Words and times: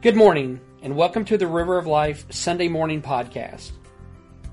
Good 0.00 0.14
morning, 0.14 0.60
and 0.80 0.94
welcome 0.94 1.24
to 1.24 1.36
the 1.36 1.48
River 1.48 1.76
of 1.76 1.88
Life 1.88 2.24
Sunday 2.30 2.68
Morning 2.68 3.02
Podcast. 3.02 3.72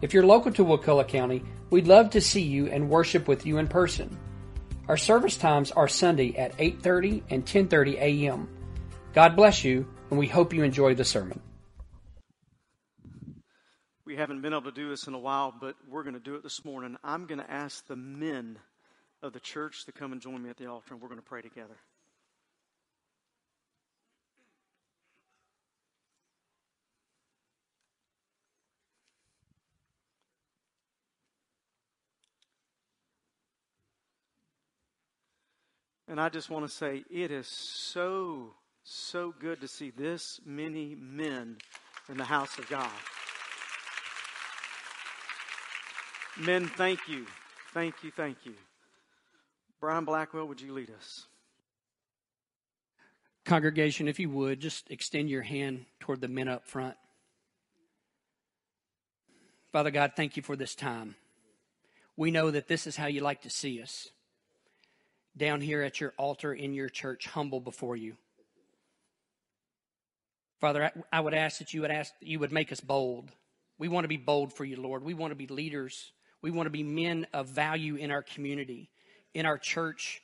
If 0.02 0.12
you're 0.12 0.26
local 0.26 0.52
to 0.54 0.64
Wakulla 0.64 1.08
County, 1.08 1.44
we'd 1.70 1.86
love 1.86 2.10
to 2.10 2.20
see 2.20 2.42
you 2.42 2.66
and 2.66 2.90
worship 2.90 3.28
with 3.28 3.46
you 3.46 3.60
in 3.60 3.68
person. 3.68 4.18
Our 4.88 4.98
service 4.98 5.38
times 5.38 5.70
are 5.70 5.88
Sunday 5.88 6.36
at 6.36 6.58
8:30 6.58 7.22
and 7.30 7.46
10:30 7.46 7.94
a.m. 8.00 8.50
God 9.14 9.36
bless 9.36 9.64
you, 9.64 9.88
and 10.10 10.18
we 10.18 10.26
hope 10.26 10.52
you 10.52 10.64
enjoy 10.64 10.96
the 10.96 11.06
sermon. 11.06 11.40
We 14.04 14.16
haven't 14.16 14.42
been 14.42 14.54
able 14.54 14.64
to 14.64 14.72
do 14.72 14.90
this 14.90 15.06
in 15.06 15.14
a 15.14 15.20
while, 15.20 15.54
but 15.62 15.76
we're 15.88 16.02
going 16.02 16.16
to 16.16 16.20
do 16.20 16.34
it 16.34 16.42
this 16.42 16.66
morning. 16.66 16.98
I'm 17.04 17.28
going 17.28 17.40
to 17.40 17.52
ask 17.52 17.86
the 17.86 17.96
men 17.96 18.58
of 19.22 19.34
the 19.34 19.40
church 19.40 19.86
to 19.86 19.92
come 19.92 20.12
and 20.12 20.20
join 20.20 20.42
me 20.42 20.50
at 20.50 20.58
the 20.58 20.66
altar, 20.66 20.96
and 20.96 21.02
we're 21.04 21.10
going 21.10 21.22
to 21.22 21.26
pray 21.26 21.44
together. 21.44 21.78
And 36.08 36.22
I 36.22 36.30
just 36.30 36.50
want 36.50 36.68
to 36.68 36.72
say 36.72 37.04
it 37.10 37.32
is 37.32 37.48
so, 37.48 38.54
so 38.84 39.34
good 39.40 39.62
to 39.62 39.68
see 39.68 39.90
this 39.90 40.40
many 40.46 40.96
men 40.96 41.58
in 42.10 42.18
the 42.18 42.24
house 42.24 42.58
of 42.60 42.70
God. 42.70 42.90
Men, 46.38 46.68
thank 46.68 47.08
you. 47.08 47.26
Thank 47.74 48.04
you. 48.04 48.12
Thank 48.12 48.38
you. 48.46 48.54
Brian 49.80 50.06
Blackwell, 50.06 50.48
would 50.48 50.62
you 50.62 50.74
lead 50.74 50.92
us? 50.92 51.26
Congregation, 53.46 54.08
if 54.08 54.20
you 54.20 54.30
would, 54.30 54.60
just 54.60 54.90
extend 54.92 55.30
your 55.30 55.44
hand 55.44 55.86
toward 56.00 56.22
the 56.22 56.28
men 56.28 56.48
up 56.48 56.68
front. 56.68 56.96
Father 59.72 59.92
God, 59.92 60.14
thank 60.16 60.38
you 60.38 60.44
for 60.44 60.56
this 60.56 60.76
time. 60.76 61.16
We 62.18 62.32
know 62.32 62.50
that 62.52 62.68
this 62.68 62.88
is 62.88 62.96
how 62.96 63.08
you 63.08 63.22
like 63.22 63.42
to 63.42 63.50
see 63.50 63.82
us 63.82 64.10
down 65.38 65.62
here 65.62 65.82
at 65.82 66.00
your 66.00 66.14
altar 66.18 66.54
in 66.54 66.74
your 66.74 66.90
church, 66.90 67.28
humble 67.28 67.60
before 67.60 67.96
you. 67.96 68.16
Father, 70.62 70.92
I 71.12 71.20
would 71.20 71.34
ask 71.34 71.60
that 71.60 71.74
you 71.74 71.82
would 71.82 71.92
ask 71.92 72.14
you 72.22 72.40
would 72.40 72.52
make 72.52 72.72
us 72.72 72.80
bold. 72.80 73.32
We 73.78 73.88
want 73.88 74.06
to 74.06 74.10
be 74.10 74.18
bold 74.18 74.54
for 74.54 74.64
you, 74.64 74.82
Lord. 74.82 75.04
We 75.04 75.14
want 75.14 75.32
to 75.32 75.36
be 75.36 75.48
leaders. 75.48 76.12
We 76.42 76.52
want 76.52 76.68
to 76.68 76.72
be 76.72 76.84
men 76.84 77.28
of 77.34 77.50
value 77.50 77.96
in 77.96 78.12
our 78.12 78.24
community, 78.24 78.90
in 79.34 79.46
our 79.46 79.58
church, 79.58 80.22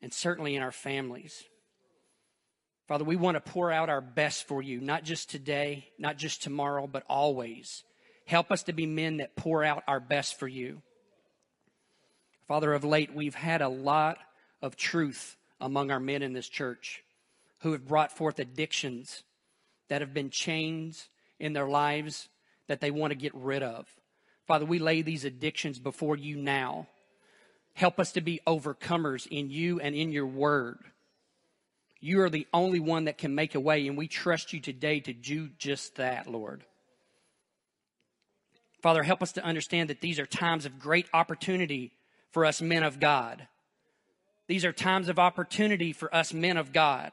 and 0.00 0.12
certainly 0.12 0.54
in 0.54 0.62
our 0.62 0.72
families. 0.72 1.42
Father, 2.86 3.04
we 3.04 3.16
want 3.16 3.36
to 3.36 3.52
pour 3.52 3.70
out 3.70 3.88
our 3.88 4.00
best 4.00 4.48
for 4.48 4.62
you, 4.62 4.80
not 4.80 5.04
just 5.04 5.30
today, 5.30 5.86
not 5.98 6.16
just 6.16 6.42
tomorrow, 6.42 6.86
but 6.86 7.04
always. 7.08 7.84
Help 8.26 8.50
us 8.50 8.64
to 8.64 8.72
be 8.72 8.86
men 8.86 9.18
that 9.18 9.36
pour 9.36 9.64
out 9.64 9.82
our 9.86 10.00
best 10.00 10.38
for 10.38 10.48
you. 10.48 10.82
Father, 12.50 12.74
of 12.74 12.82
late, 12.82 13.14
we've 13.14 13.36
had 13.36 13.62
a 13.62 13.68
lot 13.68 14.18
of 14.60 14.74
truth 14.74 15.36
among 15.60 15.92
our 15.92 16.00
men 16.00 16.20
in 16.20 16.32
this 16.32 16.48
church 16.48 17.04
who 17.60 17.70
have 17.70 17.86
brought 17.86 18.10
forth 18.10 18.40
addictions 18.40 19.22
that 19.86 20.00
have 20.00 20.12
been 20.12 20.30
chains 20.30 21.08
in 21.38 21.52
their 21.52 21.68
lives 21.68 22.28
that 22.66 22.80
they 22.80 22.90
want 22.90 23.12
to 23.12 23.16
get 23.16 23.32
rid 23.36 23.62
of. 23.62 23.86
Father, 24.48 24.66
we 24.66 24.80
lay 24.80 25.00
these 25.00 25.24
addictions 25.24 25.78
before 25.78 26.16
you 26.16 26.34
now. 26.34 26.88
Help 27.74 28.00
us 28.00 28.10
to 28.10 28.20
be 28.20 28.40
overcomers 28.48 29.28
in 29.28 29.48
you 29.48 29.78
and 29.78 29.94
in 29.94 30.10
your 30.10 30.26
word. 30.26 30.78
You 32.00 32.20
are 32.22 32.30
the 32.30 32.48
only 32.52 32.80
one 32.80 33.04
that 33.04 33.16
can 33.16 33.32
make 33.32 33.54
a 33.54 33.60
way, 33.60 33.86
and 33.86 33.96
we 33.96 34.08
trust 34.08 34.52
you 34.52 34.58
today 34.58 34.98
to 34.98 35.12
do 35.12 35.50
just 35.56 35.94
that, 35.98 36.26
Lord. 36.26 36.64
Father, 38.82 39.04
help 39.04 39.22
us 39.22 39.30
to 39.34 39.44
understand 39.44 39.88
that 39.88 40.00
these 40.00 40.18
are 40.18 40.26
times 40.26 40.66
of 40.66 40.80
great 40.80 41.06
opportunity 41.14 41.92
for 42.32 42.44
us 42.44 42.62
men 42.62 42.82
of 42.82 43.00
God. 43.00 43.46
These 44.46 44.64
are 44.64 44.72
times 44.72 45.08
of 45.08 45.18
opportunity 45.18 45.92
for 45.92 46.14
us 46.14 46.34
men 46.34 46.56
of 46.56 46.72
God. 46.72 47.12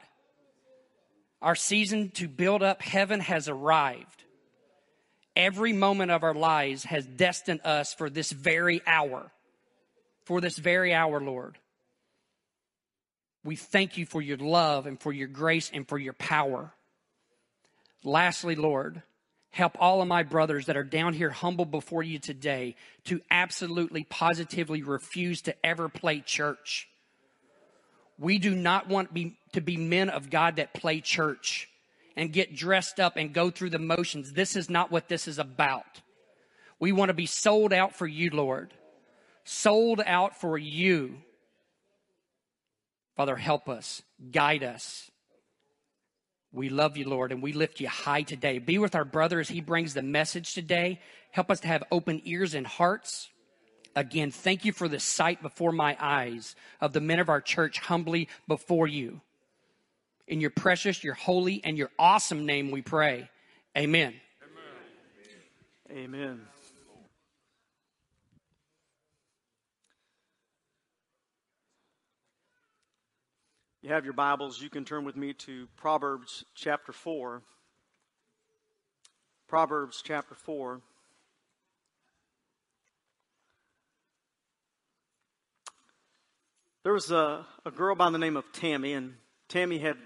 Our 1.40 1.54
season 1.54 2.10
to 2.14 2.26
build 2.26 2.62
up 2.62 2.82
heaven 2.82 3.20
has 3.20 3.48
arrived. 3.48 4.24
Every 5.36 5.72
moment 5.72 6.10
of 6.10 6.24
our 6.24 6.34
lives 6.34 6.84
has 6.84 7.06
destined 7.06 7.60
us 7.64 7.94
for 7.94 8.10
this 8.10 8.32
very 8.32 8.82
hour. 8.86 9.30
For 10.24 10.40
this 10.40 10.58
very 10.58 10.92
hour, 10.92 11.20
Lord. 11.20 11.58
We 13.44 13.54
thank 13.54 13.96
you 13.96 14.04
for 14.04 14.20
your 14.20 14.36
love 14.36 14.86
and 14.86 15.00
for 15.00 15.12
your 15.12 15.28
grace 15.28 15.70
and 15.72 15.88
for 15.88 15.96
your 15.96 16.12
power. 16.12 16.72
Lastly, 18.02 18.56
Lord, 18.56 19.02
help 19.50 19.76
all 19.80 20.02
of 20.02 20.08
my 20.08 20.22
brothers 20.22 20.66
that 20.66 20.76
are 20.76 20.84
down 20.84 21.14
here 21.14 21.30
humble 21.30 21.64
before 21.64 22.02
you 22.02 22.18
today 22.18 22.76
to 23.04 23.20
absolutely 23.30 24.04
positively 24.04 24.82
refuse 24.82 25.42
to 25.42 25.54
ever 25.64 25.88
play 25.88 26.20
church. 26.20 26.88
We 28.18 28.38
do 28.38 28.54
not 28.54 28.88
want 28.88 29.14
be, 29.14 29.38
to 29.52 29.60
be 29.60 29.76
men 29.76 30.10
of 30.10 30.30
God 30.30 30.56
that 30.56 30.74
play 30.74 31.00
church 31.00 31.68
and 32.16 32.32
get 32.32 32.54
dressed 32.54 32.98
up 32.98 33.16
and 33.16 33.32
go 33.32 33.50
through 33.50 33.70
the 33.70 33.78
motions. 33.78 34.32
This 34.32 34.56
is 34.56 34.68
not 34.68 34.90
what 34.90 35.08
this 35.08 35.28
is 35.28 35.38
about. 35.38 36.02
We 36.80 36.92
want 36.92 37.10
to 37.10 37.14
be 37.14 37.26
sold 37.26 37.72
out 37.72 37.94
for 37.94 38.06
you, 38.06 38.30
Lord. 38.30 38.74
Sold 39.44 40.02
out 40.04 40.40
for 40.40 40.58
you. 40.58 41.18
Father, 43.16 43.36
help 43.36 43.68
us, 43.68 44.02
guide 44.30 44.62
us, 44.62 45.10
we 46.52 46.68
love 46.70 46.96
you, 46.96 47.08
Lord, 47.08 47.30
and 47.30 47.42
we 47.42 47.52
lift 47.52 47.80
you 47.80 47.88
high 47.88 48.22
today. 48.22 48.58
Be 48.58 48.78
with 48.78 48.94
our 48.94 49.04
brother 49.04 49.38
as 49.38 49.48
he 49.48 49.60
brings 49.60 49.94
the 49.94 50.02
message 50.02 50.54
today. 50.54 51.00
Help 51.30 51.50
us 51.50 51.60
to 51.60 51.68
have 51.68 51.84
open 51.90 52.22
ears 52.24 52.54
and 52.54 52.66
hearts. 52.66 53.28
Again, 53.94 54.30
thank 54.30 54.64
you 54.64 54.72
for 54.72 54.88
the 54.88 55.00
sight 55.00 55.42
before 55.42 55.72
my 55.72 55.96
eyes 56.00 56.54
of 56.80 56.92
the 56.92 57.00
men 57.00 57.18
of 57.18 57.28
our 57.28 57.40
church 57.40 57.78
humbly 57.80 58.28
before 58.46 58.86
you. 58.86 59.20
In 60.26 60.40
your 60.40 60.50
precious, 60.50 61.02
your 61.02 61.14
holy, 61.14 61.62
and 61.64 61.76
your 61.76 61.90
awesome 61.98 62.46
name 62.46 62.70
we 62.70 62.82
pray. 62.82 63.28
Amen. 63.76 64.14
Amen. 65.90 66.04
Amen. 66.04 66.40
You 73.88 73.94
have 73.94 74.04
your 74.04 74.12
Bibles, 74.12 74.60
you 74.60 74.68
can 74.68 74.84
turn 74.84 75.04
with 75.06 75.16
me 75.16 75.32
to 75.32 75.66
Proverbs 75.78 76.44
chapter 76.54 76.92
4. 76.92 77.40
Proverbs 79.48 80.02
chapter 80.04 80.34
4. 80.34 80.82
There 86.82 86.92
was 86.92 87.10
a, 87.10 87.46
a 87.64 87.70
girl 87.70 87.94
by 87.94 88.10
the 88.10 88.18
name 88.18 88.36
of 88.36 88.44
Tammy, 88.52 88.92
and 88.92 89.14
Tammy 89.48 89.78
had 89.78 89.96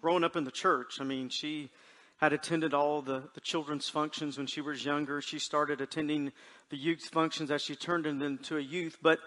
grown 0.00 0.24
up 0.24 0.34
in 0.34 0.44
the 0.44 0.50
church. 0.50 0.98
I 0.98 1.04
mean, 1.04 1.28
she 1.28 1.68
had 2.16 2.32
attended 2.32 2.72
all 2.72 3.02
the, 3.02 3.24
the 3.34 3.40
children's 3.42 3.86
functions 3.86 4.38
when 4.38 4.46
she 4.46 4.62
was 4.62 4.82
younger. 4.82 5.20
She 5.20 5.38
started 5.38 5.82
attending 5.82 6.32
the 6.70 6.78
youth 6.78 7.10
functions 7.12 7.50
as 7.50 7.60
she 7.60 7.76
turned 7.76 8.06
into 8.06 8.56
a 8.56 8.62
youth. 8.62 8.96
But 9.02 9.18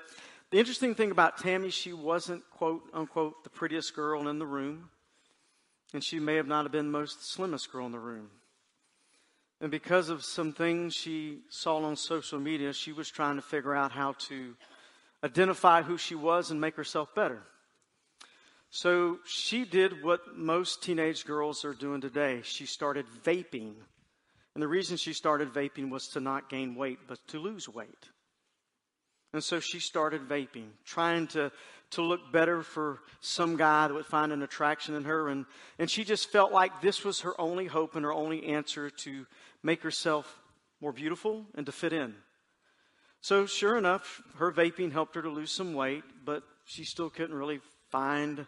the 0.52 0.60
interesting 0.60 0.96
thing 0.96 1.12
about 1.12 1.38
Tammy, 1.38 1.70
she 1.70 1.94
wasn't, 1.94 2.44
quote 2.52 2.84
unquote, 2.94 3.44
the 3.44 3.50
prettiest 3.50 3.96
girl 3.96 4.28
in 4.28 4.40
the 4.40 4.46
room. 4.46 4.90
And 5.94 6.04
she 6.04 6.20
may 6.20 6.36
have 6.36 6.48
not 6.48 6.66
have 6.66 6.72
been 6.72 6.92
the 6.92 6.98
most 6.98 7.32
slimmest 7.32 7.72
girl 7.72 7.86
in 7.86 7.92
the 7.92 8.00
room. 8.00 8.30
And 9.60 9.72
because 9.72 10.10
of 10.10 10.24
some 10.24 10.54
things 10.54 10.94
she 10.94 11.40
saw 11.50 11.78
on 11.78 11.96
social 11.96 12.40
media, 12.40 12.74
she 12.74 12.92
was 12.92 13.10
trying 13.10 13.38
to 13.38 13.42
figure 13.42 13.74
out 13.74 13.92
how 13.92 14.14
to 14.28 14.56
identify 15.24 15.82
who 15.82 15.98
she 15.98 16.14
was 16.14 16.52
and 16.52 16.62
make 16.62 16.76
herself 16.76 17.16
better. 17.16 17.42
So 18.70 19.20
she 19.26 19.66
did 19.66 20.04
what 20.04 20.36
most 20.36 20.84
teenage 20.84 21.26
girls 21.26 21.66
are 21.66 21.74
doing 21.74 22.02
today. 22.02 22.42
She 22.44 22.66
started 22.66 23.06
vaping. 23.24 23.74
And 24.54 24.62
the 24.62 24.68
reason 24.68 24.98
she 24.98 25.14
started 25.14 25.54
vaping 25.54 25.90
was 25.90 26.10
to 26.10 26.20
not 26.20 26.50
gain 26.50 26.76
weight, 26.76 27.00
but 27.08 27.20
to 27.30 27.40
lose 27.40 27.68
weight. 27.70 28.10
And 29.38 29.44
so 29.44 29.60
she 29.60 29.78
started 29.78 30.28
vaping, 30.28 30.70
trying 30.84 31.28
to, 31.28 31.52
to 31.92 32.02
look 32.02 32.32
better 32.32 32.64
for 32.64 33.02
some 33.20 33.56
guy 33.56 33.88
that 33.88 33.94
would 33.94 34.08
find 34.08 34.32
an 34.34 34.42
attraction 34.42 34.96
in 34.96 35.04
her. 35.04 35.30
And, 35.30 35.46
and 35.78 35.92
she 35.92 36.04
just 36.04 36.32
felt 36.32 36.52
like 36.52 36.82
this 36.82 37.06
was 37.06 37.20
her 37.20 37.40
only 37.40 37.68
hope 37.68 37.96
and 37.96 38.04
her 38.04 38.12
only 38.12 38.48
answer 38.48 38.90
to 38.90 39.28
make 39.62 39.84
herself 39.84 40.40
more 40.82 40.92
beautiful 40.92 41.46
and 41.54 41.68
to 41.68 41.72
fit 41.72 41.94
in. 41.94 42.16
So, 43.22 43.46
sure 43.46 43.78
enough, 43.78 44.24
her 44.40 44.52
vaping 44.52 44.92
helped 44.92 45.14
her 45.14 45.22
to 45.22 45.30
lose 45.30 45.52
some 45.52 45.76
weight, 45.76 46.04
but 46.26 46.42
she 46.66 46.84
still 46.84 47.12
couldn't 47.12 47.36
really 47.36 47.60
find 47.92 48.48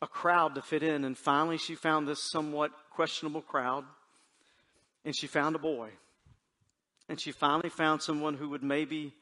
a 0.00 0.06
crowd 0.06 0.54
to 0.54 0.62
fit 0.62 0.84
in. 0.84 1.02
And 1.02 1.18
finally, 1.18 1.58
she 1.58 1.74
found 1.74 2.06
this 2.06 2.30
somewhat 2.30 2.70
questionable 2.92 3.42
crowd, 3.42 3.84
and 5.04 5.12
she 5.16 5.26
found 5.26 5.56
a 5.56 5.58
boy. 5.58 5.90
And 7.08 7.20
she 7.20 7.32
finally 7.32 7.68
found 7.68 8.00
someone 8.00 8.34
who 8.34 8.50
would 8.50 8.62
maybe 8.62 9.12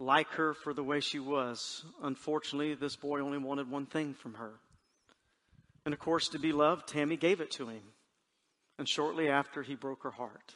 like 0.00 0.28
her 0.30 0.54
for 0.54 0.72
the 0.72 0.82
way 0.82 1.00
she 1.00 1.18
was. 1.18 1.84
Unfortunately, 2.02 2.74
this 2.74 2.96
boy 2.96 3.20
only 3.20 3.38
wanted 3.38 3.70
one 3.70 3.86
thing 3.86 4.14
from 4.14 4.34
her. 4.34 4.52
And 5.84 5.92
of 5.92 6.00
course, 6.00 6.28
to 6.30 6.38
be 6.38 6.52
loved, 6.52 6.88
Tammy 6.88 7.16
gave 7.16 7.40
it 7.40 7.50
to 7.52 7.68
him. 7.68 7.82
And 8.78 8.88
shortly 8.88 9.28
after, 9.28 9.62
he 9.62 9.74
broke 9.74 10.02
her 10.04 10.10
heart. 10.10 10.54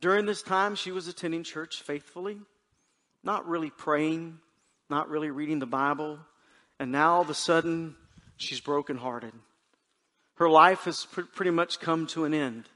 During 0.00 0.26
this 0.26 0.42
time, 0.42 0.74
she 0.74 0.90
was 0.90 1.08
attending 1.08 1.44
church 1.44 1.82
faithfully, 1.82 2.38
not 3.22 3.48
really 3.48 3.70
praying, 3.70 4.38
not 4.90 5.08
really 5.08 5.30
reading 5.30 5.60
the 5.60 5.66
Bible. 5.66 6.18
And 6.78 6.90
now 6.90 7.14
all 7.14 7.22
of 7.22 7.30
a 7.30 7.34
sudden, 7.34 7.94
she's 8.36 8.60
brokenhearted. 8.60 9.32
Her 10.34 10.50
life 10.50 10.84
has 10.84 11.06
pr- 11.06 11.22
pretty 11.22 11.52
much 11.52 11.78
come 11.78 12.06
to 12.08 12.24
an 12.24 12.34
end. 12.34 12.68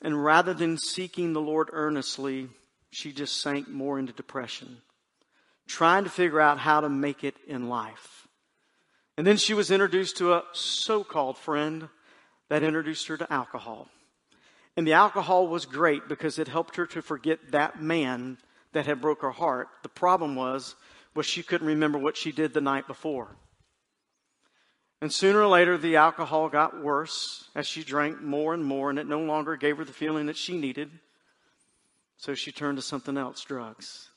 And 0.00 0.22
rather 0.22 0.54
than 0.54 0.78
seeking 0.78 1.32
the 1.32 1.40
Lord 1.40 1.68
earnestly, 1.72 2.48
she 2.92 3.10
just 3.10 3.40
sank 3.40 3.68
more 3.68 3.98
into 3.98 4.12
depression, 4.12 4.76
trying 5.66 6.04
to 6.04 6.10
figure 6.10 6.40
out 6.40 6.58
how 6.58 6.82
to 6.82 6.88
make 6.90 7.24
it 7.24 7.34
in 7.48 7.68
life. 7.68 8.28
And 9.16 9.26
then 9.26 9.38
she 9.38 9.54
was 9.54 9.70
introduced 9.70 10.18
to 10.18 10.34
a 10.34 10.44
so 10.52 11.02
called 11.02 11.38
friend 11.38 11.88
that 12.50 12.62
introduced 12.62 13.08
her 13.08 13.16
to 13.16 13.32
alcohol. 13.32 13.88
And 14.76 14.86
the 14.86 14.92
alcohol 14.92 15.48
was 15.48 15.64
great 15.64 16.06
because 16.06 16.38
it 16.38 16.48
helped 16.48 16.76
her 16.76 16.86
to 16.88 17.00
forget 17.00 17.38
that 17.52 17.80
man 17.80 18.36
that 18.72 18.86
had 18.86 19.00
broke 19.00 19.22
her 19.22 19.30
heart. 19.30 19.68
The 19.82 19.88
problem 19.88 20.34
was, 20.34 20.74
was 21.14 21.24
she 21.24 21.42
couldn't 21.42 21.66
remember 21.66 21.98
what 21.98 22.16
she 22.16 22.30
did 22.30 22.52
the 22.52 22.60
night 22.60 22.86
before. 22.86 23.36
And 25.00 25.10
sooner 25.10 25.40
or 25.40 25.48
later, 25.48 25.78
the 25.78 25.96
alcohol 25.96 26.48
got 26.50 26.82
worse 26.82 27.48
as 27.54 27.66
she 27.66 27.82
drank 27.82 28.20
more 28.20 28.52
and 28.52 28.64
more, 28.64 28.90
and 28.90 28.98
it 28.98 29.06
no 29.06 29.20
longer 29.20 29.56
gave 29.56 29.78
her 29.78 29.84
the 29.84 29.92
feeling 29.92 30.26
that 30.26 30.36
she 30.36 30.58
needed. 30.58 30.90
So 32.22 32.36
she 32.36 32.52
turned 32.52 32.78
to 32.78 32.82
something 32.82 33.18
else 33.18 33.42
drugs. 33.42 34.08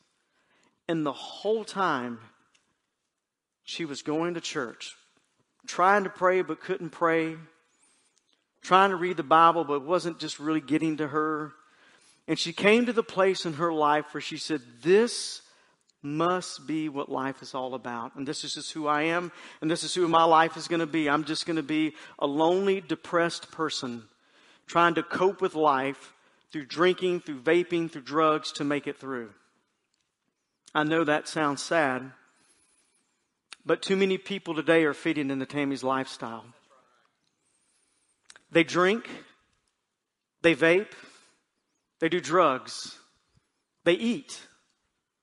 And 0.88 1.04
the 1.04 1.12
whole 1.12 1.64
time, 1.66 2.20
she 3.64 3.84
was 3.84 4.04
going 4.04 4.36
to 4.36 4.42
church, 4.42 4.96
trying 5.66 6.04
to 6.04 6.12
pray 6.12 6.44
but 6.44 6.62
couldn't 6.62 6.92
pray, 6.92 7.36
trying 8.62 8.92
to 8.92 8.96
read 8.96 9.18
the 9.18 9.24
Bible 9.24 9.64
but 9.64 9.84
wasn't 9.84 10.20
just 10.20 10.40
really 10.40 10.62
getting 10.62 10.98
to 10.98 11.08
her. 11.08 11.54
And 12.28 12.38
she 12.38 12.54
came 12.54 12.86
to 12.86 12.94
the 12.94 13.02
place 13.02 13.44
in 13.44 13.54
her 13.54 13.74
life 13.74 14.14
where 14.14 14.22
she 14.22 14.38
said, 14.38 14.62
This 14.84 15.42
must 16.04 16.68
be 16.68 16.90
what 16.90 17.10
life 17.10 17.42
is 17.42 17.56
all 17.56 17.74
about. 17.74 18.16
And 18.16 18.28
this 18.28 18.44
is 18.44 18.54
just 18.54 18.72
who 18.74 18.86
I 18.86 19.02
am, 19.02 19.32
and 19.62 19.72
this 19.72 19.84
is 19.84 19.96
who 19.96 20.08
my 20.08 20.26
life 20.26 20.58
is 20.58 20.68
going 20.68 20.80
to 20.80 20.86
be. 20.86 21.10
I'm 21.10 21.24
just 21.24 21.48
going 21.48 21.56
to 21.56 21.64
be 21.64 21.96
a 22.20 22.28
lonely, 22.28 22.82
depressed 22.82 23.50
person 23.50 24.04
trying 24.68 24.94
to 24.94 25.02
cope 25.02 25.42
with 25.42 25.56
life 25.56 26.14
through 26.56 26.66
drinking, 26.66 27.20
through 27.20 27.42
vaping, 27.42 27.92
through 27.92 28.02
drugs 28.02 28.54
to 28.54 28.64
make 28.64 28.88
it 28.88 28.98
through. 28.98 29.30
I 30.74 30.86
know 30.86 31.04
that 31.04 31.28
sounds 31.28 31.62
sad, 31.62 32.14
but 33.66 33.82
too 33.82 33.98
many 33.98 34.18
people 34.18 34.56
today 34.56 34.86
are 34.86 34.94
fitting 34.94 35.32
into 35.32 35.46
Tammy's 35.46 35.84
lifestyle. 35.84 36.46
They 38.54 38.64
drink, 38.64 39.10
they 40.44 40.56
vape, 40.56 40.94
they 42.00 42.08
do 42.08 42.22
drugs, 42.22 43.00
they 43.84 43.96
eat, 43.96 44.40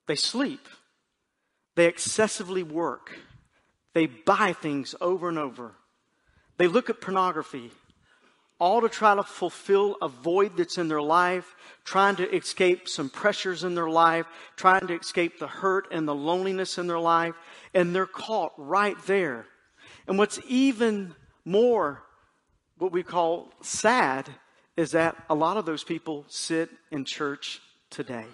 they 0.07 0.17
sleep. 0.17 0.69
They 1.77 1.87
excessively 1.87 2.63
work. 2.63 3.17
They 3.95 4.05
buy 4.05 4.53
things 4.53 4.95
over 5.01 5.31
and 5.31 5.39
over. 5.39 5.77
They 6.59 6.69
look 6.69 6.91
at 6.91 7.01
pornography, 7.01 7.71
all 8.63 8.81
to 8.81 8.89
try 8.89 9.13
to 9.13 9.25
fulfill 9.25 9.97
a 10.01 10.07
void 10.07 10.57
that's 10.57 10.79
in 10.79 10.87
their 10.87 11.03
life, 11.03 11.57
trying 11.85 12.15
to 12.15 12.33
escape 12.33 12.89
some 12.89 13.11
pressures 13.11 13.65
in 13.65 13.75
their 13.75 13.91
life, 13.91 14.25
trying 14.55 14.87
to 14.87 14.95
escape 14.95 15.41
the 15.41 15.49
hurt 15.49 15.89
and 15.91 16.07
the 16.07 16.15
loneliness 16.15 16.79
in 16.79 16.87
their 16.87 17.01
life, 17.01 17.35
and 17.75 17.93
they're 17.93 18.07
caught 18.07 18.53
right 18.57 18.97
there. 19.07 19.47
And 20.07 20.17
what's 20.17 20.39
even 20.47 21.13
more 21.45 22.05
what 22.79 22.93
we 22.93 23.03
call 23.03 23.53
sad 23.63 24.29
is 24.77 24.93
that 24.93 25.17
a 25.29 25.35
lot 25.35 25.57
of 25.57 25.67
those 25.67 25.83
people 25.83 26.25
sit 26.29 26.71
in 26.93 27.05
church 27.05 27.61
today. 27.91 28.27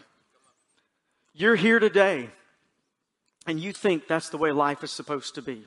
You're 1.32 1.56
here 1.56 1.78
today 1.78 2.28
and 3.46 3.58
you 3.58 3.72
think 3.72 4.06
that's 4.06 4.28
the 4.28 4.36
way 4.36 4.52
life 4.52 4.84
is 4.84 4.90
supposed 4.90 5.36
to 5.36 5.42
be. 5.42 5.64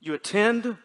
You 0.00 0.12
attend, 0.12 0.76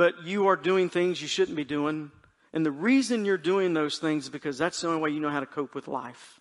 but 0.00 0.24
you 0.24 0.46
are 0.46 0.56
doing 0.56 0.88
things 0.88 1.20
you 1.20 1.28
shouldn't 1.28 1.58
be 1.58 1.62
doing. 1.62 2.10
And 2.54 2.64
the 2.64 2.70
reason 2.70 3.26
you're 3.26 3.36
doing 3.36 3.74
those 3.74 3.98
things 3.98 4.24
is 4.24 4.30
because 4.30 4.56
that's 4.56 4.80
the 4.80 4.88
only 4.88 5.02
way 5.02 5.10
you 5.10 5.20
know 5.20 5.28
how 5.28 5.40
to 5.40 5.44
cope 5.44 5.74
with 5.74 5.88
life. 5.88 6.40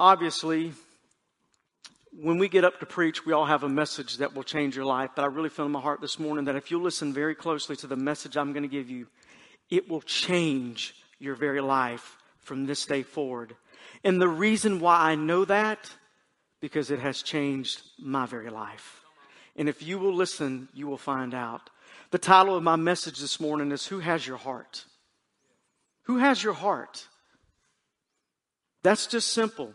Obviously, 0.00 0.72
when 2.20 2.38
we 2.38 2.48
get 2.48 2.64
up 2.64 2.80
to 2.80 2.86
preach, 2.86 3.24
we 3.24 3.32
all 3.32 3.46
have 3.46 3.62
a 3.62 3.68
message 3.68 4.16
that 4.16 4.34
will 4.34 4.42
change 4.42 4.74
your 4.74 4.86
life. 4.86 5.10
But 5.14 5.22
I 5.22 5.26
really 5.26 5.50
feel 5.50 5.66
in 5.66 5.70
my 5.70 5.80
heart 5.80 6.00
this 6.00 6.18
morning 6.18 6.46
that 6.46 6.56
if 6.56 6.72
you 6.72 6.82
listen 6.82 7.12
very 7.12 7.36
closely 7.36 7.76
to 7.76 7.86
the 7.86 7.94
message 7.94 8.36
I'm 8.36 8.52
going 8.52 8.64
to 8.64 8.68
give 8.68 8.90
you, 8.90 9.06
it 9.70 9.88
will 9.88 10.00
change 10.00 10.96
your 11.20 11.36
very 11.36 11.60
life 11.60 12.16
from 12.40 12.66
this 12.66 12.84
day 12.86 13.04
forward. 13.04 13.54
And 14.02 14.20
the 14.20 14.26
reason 14.26 14.80
why 14.80 14.96
I 14.96 15.14
know 15.14 15.44
that, 15.44 15.78
because 16.60 16.90
it 16.90 16.98
has 16.98 17.22
changed 17.22 17.82
my 18.00 18.26
very 18.26 18.50
life. 18.50 18.97
And 19.58 19.68
if 19.68 19.82
you 19.82 19.98
will 19.98 20.14
listen, 20.14 20.68
you 20.72 20.86
will 20.86 20.96
find 20.96 21.34
out. 21.34 21.68
The 22.10 22.18
title 22.18 22.56
of 22.56 22.62
my 22.62 22.76
message 22.76 23.18
this 23.18 23.38
morning 23.38 23.72
is 23.72 23.86
Who 23.88 23.98
Has 23.98 24.26
Your 24.26 24.38
Heart? 24.38 24.86
Who 26.08 26.16
has 26.16 26.42
your 26.42 26.54
heart? 26.54 27.06
That's 28.82 29.06
just 29.06 29.30
simple. 29.30 29.74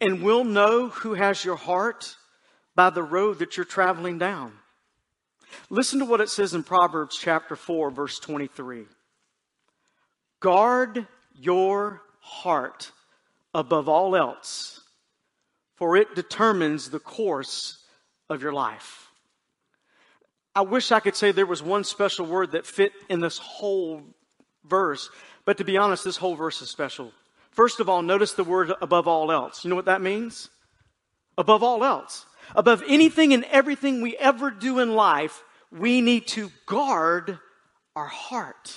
And 0.00 0.22
we'll 0.22 0.44
know 0.44 0.90
who 0.90 1.14
has 1.14 1.44
your 1.44 1.56
heart 1.56 2.14
by 2.76 2.90
the 2.90 3.02
road 3.02 3.40
that 3.40 3.56
you're 3.56 3.66
traveling 3.66 4.16
down. 4.16 4.52
Listen 5.68 5.98
to 5.98 6.04
what 6.04 6.20
it 6.20 6.28
says 6.28 6.54
in 6.54 6.62
Proverbs 6.62 7.18
chapter 7.20 7.56
4, 7.56 7.90
verse 7.90 8.20
23. 8.20 8.84
Guard 10.38 11.08
your 11.34 12.02
heart 12.20 12.92
above 13.52 13.88
all 13.88 14.14
else, 14.14 14.80
for 15.74 15.96
it 15.96 16.14
determines 16.14 16.90
the 16.90 17.00
course 17.00 17.82
of 18.28 18.40
your 18.40 18.52
life. 18.52 19.05
I 20.56 20.62
wish 20.62 20.90
I 20.90 21.00
could 21.00 21.14
say 21.14 21.32
there 21.32 21.44
was 21.44 21.62
one 21.62 21.84
special 21.84 22.24
word 22.24 22.52
that 22.52 22.64
fit 22.64 22.92
in 23.10 23.20
this 23.20 23.36
whole 23.36 24.02
verse, 24.64 25.10
but 25.44 25.58
to 25.58 25.64
be 25.64 25.76
honest, 25.76 26.02
this 26.02 26.16
whole 26.16 26.34
verse 26.34 26.62
is 26.62 26.70
special. 26.70 27.12
First 27.50 27.78
of 27.78 27.90
all, 27.90 28.00
notice 28.00 28.32
the 28.32 28.42
word 28.42 28.72
above 28.80 29.06
all 29.06 29.30
else. 29.30 29.64
You 29.64 29.68
know 29.68 29.76
what 29.76 29.84
that 29.84 30.00
means? 30.00 30.48
Above 31.36 31.62
all 31.62 31.84
else. 31.84 32.24
Above 32.54 32.82
anything 32.88 33.34
and 33.34 33.44
everything 33.44 34.00
we 34.00 34.16
ever 34.16 34.50
do 34.50 34.78
in 34.78 34.94
life, 34.94 35.44
we 35.70 36.00
need 36.00 36.26
to 36.28 36.50
guard 36.64 37.38
our 37.94 38.06
heart. 38.06 38.74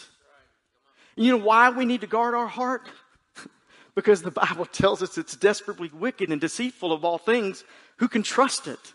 You 1.15 1.37
know 1.37 1.45
why 1.45 1.69
we 1.69 1.85
need 1.85 2.01
to 2.01 2.07
guard 2.07 2.33
our 2.33 2.47
heart? 2.47 2.89
because 3.95 4.21
the 4.21 4.31
Bible 4.31 4.65
tells 4.71 5.01
us 5.01 5.17
it's 5.17 5.37
desperately 5.37 5.89
wicked 5.93 6.29
and 6.29 6.41
deceitful 6.41 6.91
of 6.91 7.05
all 7.05 7.17
things. 7.17 7.63
Who 7.99 8.09
can 8.09 8.21
trust 8.21 8.67
it? 8.67 8.93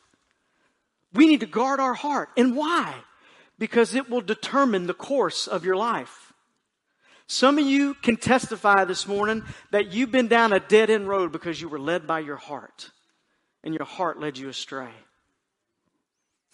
We 1.15 1.27
need 1.27 1.41
to 1.41 1.47
guard 1.47 1.81
our 1.81 1.95
heart. 1.95 2.31
And 2.37 2.57
why? 2.57 2.95
Because 3.59 3.95
it 3.95 4.11
will 4.11 4.21
determine 4.21 4.87
the 4.87 4.95
course 4.95 5.47
of 5.47 5.65
your 5.65 5.77
life. 5.77 6.33
Some 7.27 7.59
of 7.59 7.65
you 7.65 7.95
can 7.95 8.17
testify 8.17 8.85
this 8.85 9.09
morning 9.09 9.45
that 9.71 9.93
you've 9.93 10.11
been 10.11 10.29
down 10.29 10.53
a 10.53 10.61
dead 10.61 10.91
end 10.91 11.09
road 11.09 11.33
because 11.33 11.61
you 11.61 11.69
were 11.69 11.79
led 11.79 12.07
by 12.07 12.21
your 12.21 12.37
heart 12.37 12.91
and 13.63 13.73
your 13.73 13.87
heart 13.87 14.21
led 14.21 14.37
you 14.37 14.49
astray. 14.49 14.91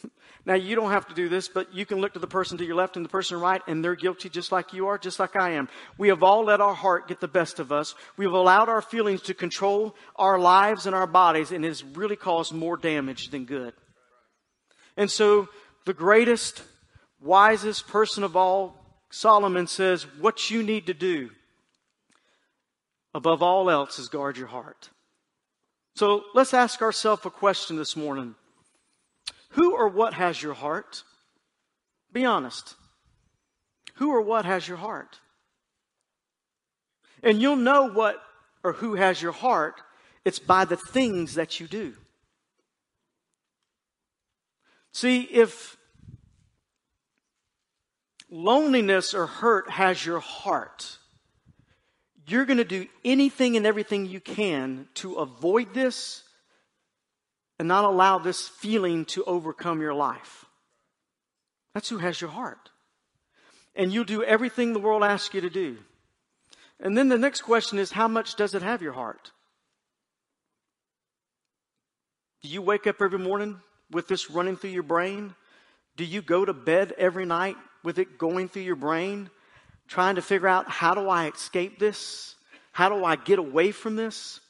Now, 0.46 0.54
you 0.54 0.74
don't 0.74 0.90
have 0.90 1.06
to 1.08 1.14
do 1.14 1.28
this, 1.28 1.48
but 1.48 1.74
you 1.74 1.84
can 1.84 1.98
look 1.98 2.14
to 2.14 2.18
the 2.18 2.26
person 2.26 2.56
to 2.58 2.64
your 2.64 2.74
left 2.74 2.96
and 2.96 3.04
the 3.04 3.10
person 3.10 3.38
right, 3.38 3.60
and 3.66 3.84
they're 3.84 3.94
guilty 3.94 4.30
just 4.30 4.50
like 4.50 4.72
you 4.72 4.86
are, 4.86 4.96
just 4.96 5.20
like 5.20 5.36
I 5.36 5.50
am. 5.50 5.68
We 5.98 6.08
have 6.08 6.22
all 6.22 6.44
let 6.44 6.62
our 6.62 6.72
heart 6.72 7.08
get 7.08 7.20
the 7.20 7.28
best 7.28 7.60
of 7.60 7.70
us. 7.70 7.94
We've 8.16 8.32
allowed 8.32 8.70
our 8.70 8.80
feelings 8.80 9.20
to 9.24 9.34
control 9.34 9.94
our 10.16 10.38
lives 10.38 10.86
and 10.86 10.94
our 10.94 11.06
bodies, 11.06 11.52
and 11.52 11.62
it 11.62 11.68
has 11.68 11.84
really 11.84 12.16
caused 12.16 12.54
more 12.54 12.78
damage 12.78 13.28
than 13.28 13.44
good. 13.44 13.74
And 14.96 15.10
so, 15.10 15.48
the 15.86 15.94
greatest, 15.94 16.62
wisest 17.20 17.88
person 17.88 18.22
of 18.22 18.36
all, 18.36 18.76
Solomon 19.10 19.66
says, 19.66 20.04
what 20.18 20.50
you 20.50 20.62
need 20.62 20.86
to 20.86 20.94
do 20.94 21.30
above 23.14 23.42
all 23.42 23.70
else 23.70 23.98
is 23.98 24.08
guard 24.08 24.36
your 24.36 24.48
heart. 24.48 24.90
So, 25.96 26.24
let's 26.34 26.54
ask 26.54 26.82
ourselves 26.82 27.24
a 27.26 27.30
question 27.30 27.76
this 27.76 27.96
morning. 27.96 28.34
Who 29.50 29.74
or 29.74 29.88
what 29.88 30.14
has 30.14 30.42
your 30.42 30.54
heart? 30.54 31.02
Be 32.12 32.24
honest. 32.24 32.74
Who 33.96 34.10
or 34.10 34.20
what 34.20 34.44
has 34.44 34.66
your 34.66 34.78
heart? 34.78 35.20
And 37.22 37.40
you'll 37.40 37.56
know 37.56 37.90
what 37.90 38.22
or 38.62 38.74
who 38.74 38.94
has 38.94 39.20
your 39.20 39.32
heart. 39.32 39.80
It's 40.24 40.38
by 40.38 40.64
the 40.64 40.76
things 40.76 41.34
that 41.34 41.60
you 41.60 41.66
do. 41.66 41.94
See, 44.92 45.22
if 45.22 45.76
loneliness 48.30 49.14
or 49.14 49.26
hurt 49.26 49.70
has 49.70 50.04
your 50.04 50.20
heart, 50.20 50.98
you're 52.26 52.44
going 52.44 52.58
to 52.58 52.64
do 52.64 52.86
anything 53.04 53.56
and 53.56 53.66
everything 53.66 54.06
you 54.06 54.20
can 54.20 54.88
to 54.94 55.14
avoid 55.14 55.74
this 55.74 56.22
and 57.58 57.68
not 57.68 57.84
allow 57.84 58.18
this 58.18 58.48
feeling 58.48 59.04
to 59.06 59.24
overcome 59.24 59.80
your 59.80 59.94
life. 59.94 60.46
That's 61.74 61.88
who 61.88 61.98
has 61.98 62.20
your 62.20 62.30
heart. 62.30 62.70
And 63.74 63.92
you'll 63.92 64.04
do 64.04 64.22
everything 64.22 64.72
the 64.72 64.80
world 64.80 65.02
asks 65.02 65.34
you 65.34 65.40
to 65.42 65.50
do. 65.50 65.78
And 66.80 66.96
then 66.96 67.08
the 67.08 67.18
next 67.18 67.42
question 67.42 67.78
is 67.78 67.92
how 67.92 68.08
much 68.08 68.34
does 68.36 68.54
it 68.54 68.62
have 68.62 68.82
your 68.82 68.92
heart? 68.92 69.32
Do 72.42 72.48
you 72.48 72.62
wake 72.62 72.86
up 72.86 73.02
every 73.02 73.18
morning 73.18 73.60
with 73.90 74.08
this 74.08 74.30
running 74.30 74.56
through 74.56 74.70
your 74.70 74.82
brain? 74.82 75.34
Do 75.96 76.04
you 76.04 76.22
go 76.22 76.44
to 76.44 76.52
bed 76.52 76.92
every 76.96 77.26
night 77.26 77.56
with 77.82 77.98
it 77.98 78.18
going 78.18 78.48
through 78.48 78.62
your 78.62 78.76
brain, 78.76 79.30
trying 79.88 80.14
to 80.16 80.22
figure 80.22 80.48
out 80.48 80.68
how 80.68 80.94
do 80.94 81.08
I 81.08 81.28
escape 81.28 81.78
this? 81.78 82.34
How 82.72 82.88
do 82.88 83.04
I 83.04 83.16
get 83.16 83.38
away 83.38 83.72
from 83.72 83.96
this? 83.96 84.40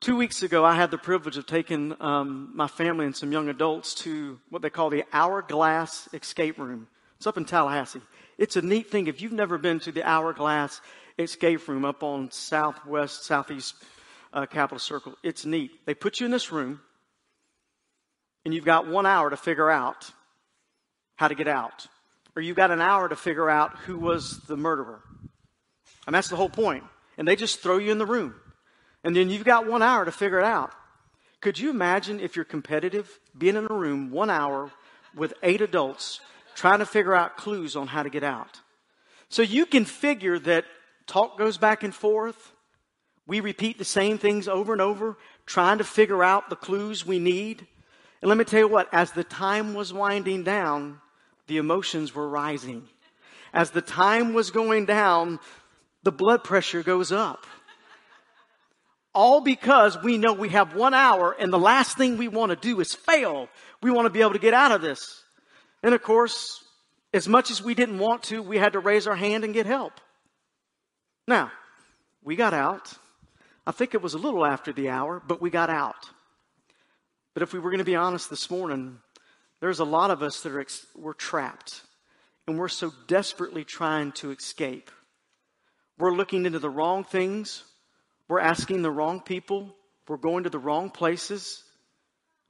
Two 0.00 0.16
weeks 0.16 0.42
ago, 0.42 0.64
I 0.64 0.74
had 0.74 0.90
the 0.90 0.98
privilege 0.98 1.36
of 1.36 1.46
taking 1.46 1.94
um, 2.00 2.50
my 2.54 2.66
family 2.66 3.06
and 3.06 3.14
some 3.14 3.30
young 3.30 3.48
adults 3.48 3.94
to 3.94 4.40
what 4.50 4.60
they 4.60 4.68
call 4.68 4.90
the 4.90 5.04
Hourglass 5.12 6.08
Escape 6.12 6.58
Room. 6.58 6.88
It's 7.16 7.26
up 7.28 7.36
in 7.36 7.44
Tallahassee. 7.44 8.00
It's 8.36 8.56
a 8.56 8.62
neat 8.62 8.90
thing. 8.90 9.06
If 9.06 9.22
you've 9.22 9.32
never 9.32 9.58
been 9.58 9.78
to 9.80 9.92
the 9.92 10.02
Hourglass 10.02 10.80
Escape 11.20 11.68
Room 11.68 11.84
up 11.84 12.02
on 12.02 12.32
Southwest, 12.32 13.24
Southeast 13.24 13.76
uh, 14.32 14.44
Capitol 14.46 14.80
Circle, 14.80 15.14
it's 15.22 15.44
neat. 15.44 15.86
They 15.86 15.94
put 15.94 16.18
you 16.18 16.26
in 16.26 16.32
this 16.32 16.50
room, 16.50 16.80
and 18.44 18.52
you've 18.52 18.64
got 18.64 18.86
one 18.86 19.06
hour 19.06 19.30
to 19.30 19.36
figure 19.36 19.70
out 19.70 20.10
how 21.16 21.28
to 21.28 21.34
get 21.34 21.48
out. 21.48 21.86
Or 22.34 22.42
you've 22.42 22.56
got 22.56 22.70
an 22.70 22.80
hour 22.80 23.08
to 23.08 23.16
figure 23.16 23.50
out 23.50 23.76
who 23.78 23.98
was 23.98 24.38
the 24.40 24.56
murderer. 24.56 25.02
And 26.06 26.14
that's 26.14 26.28
the 26.28 26.36
whole 26.36 26.48
point. 26.48 26.84
And 27.18 27.28
they 27.28 27.36
just 27.36 27.60
throw 27.60 27.78
you 27.78 27.92
in 27.92 27.98
the 27.98 28.06
room. 28.06 28.34
And 29.04 29.14
then 29.14 29.30
you've 29.30 29.44
got 29.44 29.66
one 29.66 29.82
hour 29.82 30.04
to 30.04 30.12
figure 30.12 30.38
it 30.38 30.44
out. 30.44 30.72
Could 31.40 31.58
you 31.58 31.70
imagine 31.70 32.20
if 32.20 32.36
you're 32.36 32.44
competitive, 32.44 33.18
being 33.36 33.56
in 33.56 33.66
a 33.68 33.74
room 33.74 34.10
one 34.10 34.30
hour 34.30 34.70
with 35.14 35.34
eight 35.42 35.60
adults 35.60 36.20
trying 36.54 36.78
to 36.78 36.86
figure 36.86 37.14
out 37.14 37.36
clues 37.36 37.76
on 37.76 37.88
how 37.88 38.02
to 38.02 38.10
get 38.10 38.22
out? 38.22 38.60
So 39.28 39.42
you 39.42 39.66
can 39.66 39.84
figure 39.84 40.38
that 40.38 40.64
talk 41.06 41.38
goes 41.38 41.58
back 41.58 41.82
and 41.82 41.94
forth. 41.94 42.52
We 43.26 43.40
repeat 43.40 43.78
the 43.78 43.84
same 43.84 44.18
things 44.18 44.48
over 44.48 44.72
and 44.72 44.82
over, 44.82 45.16
trying 45.46 45.78
to 45.78 45.84
figure 45.84 46.22
out 46.22 46.48
the 46.48 46.56
clues 46.56 47.04
we 47.04 47.18
need. 47.18 47.66
And 48.22 48.28
let 48.28 48.38
me 48.38 48.44
tell 48.44 48.60
you 48.60 48.68
what, 48.68 48.88
as 48.92 49.10
the 49.12 49.24
time 49.24 49.74
was 49.74 49.92
winding 49.92 50.44
down, 50.44 51.00
the 51.48 51.58
emotions 51.58 52.14
were 52.14 52.28
rising. 52.28 52.88
As 53.52 53.72
the 53.72 53.82
time 53.82 54.32
was 54.32 54.52
going 54.52 54.86
down, 54.86 55.40
the 56.04 56.12
blood 56.12 56.44
pressure 56.44 56.82
goes 56.82 57.10
up. 57.10 57.44
All 59.12 59.40
because 59.40 60.00
we 60.02 60.16
know 60.16 60.32
we 60.32 60.50
have 60.50 60.74
one 60.74 60.94
hour 60.94 61.36
and 61.38 61.52
the 61.52 61.58
last 61.58 61.98
thing 61.98 62.16
we 62.16 62.28
want 62.28 62.50
to 62.50 62.56
do 62.56 62.80
is 62.80 62.94
fail. 62.94 63.48
We 63.82 63.90
want 63.90 64.06
to 64.06 64.10
be 64.10 64.20
able 64.20 64.32
to 64.32 64.38
get 64.38 64.54
out 64.54 64.72
of 64.72 64.80
this. 64.80 65.22
And 65.82 65.92
of 65.92 66.02
course, 66.02 66.64
as 67.12 67.28
much 67.28 67.50
as 67.50 67.62
we 67.62 67.74
didn't 67.74 67.98
want 67.98 68.22
to, 68.24 68.40
we 68.40 68.56
had 68.56 68.72
to 68.72 68.78
raise 68.78 69.06
our 69.06 69.16
hand 69.16 69.44
and 69.44 69.52
get 69.52 69.66
help. 69.66 69.92
Now, 71.28 71.50
we 72.22 72.36
got 72.36 72.54
out. 72.54 72.92
I 73.66 73.72
think 73.72 73.94
it 73.94 74.02
was 74.02 74.14
a 74.14 74.18
little 74.18 74.46
after 74.46 74.72
the 74.72 74.88
hour, 74.88 75.20
but 75.26 75.42
we 75.42 75.50
got 75.50 75.68
out. 75.68 76.08
But 77.34 77.42
if 77.42 77.52
we 77.52 77.58
were 77.58 77.70
going 77.70 77.78
to 77.78 77.84
be 77.84 77.96
honest 77.96 78.28
this 78.30 78.50
morning, 78.50 78.98
there's 79.60 79.80
a 79.80 79.84
lot 79.84 80.10
of 80.10 80.22
us 80.22 80.42
that 80.42 80.52
are 80.52 80.60
ex- 80.60 80.86
we're 80.94 81.14
trapped 81.14 81.82
and 82.46 82.58
we're 82.58 82.68
so 82.68 82.92
desperately 83.06 83.64
trying 83.64 84.12
to 84.12 84.30
escape. 84.32 84.90
We're 85.98 86.14
looking 86.14 86.46
into 86.46 86.58
the 86.58 86.70
wrong 86.70 87.04
things. 87.04 87.64
We're 88.28 88.40
asking 88.40 88.82
the 88.82 88.90
wrong 88.90 89.20
people. 89.20 89.74
We're 90.08 90.16
going 90.16 90.44
to 90.44 90.50
the 90.50 90.58
wrong 90.58 90.90
places. 90.90 91.62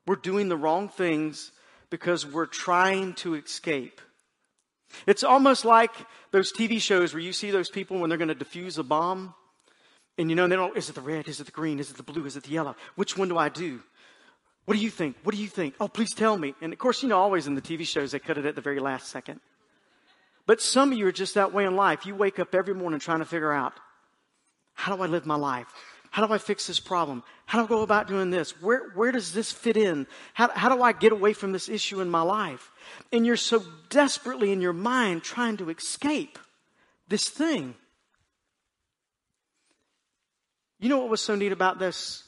We're 0.07 0.17
doing 0.17 0.49
the 0.49 0.57
wrong 0.57 0.89
things 0.89 1.53
because 1.91 2.27
we're 2.27 2.47
trying 2.47 3.12
to 3.15 3.35
escape. 3.35 4.01
It's 5.07 5.23
almost 5.23 5.65
like 5.65 5.93
those 6.31 6.53
TV 6.53 6.81
shows 6.81 7.12
where 7.12 7.23
you 7.23 7.33
see 7.33 7.51
those 7.51 7.71
people 7.71 7.99
when 7.99 8.09
they're 8.09 8.19
going 8.19 8.29
to 8.29 8.35
defuse 8.35 8.79
a 8.79 8.83
bomb. 8.83 9.35
And 10.19 10.29
you 10.29 10.37
know, 10.37 10.47
they 10.47 10.57
don't, 10.57 10.77
is 10.77 10.89
it 10.89 10.95
the 10.95 11.01
red? 11.01 11.29
Is 11.29 11.41
it 11.41 11.45
the 11.45 11.53
green? 11.53 11.79
Is 11.79 11.91
it 11.91 11.97
the 11.97 12.03
blue? 12.03 12.27
Is 12.27 12.37
it 12.37 12.45
the 12.45 12.51
yellow? 12.51 12.77
Which 12.97 13.17
one 13.17 13.29
do 13.29 13.39
I 13.39 13.49
do? 13.49 13.81
What 14.64 14.76
do 14.76 14.81
you 14.81 14.90
think? 14.90 15.16
What 15.25 15.35
do 15.35 15.40
you 15.40 15.49
think? 15.49 15.75
Oh, 15.81 15.88
please 15.88 16.14
tell 16.14 16.37
me. 16.37 16.54
And 16.61 16.73
of 16.73 16.78
course, 16.78 17.02
you 17.02 17.09
know, 17.09 17.19
always 17.19 17.47
in 17.47 17.54
the 17.54 17.62
TV 17.62 17.87
shows, 17.87 18.12
they 18.12 18.19
cut 18.19 18.38
it 18.38 18.47
at 18.47 18.54
the 18.54 18.61
very 18.61 18.78
last 18.78 19.09
second. 19.09 19.40
But 20.47 20.61
some 20.61 20.92
of 20.92 20.99
you 20.99 21.07
are 21.07 21.12
just 21.12 21.35
that 21.35 21.52
way 21.52 21.64
in 21.64 21.76
life. 21.76 22.07
You 22.07 22.14
wake 22.14 22.38
up 22.38 22.54
every 22.54 22.75
morning 22.75 23.00
trying 23.00 23.21
to 23.21 23.25
figure 23.25 23.52
out 23.52 23.73
how 24.75 24.95
do 24.95 25.02
I 25.02 25.07
live 25.07 25.26
my 25.26 25.37
life? 25.37 25.66
How 26.11 26.26
do 26.26 26.33
I 26.33 26.38
fix 26.38 26.66
this 26.66 26.81
problem? 26.81 27.23
How 27.47 27.59
do 27.59 27.64
I 27.64 27.69
go 27.69 27.83
about 27.83 28.07
doing 28.07 28.31
this? 28.31 28.61
Where, 28.61 28.90
where 28.90 29.12
does 29.12 29.33
this 29.33 29.50
fit 29.50 29.76
in? 29.76 30.07
How, 30.35 30.50
how 30.50 30.75
do 30.75 30.83
I 30.83 30.92
get 30.92 31.12
away 31.12 31.33
from 31.33 31.52
this 31.52 31.69
issue 31.69 32.00
in 32.00 32.11
my 32.11 32.23
life? 32.23 32.71
And 33.12 33.25
you're 33.25 33.37
so 33.37 33.64
desperately 33.88 34.52
in 34.52 34.61
your 34.61 34.75
mind 34.75 35.23
trying 35.23 35.57
to 35.59 35.71
escape 35.71 36.38
this 37.09 37.28
thing. 37.28 37.75
You 40.81 40.88
know 40.88 40.99
what 40.99 41.09
was 41.09 41.21
so 41.21 41.35
neat 41.35 41.52
about 41.52 41.78
this 41.78 42.25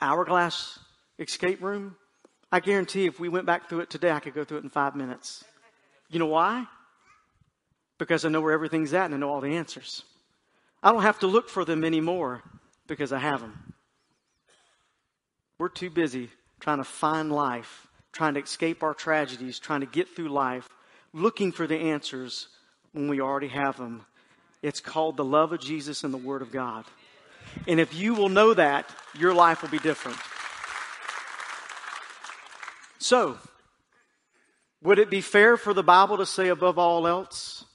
hourglass 0.00 0.78
escape 1.18 1.62
room? 1.62 1.96
I 2.50 2.60
guarantee 2.60 3.06
if 3.06 3.18
we 3.18 3.28
went 3.28 3.46
back 3.46 3.68
through 3.68 3.80
it 3.80 3.90
today, 3.90 4.10
I 4.10 4.20
could 4.20 4.34
go 4.34 4.44
through 4.44 4.58
it 4.58 4.64
in 4.64 4.70
five 4.70 4.94
minutes. 4.94 5.44
You 6.08 6.18
know 6.18 6.26
why? 6.26 6.66
Because 7.98 8.24
I 8.24 8.28
know 8.28 8.40
where 8.40 8.52
everything's 8.52 8.94
at 8.94 9.06
and 9.06 9.14
I 9.14 9.18
know 9.18 9.30
all 9.30 9.40
the 9.40 9.56
answers. 9.56 10.02
I 10.82 10.92
don't 10.92 11.02
have 11.02 11.20
to 11.20 11.26
look 11.26 11.48
for 11.48 11.64
them 11.64 11.84
anymore 11.84 12.42
because 12.86 13.12
I 13.12 13.18
have 13.18 13.40
them. 13.40 13.74
We're 15.58 15.68
too 15.68 15.90
busy 15.90 16.30
trying 16.60 16.78
to 16.78 16.84
find 16.84 17.32
life, 17.32 17.86
trying 18.12 18.34
to 18.34 18.40
escape 18.40 18.82
our 18.82 18.94
tragedies, 18.94 19.58
trying 19.58 19.80
to 19.80 19.86
get 19.86 20.08
through 20.08 20.28
life, 20.28 20.68
looking 21.12 21.52
for 21.52 21.66
the 21.66 21.76
answers 21.76 22.48
when 22.92 23.08
we 23.08 23.20
already 23.20 23.48
have 23.48 23.76
them. 23.76 24.04
It's 24.62 24.80
called 24.80 25.16
the 25.16 25.24
love 25.24 25.52
of 25.52 25.60
Jesus 25.60 26.04
and 26.04 26.14
the 26.14 26.18
Word 26.18 26.42
of 26.42 26.50
God. 26.50 26.84
And 27.66 27.78
if 27.78 27.94
you 27.94 28.14
will 28.14 28.28
know 28.28 28.54
that, 28.54 28.88
your 29.18 29.34
life 29.34 29.62
will 29.62 29.68
be 29.68 29.78
different. 29.78 30.18
So, 33.04 33.36
would 34.82 34.98
it 34.98 35.10
be 35.10 35.20
fair 35.20 35.58
for 35.58 35.74
the 35.74 35.82
Bible 35.82 36.16
to 36.16 36.24
say 36.24 36.48
above 36.48 36.78
all 36.78 37.06
else, 37.06 37.66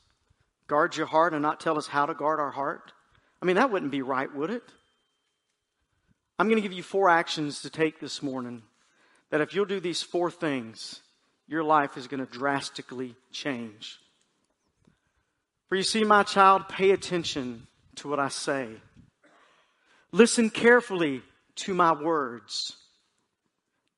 guard 0.65 0.98
your 0.98 1.05
heart 1.05 1.36
and 1.36 1.43
not 1.43 1.59
tell 1.59 1.77
us 1.77 1.86
how 1.86 2.07
to 2.07 2.15
guard 2.15 2.39
our 2.39 2.50
heart? 2.50 2.93
I 3.39 3.45
mean, 3.45 3.57
that 3.57 3.71
wouldn't 3.71 3.91
be 3.91 4.01
right, 4.01 4.33
would 4.33 4.50
it? 4.50 4.63
I'm 6.39 6.48
going 6.48 6.55
to 6.55 6.67
give 6.67 6.75
you 6.75 6.81
four 6.81 7.09
actions 7.09 7.62
to 7.62 7.69
take 7.69 8.00
this 8.00 8.24
morning 8.24 8.63
that 9.29 9.39
if 9.39 9.53
you'll 9.53 9.65
do 9.65 9.79
these 9.79 10.01
four 10.01 10.31
things, 10.31 11.00
your 11.48 11.63
life 11.63 11.95
is 11.95 12.07
going 12.07 12.25
to 12.25 12.31
drastically 12.39 13.15
change. 13.31 14.00
For 15.67 15.75
you 15.75 15.83
see, 15.83 16.03
my 16.03 16.24
child, 16.24 16.67
pay 16.69 16.89
attention 16.89 17.67
to 17.98 18.09
what 18.09 18.19
I 18.19 18.29
say. 18.29 18.67
Listen 20.12 20.50
carefully 20.50 21.21
to 21.57 21.75
my 21.75 21.91
words. 21.93 22.75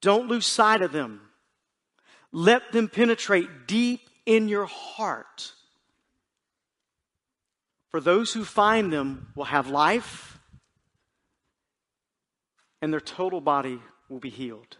Don't 0.02 0.28
lose 0.28 0.46
sight 0.46 0.82
of 0.82 0.92
them. 0.92 1.22
Let 2.32 2.72
them 2.72 2.88
penetrate 2.88 3.68
deep 3.68 4.02
in 4.26 4.48
your 4.48 4.66
heart. 4.66 5.54
For 7.90 8.00
those 8.00 8.34
who 8.34 8.46
find 8.46 8.92
them 8.92 9.28
will 9.36 9.46
have 9.46 9.68
life, 9.68 10.40
and 12.82 12.92
their 12.92 13.02
total 13.02 13.42
body 13.42 13.80
will 14.10 14.20
be 14.20 14.30
healed. 14.30 14.78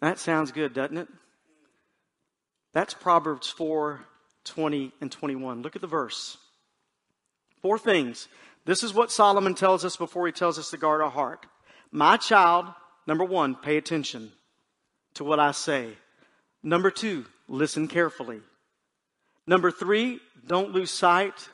That 0.00 0.18
sounds 0.18 0.50
good, 0.50 0.74
doesn't 0.74 0.96
it? 0.96 1.08
That's 2.72 2.94
Proverbs 2.94 3.48
4 3.48 4.04
20 4.44 4.92
and 5.00 5.10
21. 5.10 5.62
Look 5.62 5.74
at 5.74 5.82
the 5.82 5.88
verse. 5.88 6.38
Four 7.60 7.78
things. 7.78 8.28
This 8.64 8.82
is 8.82 8.94
what 8.94 9.10
Solomon 9.10 9.54
tells 9.54 9.84
us 9.84 9.96
before 9.96 10.26
he 10.26 10.32
tells 10.32 10.58
us 10.58 10.70
to 10.70 10.76
guard 10.76 11.00
our 11.00 11.10
heart. 11.10 11.46
My 11.90 12.16
child, 12.16 12.66
number 13.06 13.24
one, 13.24 13.54
pay 13.54 13.76
attention 13.76 14.32
to 15.14 15.24
what 15.24 15.40
I 15.40 15.52
say. 15.52 15.90
Number 16.62 16.90
two, 16.90 17.26
listen 17.48 17.88
carefully. 17.88 18.40
Number 19.46 19.70
three, 19.70 20.20
don't 20.46 20.72
lose 20.72 20.90
sight. 20.90 21.48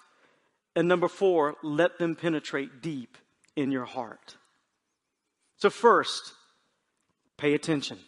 And 0.75 0.89
number 0.89 1.09
four, 1.09 1.57
let 1.63 1.99
them 1.99 2.17
penetrate 2.17 2.81
deep 2.81 3.19
in 3.57 3.71
your 3.71 3.85
heart. 3.85 4.37
So, 5.57 5.69
first, 5.71 6.33
pay 7.37 7.55
attention. 7.55 7.99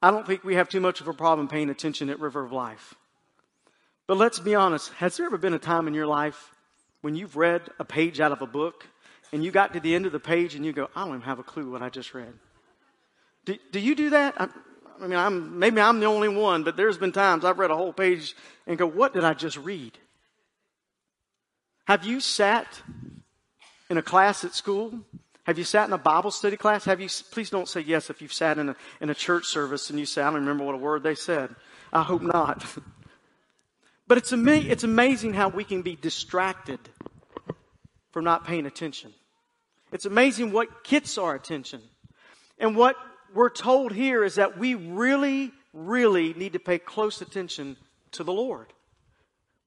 I 0.00 0.12
don't 0.12 0.26
think 0.26 0.44
we 0.44 0.54
have 0.54 0.68
too 0.68 0.80
much 0.80 1.00
of 1.00 1.08
a 1.08 1.12
problem 1.12 1.48
paying 1.48 1.70
attention 1.70 2.08
at 2.08 2.20
River 2.20 2.44
of 2.44 2.52
Life. 2.52 2.94
But 4.06 4.16
let's 4.16 4.38
be 4.38 4.54
honest 4.54 4.92
has 4.94 5.16
there 5.16 5.26
ever 5.26 5.38
been 5.38 5.54
a 5.54 5.58
time 5.58 5.88
in 5.88 5.94
your 5.94 6.06
life 6.06 6.54
when 7.00 7.14
you've 7.14 7.36
read 7.36 7.62
a 7.78 7.84
page 7.84 8.20
out 8.20 8.32
of 8.32 8.40
a 8.40 8.46
book 8.46 8.86
and 9.32 9.44
you 9.44 9.50
got 9.50 9.74
to 9.74 9.80
the 9.80 9.94
end 9.94 10.06
of 10.06 10.12
the 10.12 10.20
page 10.20 10.54
and 10.54 10.64
you 10.64 10.72
go, 10.72 10.88
I 10.94 11.00
don't 11.04 11.10
even 11.10 11.20
have 11.22 11.38
a 11.38 11.42
clue 11.42 11.70
what 11.70 11.82
I 11.82 11.90
just 11.90 12.14
read? 12.14 12.32
Do, 13.44 13.56
do 13.72 13.80
you 13.80 13.94
do 13.94 14.10
that? 14.10 14.40
I, 14.40 14.48
I 15.00 15.06
mean, 15.06 15.18
I'm, 15.18 15.58
maybe 15.58 15.80
I'm 15.80 16.00
the 16.00 16.06
only 16.06 16.28
one, 16.28 16.64
but 16.64 16.76
there's 16.76 16.98
been 16.98 17.12
times 17.12 17.44
I've 17.44 17.58
read 17.58 17.70
a 17.70 17.76
whole 17.76 17.92
page 17.92 18.34
and 18.66 18.78
go, 18.78 18.86
what 18.86 19.14
did 19.14 19.24
I 19.24 19.34
just 19.34 19.56
read? 19.56 19.96
Have 21.86 22.04
you 22.04 22.20
sat 22.20 22.82
in 23.88 23.96
a 23.96 24.02
class 24.02 24.44
at 24.44 24.54
school? 24.54 24.92
Have 25.44 25.56
you 25.56 25.64
sat 25.64 25.88
in 25.88 25.94
a 25.94 25.98
Bible 25.98 26.30
study 26.30 26.58
class? 26.58 26.84
Have 26.84 27.00
you, 27.00 27.08
please 27.30 27.48
don't 27.48 27.68
say 27.68 27.80
yes 27.80 28.10
if 28.10 28.20
you've 28.20 28.32
sat 28.32 28.58
in 28.58 28.70
a, 28.70 28.76
in 29.00 29.08
a 29.08 29.14
church 29.14 29.46
service 29.46 29.88
and 29.88 29.98
you 29.98 30.04
say, 30.04 30.20
I 30.20 30.26
don't 30.26 30.40
remember 30.40 30.64
what 30.64 30.74
a 30.74 30.78
word 30.78 31.02
they 31.02 31.14
said. 31.14 31.54
I 31.90 32.02
hope 32.02 32.20
not. 32.20 32.66
but 34.06 34.18
it's, 34.18 34.32
ama- 34.32 34.52
it's 34.52 34.84
amazing 34.84 35.32
how 35.32 35.48
we 35.48 35.64
can 35.64 35.80
be 35.80 35.96
distracted 35.96 36.80
from 38.10 38.24
not 38.24 38.46
paying 38.46 38.66
attention. 38.66 39.12
It's 39.92 40.04
amazing 40.04 40.52
what 40.52 40.84
gets 40.84 41.18
our 41.18 41.34
attention. 41.34 41.80
And 42.58 42.76
what 42.76 42.96
we're 43.34 43.50
told 43.50 43.92
here 43.92 44.24
is 44.24 44.36
that 44.36 44.58
we 44.58 44.74
really, 44.74 45.52
really 45.72 46.34
need 46.34 46.54
to 46.54 46.58
pay 46.58 46.78
close 46.78 47.20
attention 47.20 47.76
to 48.12 48.24
the 48.24 48.32
Lord. 48.32 48.72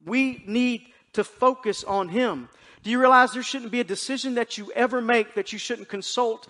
We 0.05 0.43
need 0.45 0.87
to 1.13 1.23
focus 1.23 1.83
on 1.83 2.09
Him. 2.09 2.49
Do 2.83 2.89
you 2.89 2.99
realize 2.99 3.33
there 3.33 3.43
shouldn't 3.43 3.71
be 3.71 3.79
a 3.79 3.85
decision 3.85 4.35
that 4.35 4.57
you 4.57 4.71
ever 4.75 5.01
make 5.01 5.35
that 5.35 5.53
you 5.53 5.59
shouldn't 5.59 5.89
consult 5.89 6.47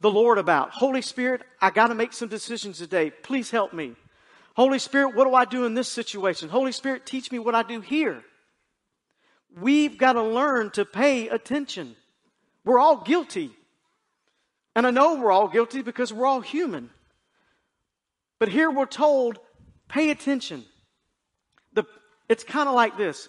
the 0.00 0.10
Lord 0.10 0.38
about? 0.38 0.70
Holy 0.70 1.02
Spirit, 1.02 1.42
I 1.60 1.70
got 1.70 1.88
to 1.88 1.94
make 1.94 2.12
some 2.12 2.28
decisions 2.28 2.78
today. 2.78 3.10
Please 3.10 3.50
help 3.50 3.72
me. 3.72 3.94
Holy 4.56 4.78
Spirit, 4.78 5.14
what 5.14 5.24
do 5.24 5.34
I 5.34 5.44
do 5.44 5.64
in 5.64 5.74
this 5.74 5.88
situation? 5.88 6.48
Holy 6.48 6.72
Spirit, 6.72 7.04
teach 7.04 7.30
me 7.30 7.38
what 7.38 7.54
I 7.54 7.62
do 7.62 7.80
here. 7.80 8.22
We've 9.58 9.96
got 9.96 10.14
to 10.14 10.22
learn 10.22 10.70
to 10.72 10.84
pay 10.84 11.28
attention. 11.28 11.96
We're 12.64 12.78
all 12.78 13.02
guilty. 13.02 13.50
And 14.74 14.86
I 14.86 14.90
know 14.90 15.14
we're 15.14 15.30
all 15.30 15.48
guilty 15.48 15.82
because 15.82 16.12
we're 16.12 16.26
all 16.26 16.40
human. 16.40 16.90
But 18.38 18.48
here 18.48 18.70
we're 18.70 18.86
told, 18.86 19.38
pay 19.88 20.10
attention. 20.10 20.64
The, 21.72 21.84
it's 22.28 22.42
kind 22.42 22.68
of 22.68 22.74
like 22.74 22.96
this. 22.96 23.28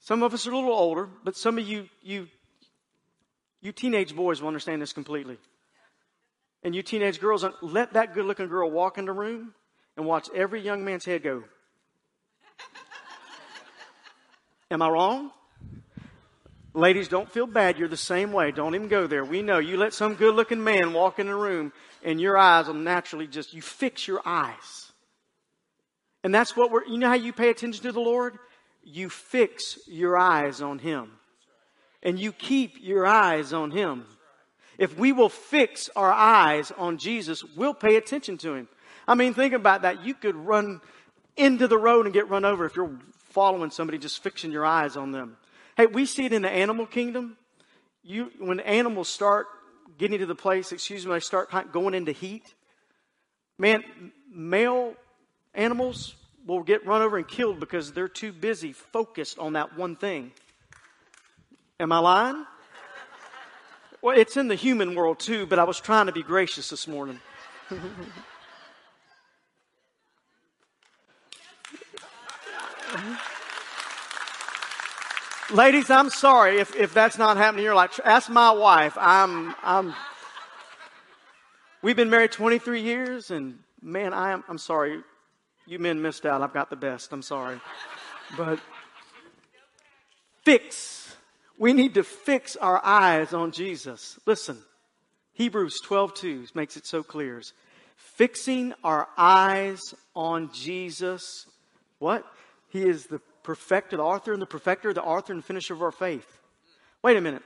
Some 0.00 0.22
of 0.22 0.32
us 0.32 0.46
are 0.46 0.50
a 0.50 0.54
little 0.54 0.72
older, 0.72 1.08
but 1.22 1.36
some 1.36 1.58
of 1.58 1.68
you, 1.68 1.88
you, 2.02 2.28
you 3.60 3.70
teenage 3.72 4.16
boys 4.16 4.40
will 4.40 4.48
understand 4.48 4.80
this 4.80 4.92
completely. 4.92 5.36
And 6.62 6.74
you 6.74 6.82
teenage 6.82 7.20
girls, 7.20 7.44
let 7.60 7.92
that 7.92 8.14
good 8.14 8.24
looking 8.24 8.48
girl 8.48 8.70
walk 8.70 8.96
in 8.96 9.04
the 9.04 9.12
room 9.12 9.54
and 9.96 10.06
watch 10.06 10.28
every 10.34 10.60
young 10.60 10.84
man's 10.84 11.04
head 11.04 11.22
go. 11.22 11.44
Am 14.72 14.82
I 14.82 14.88
wrong? 14.88 15.30
Ladies, 16.74 17.06
don't 17.06 17.30
feel 17.30 17.46
bad. 17.46 17.78
You're 17.78 17.86
the 17.86 17.96
same 17.96 18.32
way. 18.32 18.50
Don't 18.50 18.74
even 18.74 18.88
go 18.88 19.06
there. 19.06 19.24
We 19.24 19.42
know 19.42 19.58
you 19.58 19.76
let 19.76 19.92
some 19.92 20.14
good 20.14 20.34
looking 20.34 20.64
man 20.64 20.92
walk 20.94 21.18
in 21.18 21.26
the 21.26 21.34
room 21.36 21.72
and 22.02 22.20
your 22.20 22.36
eyes 22.36 22.66
will 22.66 22.74
naturally 22.74 23.26
just, 23.28 23.52
you 23.52 23.62
fix 23.62 24.08
your 24.08 24.22
eyes. 24.24 24.90
And 26.24 26.34
that's 26.34 26.56
what 26.56 26.70
we're, 26.70 26.86
you 26.86 26.98
know 26.98 27.08
how 27.08 27.14
you 27.14 27.32
pay 27.32 27.50
attention 27.50 27.82
to 27.84 27.92
the 27.92 28.00
Lord? 28.00 28.38
you 28.82 29.08
fix 29.08 29.78
your 29.86 30.16
eyes 30.16 30.60
on 30.60 30.78
Him. 30.78 31.10
And 32.02 32.18
you 32.18 32.32
keep 32.32 32.76
your 32.80 33.06
eyes 33.06 33.52
on 33.52 33.70
Him. 33.70 34.04
If 34.78 34.98
we 34.98 35.12
will 35.12 35.28
fix 35.28 35.88
our 35.94 36.12
eyes 36.12 36.72
on 36.76 36.98
Jesus, 36.98 37.44
we'll 37.56 37.74
pay 37.74 37.96
attention 37.96 38.38
to 38.38 38.54
Him. 38.54 38.68
I 39.06 39.14
mean, 39.14 39.34
think 39.34 39.54
about 39.54 39.82
that. 39.82 40.04
You 40.04 40.14
could 40.14 40.34
run 40.34 40.80
into 41.36 41.68
the 41.68 41.78
road 41.78 42.06
and 42.06 42.14
get 42.14 42.28
run 42.28 42.44
over 42.44 42.64
if 42.64 42.76
you're 42.76 42.98
following 43.32 43.70
somebody 43.70 43.98
just 43.98 44.22
fixing 44.22 44.52
your 44.52 44.64
eyes 44.64 44.96
on 44.96 45.12
them. 45.12 45.36
Hey, 45.76 45.86
we 45.86 46.06
see 46.06 46.26
it 46.26 46.32
in 46.32 46.42
the 46.42 46.50
animal 46.50 46.86
kingdom. 46.86 47.36
You, 48.04 48.30
when 48.38 48.60
animals 48.60 49.08
start 49.08 49.46
getting 49.98 50.18
to 50.18 50.26
the 50.26 50.34
place, 50.34 50.72
excuse 50.72 51.06
me, 51.06 51.12
they 51.12 51.20
start 51.20 51.50
going 51.72 51.94
into 51.94 52.12
heat. 52.12 52.54
Man, 53.58 53.82
male 54.32 54.94
animals 55.54 56.14
will 56.46 56.62
get 56.62 56.86
run 56.86 57.02
over 57.02 57.16
and 57.16 57.26
killed 57.26 57.60
because 57.60 57.92
they're 57.92 58.08
too 58.08 58.32
busy 58.32 58.72
focused 58.72 59.38
on 59.38 59.54
that 59.54 59.76
one 59.76 59.96
thing. 59.96 60.32
Am 61.78 61.92
I 61.92 61.98
lying? 61.98 62.46
Well, 64.02 64.18
it's 64.18 64.36
in 64.36 64.48
the 64.48 64.56
human 64.56 64.94
world 64.94 65.20
too, 65.20 65.46
but 65.46 65.58
I 65.58 65.64
was 65.64 65.80
trying 65.80 66.06
to 66.06 66.12
be 66.12 66.22
gracious 66.22 66.70
this 66.70 66.88
morning. 66.88 67.20
Ladies, 75.52 75.90
I'm 75.90 76.08
sorry 76.08 76.60
if, 76.60 76.74
if 76.76 76.94
that's 76.94 77.18
not 77.18 77.36
happening 77.36 77.58
in 77.58 77.64
your 77.64 77.74
life. 77.74 78.00
Ask 78.06 78.30
my 78.30 78.52
wife. 78.52 78.96
I'm, 78.98 79.54
I'm, 79.62 79.94
we've 81.82 81.94
been 81.94 82.08
married 82.08 82.32
23 82.32 82.80
years 82.80 83.30
and 83.30 83.58
man, 83.82 84.14
I 84.14 84.32
am, 84.32 84.44
I'm 84.48 84.56
sorry. 84.56 85.02
You 85.66 85.78
men 85.78 86.00
missed 86.00 86.24
out. 86.24 86.40
I've 86.40 86.54
got 86.54 86.70
the 86.70 86.76
best. 86.76 87.12
I'm 87.12 87.20
sorry. 87.20 87.60
But 88.34 88.60
fix. 90.42 91.14
We 91.58 91.74
need 91.74 91.94
to 91.94 92.02
fix 92.02 92.56
our 92.56 92.80
eyes 92.82 93.34
on 93.34 93.52
Jesus. 93.52 94.18
Listen, 94.24 94.56
Hebrews 95.34 95.80
12:2 95.84 96.54
makes 96.54 96.78
it 96.78 96.86
so 96.86 97.02
clear. 97.02 97.42
Fixing 97.96 98.72
our 98.82 99.06
eyes 99.18 99.80
on 100.16 100.50
Jesus. 100.54 101.46
What? 101.98 102.24
He 102.70 102.88
is 102.88 103.06
the 103.06 103.20
perfecter, 103.42 103.96
the 103.96 104.02
author 104.02 104.32
and 104.32 104.42
the 104.42 104.46
perfecter, 104.46 104.92
the 104.92 105.02
author 105.02 105.32
and 105.32 105.44
finisher 105.44 105.74
of 105.74 105.82
our 105.82 105.92
faith. 105.92 106.40
Wait 107.02 107.16
a 107.16 107.20
minute. 107.20 107.42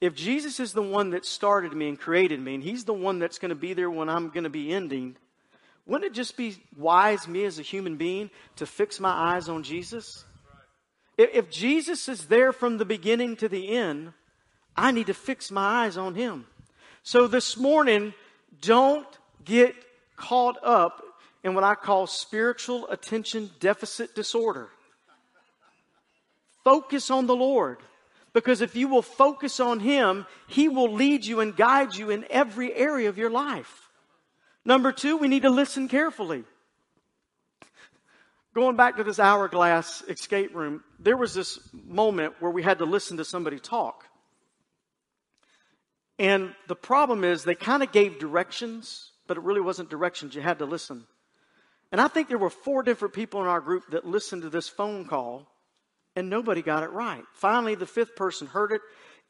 If 0.00 0.14
Jesus 0.14 0.60
is 0.60 0.72
the 0.72 0.82
one 0.82 1.10
that 1.10 1.26
started 1.26 1.74
me 1.74 1.88
and 1.88 1.98
created 1.98 2.40
me, 2.40 2.54
and 2.54 2.62
He's 2.62 2.84
the 2.84 2.94
one 2.94 3.18
that's 3.18 3.38
going 3.38 3.50
to 3.50 3.54
be 3.54 3.74
there 3.74 3.90
when 3.90 4.08
I'm 4.08 4.30
going 4.30 4.44
to 4.44 4.50
be 4.50 4.72
ending, 4.72 5.16
wouldn't 5.86 6.10
it 6.10 6.14
just 6.14 6.36
be 6.36 6.56
wise, 6.76 7.28
me 7.28 7.44
as 7.44 7.58
a 7.58 7.62
human 7.62 7.96
being, 7.96 8.30
to 8.56 8.66
fix 8.66 9.00
my 9.00 9.10
eyes 9.10 9.48
on 9.48 9.62
Jesus? 9.62 10.24
If 11.18 11.50
Jesus 11.50 12.08
is 12.08 12.26
there 12.26 12.52
from 12.52 12.78
the 12.78 12.86
beginning 12.86 13.36
to 13.36 13.48
the 13.48 13.76
end, 13.76 14.12
I 14.74 14.90
need 14.90 15.08
to 15.08 15.14
fix 15.14 15.50
my 15.50 15.84
eyes 15.84 15.98
on 15.98 16.14
Him. 16.14 16.46
So 17.02 17.26
this 17.26 17.56
morning, 17.58 18.14
don't 18.62 19.06
get 19.44 19.74
caught 20.16 20.56
up 20.62 21.02
in 21.42 21.54
what 21.54 21.64
I 21.64 21.74
call 21.74 22.06
spiritual 22.06 22.88
attention 22.88 23.50
deficit 23.60 24.14
disorder. 24.14 24.68
Focus 26.64 27.10
on 27.10 27.26
the 27.26 27.36
Lord. 27.36 27.78
Because 28.32 28.60
if 28.60 28.76
you 28.76 28.88
will 28.88 29.02
focus 29.02 29.60
on 29.60 29.80
Him, 29.80 30.26
He 30.46 30.68
will 30.68 30.92
lead 30.92 31.24
you 31.24 31.40
and 31.40 31.56
guide 31.56 31.94
you 31.94 32.10
in 32.10 32.24
every 32.30 32.74
area 32.74 33.08
of 33.08 33.18
your 33.18 33.30
life. 33.30 33.88
Number 34.64 34.92
two, 34.92 35.16
we 35.16 35.28
need 35.28 35.42
to 35.42 35.50
listen 35.50 35.88
carefully. 35.88 36.44
Going 38.54 38.76
back 38.76 38.96
to 38.96 39.04
this 39.04 39.18
hourglass 39.20 40.02
escape 40.08 40.54
room, 40.54 40.82
there 40.98 41.16
was 41.16 41.34
this 41.34 41.58
moment 41.72 42.34
where 42.40 42.50
we 42.50 42.62
had 42.62 42.78
to 42.78 42.84
listen 42.84 43.16
to 43.18 43.24
somebody 43.24 43.58
talk. 43.58 44.04
And 46.18 46.54
the 46.68 46.76
problem 46.76 47.24
is 47.24 47.44
they 47.44 47.54
kind 47.54 47.82
of 47.82 47.92
gave 47.92 48.18
directions, 48.18 49.12
but 49.26 49.36
it 49.36 49.42
really 49.42 49.60
wasn't 49.60 49.88
directions. 49.88 50.34
You 50.34 50.42
had 50.42 50.58
to 50.58 50.66
listen. 50.66 51.06
And 51.92 52.00
I 52.00 52.08
think 52.08 52.28
there 52.28 52.38
were 52.38 52.50
four 52.50 52.82
different 52.82 53.14
people 53.14 53.40
in 53.40 53.46
our 53.46 53.60
group 53.60 53.90
that 53.90 54.04
listened 54.04 54.42
to 54.42 54.50
this 54.50 54.68
phone 54.68 55.06
call, 55.06 55.48
and 56.16 56.28
nobody 56.28 56.62
got 56.62 56.82
it 56.82 56.90
right. 56.90 57.24
Finally, 57.34 57.74
the 57.74 57.86
fifth 57.86 58.16
person 58.16 58.46
heard 58.46 58.72
it, 58.72 58.80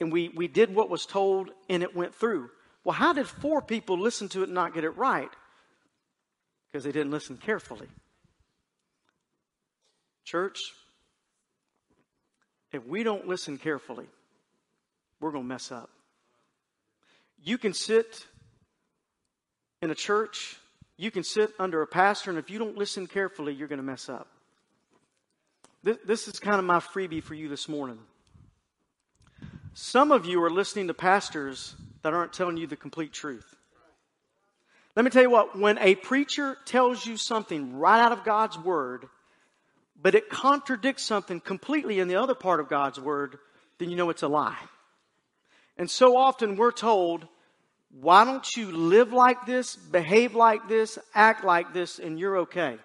and 0.00 0.12
we, 0.12 0.30
we 0.30 0.48
did 0.48 0.74
what 0.74 0.90
was 0.90 1.06
told, 1.06 1.50
and 1.68 1.82
it 1.82 1.94
went 1.94 2.14
through. 2.14 2.50
Well, 2.84 2.94
how 2.94 3.12
did 3.12 3.26
four 3.26 3.60
people 3.60 3.98
listen 3.98 4.28
to 4.30 4.40
it 4.40 4.44
and 4.44 4.54
not 4.54 4.74
get 4.74 4.84
it 4.84 4.96
right? 4.96 5.30
Because 6.66 6.84
they 6.84 6.92
didn't 6.92 7.10
listen 7.10 7.36
carefully. 7.36 7.88
Church, 10.24 10.58
if 12.72 12.86
we 12.86 13.02
don't 13.02 13.26
listen 13.26 13.58
carefully, 13.58 14.06
we're 15.20 15.32
going 15.32 15.44
to 15.44 15.48
mess 15.48 15.70
up. 15.70 15.90
You 17.42 17.58
can 17.58 17.74
sit 17.74 18.26
in 19.82 19.90
a 19.90 19.94
church, 19.94 20.56
you 20.96 21.10
can 21.10 21.24
sit 21.24 21.50
under 21.58 21.82
a 21.82 21.86
pastor, 21.86 22.30
and 22.30 22.38
if 22.38 22.50
you 22.50 22.58
don't 22.58 22.76
listen 22.76 23.06
carefully, 23.06 23.54
you're 23.54 23.68
going 23.68 23.78
to 23.78 23.82
mess 23.82 24.08
up. 24.08 24.28
This, 25.82 25.96
this 26.04 26.28
is 26.28 26.38
kind 26.38 26.58
of 26.58 26.64
my 26.64 26.78
freebie 26.78 27.22
for 27.22 27.34
you 27.34 27.48
this 27.48 27.68
morning. 27.68 27.98
Some 29.72 30.12
of 30.12 30.26
you 30.26 30.42
are 30.42 30.50
listening 30.50 30.88
to 30.88 30.94
pastors 30.94 31.74
that 32.02 32.12
aren't 32.12 32.34
telling 32.34 32.58
you 32.58 32.66
the 32.66 32.76
complete 32.76 33.12
truth. 33.12 33.56
Let 34.94 35.04
me 35.04 35.10
tell 35.10 35.22
you 35.22 35.30
what, 35.30 35.58
when 35.58 35.78
a 35.78 35.94
preacher 35.94 36.58
tells 36.66 37.06
you 37.06 37.16
something 37.16 37.78
right 37.78 38.00
out 38.00 38.12
of 38.12 38.24
God's 38.24 38.58
Word, 38.58 39.06
but 40.02 40.14
it 40.14 40.28
contradicts 40.28 41.04
something 41.04 41.40
completely 41.40 41.98
in 41.98 42.08
the 42.08 42.16
other 42.16 42.34
part 42.34 42.60
of 42.60 42.68
God's 42.68 43.00
Word, 43.00 43.38
then 43.78 43.88
you 43.88 43.96
know 43.96 44.10
it's 44.10 44.22
a 44.22 44.28
lie. 44.28 44.58
And 45.78 45.88
so 45.88 46.16
often 46.16 46.56
we're 46.56 46.72
told, 46.72 47.26
why 47.98 48.26
don't 48.26 48.46
you 48.54 48.70
live 48.70 49.14
like 49.14 49.46
this, 49.46 49.76
behave 49.76 50.34
like 50.34 50.68
this, 50.68 50.98
act 51.14 51.42
like 51.42 51.72
this, 51.72 51.98
and 51.98 52.18
you're 52.18 52.38
okay? 52.38 52.76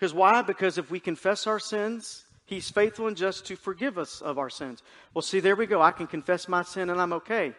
Because 0.00 0.14
why? 0.14 0.40
Because 0.40 0.78
if 0.78 0.90
we 0.90 0.98
confess 0.98 1.46
our 1.46 1.58
sins, 1.58 2.24
He's 2.46 2.70
faithful 2.70 3.06
and 3.06 3.16
just 3.16 3.44
to 3.46 3.54
forgive 3.54 3.98
us 3.98 4.22
of 4.22 4.38
our 4.38 4.48
sins. 4.48 4.82
Well, 5.12 5.20
see, 5.20 5.40
there 5.40 5.54
we 5.54 5.66
go. 5.66 5.82
I 5.82 5.92
can 5.92 6.06
confess 6.06 6.48
my 6.48 6.62
sin 6.62 6.88
and 6.88 6.98
I'm 6.98 7.12
okay. 7.12 7.52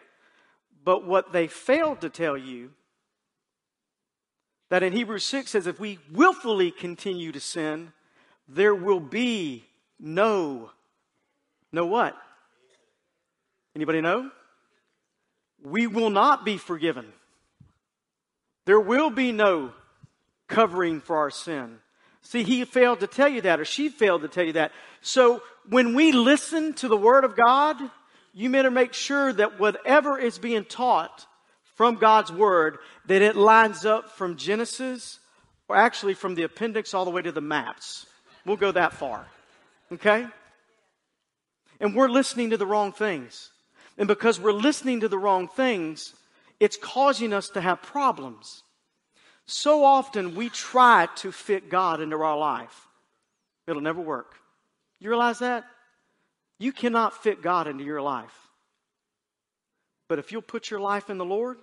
But 0.84 1.06
what 1.06 1.32
they 1.32 1.46
failed 1.46 2.00
to 2.00 2.10
tell 2.10 2.36
you, 2.36 2.72
that 4.70 4.82
in 4.82 4.92
Hebrews 4.92 5.24
6 5.24 5.50
says, 5.50 5.66
if 5.66 5.78
we 5.78 5.98
willfully 6.10 6.72
continue 6.72 7.30
to 7.30 7.40
sin, 7.40 7.92
there 8.48 8.74
will 8.74 9.00
be 9.00 9.64
no, 10.00 10.70
no 11.70 11.86
what? 11.86 12.16
Anybody 13.76 14.00
know? 14.00 14.30
We 15.62 15.86
will 15.86 16.10
not 16.10 16.44
be 16.44 16.56
forgiven. 16.56 17.12
There 18.66 18.80
will 18.80 19.10
be 19.10 19.30
no 19.30 19.72
covering 20.48 21.00
for 21.00 21.18
our 21.18 21.30
sin. 21.30 21.78
See, 22.22 22.44
he 22.44 22.64
failed 22.64 23.00
to 23.00 23.06
tell 23.06 23.28
you 23.28 23.40
that, 23.42 23.60
or 23.60 23.64
she 23.64 23.88
failed 23.88 24.22
to 24.22 24.28
tell 24.28 24.44
you 24.44 24.54
that. 24.54 24.72
So 25.00 25.42
when 25.68 25.94
we 25.94 26.12
listen 26.12 26.72
to 26.74 26.88
the 26.88 26.96
Word 26.96 27.24
of 27.24 27.36
God, 27.36 27.76
you 28.32 28.50
better 28.50 28.70
make 28.70 28.94
sure 28.94 29.32
that 29.32 29.60
whatever 29.60 30.18
is 30.18 30.38
being 30.38 30.64
taught 30.64 31.26
from 31.74 31.96
God's 31.96 32.32
Word, 32.32 32.78
that 33.06 33.22
it 33.22 33.36
lines 33.36 33.84
up 33.84 34.12
from 34.12 34.36
Genesis, 34.36 35.18
or 35.68 35.76
actually 35.76 36.14
from 36.14 36.34
the 36.34 36.44
appendix 36.44 36.94
all 36.94 37.04
the 37.04 37.10
way 37.10 37.22
to 37.22 37.32
the 37.32 37.40
maps. 37.40 38.06
We'll 38.46 38.56
go 38.56 38.72
that 38.72 38.94
far. 38.94 39.26
Okay? 39.90 40.26
And 41.80 41.94
we're 41.94 42.08
listening 42.08 42.50
to 42.50 42.56
the 42.56 42.66
wrong 42.66 42.92
things. 42.92 43.50
And 43.98 44.08
because 44.08 44.40
we're 44.40 44.52
listening 44.52 45.00
to 45.00 45.08
the 45.08 45.18
wrong 45.18 45.48
things, 45.48 46.14
it's 46.60 46.76
causing 46.76 47.32
us 47.32 47.48
to 47.50 47.60
have 47.60 47.82
problems. 47.82 48.62
So 49.46 49.84
often 49.84 50.34
we 50.34 50.48
try 50.48 51.08
to 51.16 51.32
fit 51.32 51.68
God 51.68 52.00
into 52.00 52.16
our 52.16 52.38
life. 52.38 52.88
It'll 53.66 53.82
never 53.82 54.00
work. 54.00 54.34
You 54.98 55.10
realize 55.10 55.40
that? 55.40 55.64
You 56.58 56.72
cannot 56.72 57.22
fit 57.22 57.42
God 57.42 57.66
into 57.66 57.84
your 57.84 58.00
life. 58.02 58.34
But 60.08 60.18
if 60.18 60.30
you'll 60.30 60.42
put 60.42 60.70
your 60.70 60.80
life 60.80 61.10
in 61.10 61.18
the 61.18 61.24
Lord, 61.24 61.58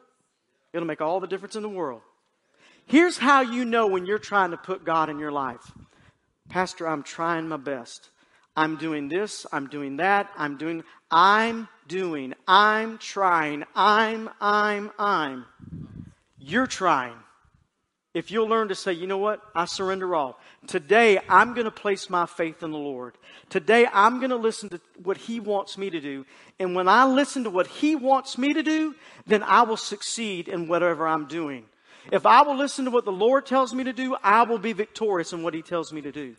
it'll 0.73 0.87
make 0.87 1.01
all 1.01 1.19
the 1.19 1.27
difference 1.27 1.55
in 1.55 1.63
the 1.63 1.69
world. 1.69 2.01
Here's 2.85 3.17
how 3.17 3.41
you 3.41 3.65
know 3.65 3.87
when 3.87 4.05
you're 4.05 4.19
trying 4.19 4.51
to 4.51 4.57
put 4.57 4.83
God 4.83 5.09
in 5.09 5.19
your 5.19 5.31
life. 5.31 5.71
Pastor, 6.49 6.87
I'm 6.87 7.03
trying 7.03 7.47
my 7.47 7.57
best. 7.57 8.09
I'm 8.55 8.75
doing 8.75 9.07
this, 9.07 9.45
I'm 9.53 9.67
doing 9.67 9.97
that, 9.97 10.29
I'm 10.35 10.57
doing, 10.57 10.83
I'm 11.09 11.69
doing, 11.87 12.33
I'm 12.45 12.97
trying, 12.97 13.63
I'm, 13.73 14.29
I'm, 14.41 14.91
I'm. 14.99 15.45
You're 16.37 16.67
trying. 16.67 17.15
If 18.13 18.31
you'll 18.31 18.47
learn 18.47 18.69
to 18.69 18.75
say, 18.75 18.93
you 18.93 19.05
know 19.05 19.19
what? 19.19 19.39
I 19.53 19.65
surrender 19.65 20.15
all. 20.15 20.39
Today, 20.65 21.19
I'm 21.29 21.53
going 21.53 21.65
to 21.65 21.71
place 21.71 22.09
my 22.09 22.25
faith 22.25 22.63
in 22.63 22.71
the 22.71 22.77
Lord. 22.77 23.15
Today, 23.49 23.85
I'm 23.93 24.17
going 24.17 24.31
to 24.31 24.35
listen 24.35 24.69
to 24.69 24.81
what 25.03 25.17
He 25.17 25.39
wants 25.39 25.77
me 25.77 25.91
to 25.91 26.01
do. 26.01 26.25
And 26.59 26.75
when 26.75 26.87
I 26.87 27.05
listen 27.05 27.43
to 27.43 27.51
what 27.51 27.67
He 27.67 27.95
wants 27.95 28.35
me 28.37 28.53
to 28.53 28.63
do, 28.63 28.95
then 29.27 29.43
I 29.43 29.61
will 29.61 29.77
succeed 29.77 30.47
in 30.47 30.67
whatever 30.67 31.07
I'm 31.07 31.27
doing. 31.27 31.65
If 32.11 32.25
I 32.25 32.41
will 32.41 32.55
listen 32.57 32.85
to 32.85 32.91
what 32.91 33.05
the 33.05 33.11
Lord 33.11 33.45
tells 33.45 33.75
me 33.75 33.83
to 33.83 33.93
do, 33.93 34.17
I 34.23 34.41
will 34.41 34.57
be 34.57 34.73
victorious 34.73 35.31
in 35.31 35.43
what 35.43 35.53
He 35.53 35.61
tells 35.61 35.93
me 35.93 36.01
to 36.01 36.11
do. 36.11 36.35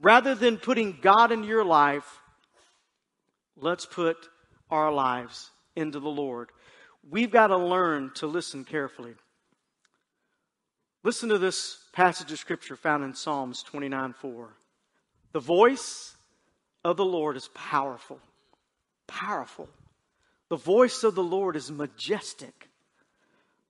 Rather 0.00 0.34
than 0.34 0.58
putting 0.58 0.98
God 1.00 1.30
into 1.30 1.46
your 1.46 1.64
life, 1.64 2.18
let's 3.56 3.86
put 3.86 4.16
our 4.70 4.92
lives 4.92 5.50
into 5.76 6.00
the 6.00 6.08
Lord. 6.08 6.50
We've 7.08 7.30
got 7.30 7.48
to 7.48 7.56
learn 7.56 8.10
to 8.16 8.26
listen 8.26 8.64
carefully. 8.64 9.14
Listen 11.08 11.30
to 11.30 11.38
this 11.38 11.78
passage 11.94 12.30
of 12.32 12.38
scripture 12.38 12.76
found 12.76 13.02
in 13.02 13.14
Psalms 13.14 13.62
29 13.62 14.12
4. 14.12 14.48
The 15.32 15.40
voice 15.40 16.14
of 16.84 16.98
the 16.98 17.04
Lord 17.06 17.34
is 17.34 17.48
powerful. 17.54 18.20
Powerful. 19.06 19.70
The 20.50 20.58
voice 20.58 21.04
of 21.04 21.14
the 21.14 21.22
Lord 21.22 21.56
is 21.56 21.70
majestic. 21.70 22.68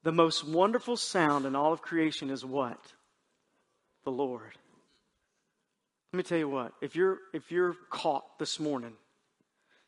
The 0.02 0.10
most 0.10 0.48
wonderful 0.48 0.96
sound 0.96 1.46
in 1.46 1.54
all 1.54 1.72
of 1.72 1.80
creation 1.80 2.28
is 2.28 2.44
what? 2.44 2.92
The 4.02 4.10
Lord. 4.10 4.58
Let 6.12 6.16
me 6.16 6.24
tell 6.24 6.38
you 6.38 6.48
what, 6.48 6.72
if 6.80 6.96
you're, 6.96 7.18
if 7.32 7.52
you're 7.52 7.76
caught 7.88 8.40
this 8.40 8.58
morning, 8.58 8.94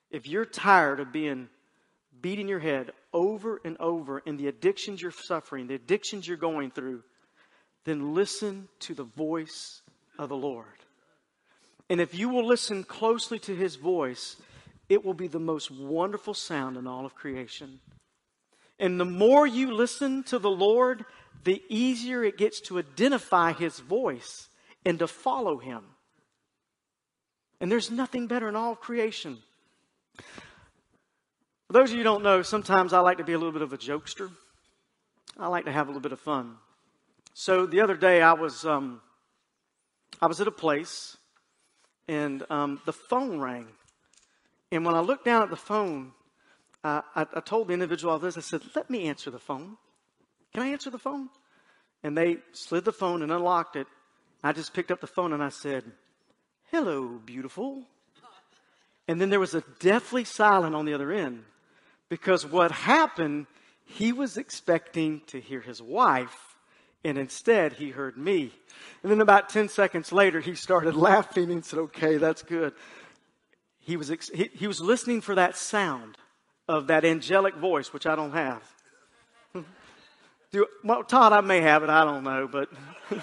if 0.08 0.28
you're 0.28 0.44
tired 0.44 1.00
of 1.00 1.10
being 1.10 1.48
beating 2.22 2.46
your 2.46 2.60
head 2.60 2.92
over 3.12 3.60
and 3.64 3.76
over 3.80 4.20
in 4.20 4.36
the 4.36 4.46
addictions 4.46 5.02
you're 5.02 5.10
suffering, 5.10 5.66
the 5.66 5.74
addictions 5.74 6.28
you're 6.28 6.36
going 6.36 6.70
through, 6.70 7.02
then 7.84 8.14
listen 8.14 8.68
to 8.80 8.94
the 8.94 9.04
voice 9.04 9.82
of 10.18 10.28
the 10.28 10.36
Lord. 10.36 10.66
And 11.88 12.00
if 12.00 12.14
you 12.14 12.28
will 12.28 12.46
listen 12.46 12.84
closely 12.84 13.38
to 13.40 13.54
his 13.54 13.76
voice, 13.76 14.36
it 14.88 15.04
will 15.04 15.14
be 15.14 15.28
the 15.28 15.40
most 15.40 15.70
wonderful 15.70 16.34
sound 16.34 16.76
in 16.76 16.86
all 16.86 17.06
of 17.06 17.14
creation. 17.14 17.80
And 18.78 18.98
the 18.98 19.04
more 19.04 19.46
you 19.46 19.74
listen 19.74 20.22
to 20.24 20.38
the 20.38 20.50
Lord, 20.50 21.04
the 21.44 21.62
easier 21.68 22.22
it 22.22 22.38
gets 22.38 22.60
to 22.62 22.78
identify 22.78 23.52
his 23.52 23.78
voice 23.78 24.48
and 24.84 24.98
to 24.98 25.06
follow 25.06 25.58
him. 25.58 25.84
And 27.60 27.70
there's 27.70 27.90
nothing 27.90 28.26
better 28.26 28.48
in 28.48 28.56
all 28.56 28.74
creation. 28.74 29.38
For 30.16 31.72
those 31.72 31.90
of 31.90 31.92
you 31.92 31.98
who 31.98 32.04
don't 32.04 32.22
know, 32.22 32.42
sometimes 32.42 32.92
I 32.92 33.00
like 33.00 33.18
to 33.18 33.24
be 33.24 33.32
a 33.32 33.38
little 33.38 33.52
bit 33.52 33.62
of 33.62 33.72
a 33.72 33.78
jokester. 33.78 34.30
I 35.38 35.48
like 35.48 35.66
to 35.66 35.72
have 35.72 35.86
a 35.86 35.90
little 35.90 36.00
bit 36.00 36.12
of 36.12 36.20
fun. 36.20 36.56
So 37.42 37.64
the 37.64 37.80
other 37.80 37.96
day 37.96 38.20
I 38.20 38.34
was 38.34 38.66
um, 38.66 39.00
I 40.20 40.26
was 40.26 40.42
at 40.42 40.46
a 40.46 40.50
place 40.50 41.16
and 42.06 42.44
um, 42.50 42.82
the 42.84 42.92
phone 42.92 43.40
rang. 43.40 43.66
And 44.70 44.84
when 44.84 44.94
I 44.94 45.00
looked 45.00 45.24
down 45.24 45.42
at 45.44 45.48
the 45.48 45.56
phone, 45.56 46.12
uh, 46.84 47.00
I, 47.16 47.22
I, 47.34 47.40
told 47.40 47.68
the 47.68 47.72
individual 47.72 48.12
all 48.12 48.18
this. 48.18 48.36
I 48.36 48.42
said, 48.42 48.60
"Let 48.76 48.90
me 48.90 49.08
answer 49.08 49.30
the 49.30 49.38
phone. 49.38 49.78
Can 50.52 50.64
I 50.64 50.66
answer 50.66 50.90
the 50.90 50.98
phone?" 50.98 51.30
And 52.02 52.14
they 52.14 52.36
slid 52.52 52.84
the 52.84 52.92
phone 52.92 53.22
and 53.22 53.32
unlocked 53.32 53.74
it. 53.74 53.86
I 54.44 54.52
just 54.52 54.74
picked 54.74 54.90
up 54.90 55.00
the 55.00 55.06
phone 55.06 55.32
and 55.32 55.42
I 55.42 55.48
said, 55.48 55.84
Hello, 56.70 57.22
beautiful. 57.24 57.84
And 59.08 59.18
then 59.18 59.30
there 59.30 59.40
was 59.40 59.54
a 59.54 59.64
deathly 59.78 60.24
silence 60.24 60.74
on 60.74 60.84
the 60.84 60.92
other 60.92 61.10
end 61.10 61.44
because 62.10 62.44
what 62.44 62.70
happened, 62.70 63.46
he 63.86 64.12
was 64.12 64.36
expecting 64.36 65.22
to 65.28 65.40
hear 65.40 65.62
his 65.62 65.80
wife, 65.80 66.49
and 67.04 67.18
instead 67.18 67.74
he 67.74 67.90
heard 67.90 68.16
me. 68.16 68.52
And 69.02 69.10
then 69.10 69.20
about 69.20 69.48
10 69.48 69.68
seconds 69.68 70.12
later, 70.12 70.40
he 70.40 70.54
started 70.54 70.94
laughing 70.96 71.50
and 71.50 71.64
said, 71.64 71.78
Okay, 71.78 72.16
that's 72.16 72.42
good. 72.42 72.72
He 73.78 73.96
was, 73.96 74.10
ex- 74.10 74.28
he, 74.28 74.50
he 74.52 74.66
was 74.66 74.80
listening 74.80 75.20
for 75.20 75.34
that 75.34 75.56
sound 75.56 76.16
of 76.68 76.86
that 76.88 77.04
angelic 77.04 77.56
voice, 77.56 77.92
which 77.92 78.06
I 78.06 78.14
don't 78.14 78.32
have. 78.32 78.62
Do, 80.52 80.66
well, 80.84 81.02
Todd, 81.02 81.32
I 81.32 81.40
may 81.40 81.60
have 81.60 81.82
it, 81.82 81.90
I 81.90 82.04
don't 82.04 82.24
know, 82.24 82.48
but. 82.50 82.68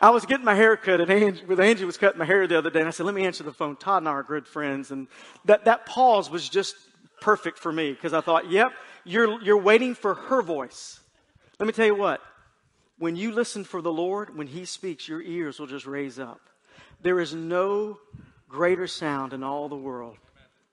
I 0.00 0.10
was 0.10 0.26
getting 0.26 0.44
my 0.44 0.54
hair 0.54 0.76
cut, 0.76 1.00
and 1.00 1.10
Angie, 1.10 1.44
with 1.44 1.60
Angie 1.60 1.84
was 1.84 1.96
cutting 1.96 2.18
my 2.18 2.24
hair 2.24 2.46
the 2.46 2.58
other 2.58 2.70
day, 2.70 2.80
and 2.80 2.88
I 2.88 2.90
said, 2.90 3.06
"Let 3.06 3.14
me 3.14 3.24
answer 3.24 3.42
the 3.42 3.52
phone." 3.52 3.76
Todd 3.76 4.02
and 4.02 4.08
I 4.08 4.12
are 4.12 4.22
good 4.22 4.46
friends, 4.46 4.90
and 4.90 5.08
that 5.46 5.64
that 5.64 5.86
pause 5.86 6.28
was 6.28 6.48
just 6.48 6.76
perfect 7.20 7.58
for 7.58 7.72
me 7.72 7.92
because 7.92 8.12
I 8.12 8.20
thought, 8.20 8.50
"Yep, 8.50 8.72
you're 9.04 9.40
you're 9.40 9.56
waiting 9.56 9.94
for 9.94 10.14
her 10.14 10.42
voice." 10.42 11.00
Let 11.58 11.66
me 11.66 11.72
tell 11.72 11.86
you 11.86 11.94
what: 11.94 12.20
when 12.98 13.16
you 13.16 13.32
listen 13.32 13.64
for 13.64 13.82
the 13.82 13.92
Lord, 13.92 14.36
when 14.36 14.46
He 14.46 14.64
speaks, 14.64 15.08
your 15.08 15.22
ears 15.22 15.58
will 15.58 15.66
just 15.66 15.86
raise 15.86 16.18
up. 16.18 16.40
There 17.02 17.20
is 17.20 17.34
no 17.34 17.98
greater 18.48 18.86
sound 18.86 19.32
in 19.32 19.42
all 19.42 19.68
the 19.68 19.76
world 19.76 20.16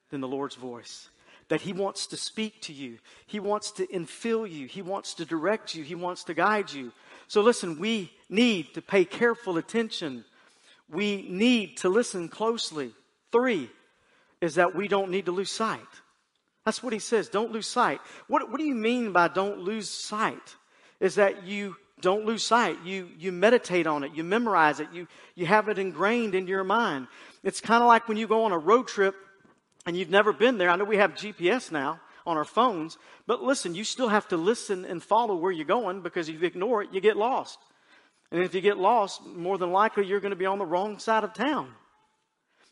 than 0.10 0.22
the 0.22 0.28
Lord's 0.28 0.56
voice 0.56 1.10
that 1.50 1.62
He 1.62 1.74
wants 1.74 2.08
to 2.08 2.18
speak 2.18 2.62
to 2.62 2.74
you. 2.74 3.00
He 3.26 3.40
wants 3.40 3.72
to 3.74 3.88
infill 3.88 4.50
you. 4.50 4.68
He 4.68 4.82
wants 4.82 5.16
to 5.16 5.26
direct 5.26 5.76
you. 5.76 5.84
He 5.84 5.96
wants 5.96 6.24
to 6.26 6.34
guide 6.34 6.72
you. 6.72 6.92
So 7.28 7.42
listen, 7.42 7.80
we 7.80 8.12
need 8.30 8.74
to 8.76 8.82
pay 8.82 9.06
careful 9.06 9.58
attention. 9.58 10.24
We 10.90 11.28
need 11.30 11.78
to 11.78 11.90
listen 11.90 12.30
closely. 12.30 12.94
Three 13.32 13.70
is 14.42 14.56
that 14.56 14.76
we 14.76 14.88
don't 14.88 15.12
need 15.12 15.26
to 15.26 15.32
lose 15.32 15.52
sight. 15.52 15.80
That's 16.66 16.82
what 16.82 16.94
he 16.94 17.00
says. 17.00 17.30
Don't 17.30 17.52
lose 17.52 17.68
sight. 17.68 18.00
What, 18.28 18.50
what 18.50 18.60
do 18.60 18.66
you 18.66 18.76
mean 18.76 19.12
by 19.12 19.28
don't 19.28 19.60
lose 19.60 19.90
sight? 19.90 20.56
Is 21.00 21.16
that 21.16 21.46
you 21.46 21.76
don't 22.04 22.26
lose 22.26 22.44
sight. 22.44 22.78
You, 22.84 23.10
you 23.18 23.32
meditate 23.32 23.88
on 23.88 24.04
it. 24.04 24.12
You 24.14 24.24
memorize 24.24 24.80
it. 24.80 24.90
You, 24.94 25.08
you 25.34 25.48
have 25.48 25.70
it 25.70 25.80
ingrained 25.80 26.36
in 26.36 26.46
your 26.46 26.64
mind. 26.64 27.08
It's 27.44 27.62
kind 27.62 27.82
of 27.82 27.88
like 27.88 28.08
when 28.08 28.18
you 28.18 28.28
go 28.28 28.44
on 28.44 28.52
a 28.52 28.58
road 28.58 28.88
trip 28.88 29.16
and 29.86 29.98
you've 29.98 30.10
never 30.10 30.34
been 30.34 30.58
there. 30.58 30.70
I 30.70 30.76
know 30.76 30.84
we 30.84 30.98
have 30.98 31.16
GPS 31.16 31.72
now 31.72 32.00
on 32.26 32.38
our 32.38 32.46
phones. 32.46 32.98
But 33.26 33.42
listen, 33.42 33.74
you 33.74 33.84
still 33.84 34.10
have 34.10 34.28
to 34.28 34.38
listen 34.38 34.86
and 34.86 35.02
follow 35.02 35.36
where 35.36 35.52
you're 35.52 35.66
going 35.66 36.02
because 36.02 36.30
if 36.30 36.42
you 36.42 36.46
ignore 36.46 36.84
it, 36.84 36.90
you 36.92 37.02
get 37.02 37.18
lost. 37.18 37.58
And 38.32 38.44
if 38.44 38.54
you 38.54 38.62
get 38.62 38.78
lost, 38.78 39.26
more 39.26 39.58
than 39.58 39.72
likely 39.72 40.06
you're 40.06 40.20
going 40.20 40.32
to 40.32 40.36
be 40.36 40.46
on 40.46 40.60
the 40.60 40.66
wrong 40.66 41.00
side 41.00 41.24
of 41.24 41.34
town. 41.34 41.70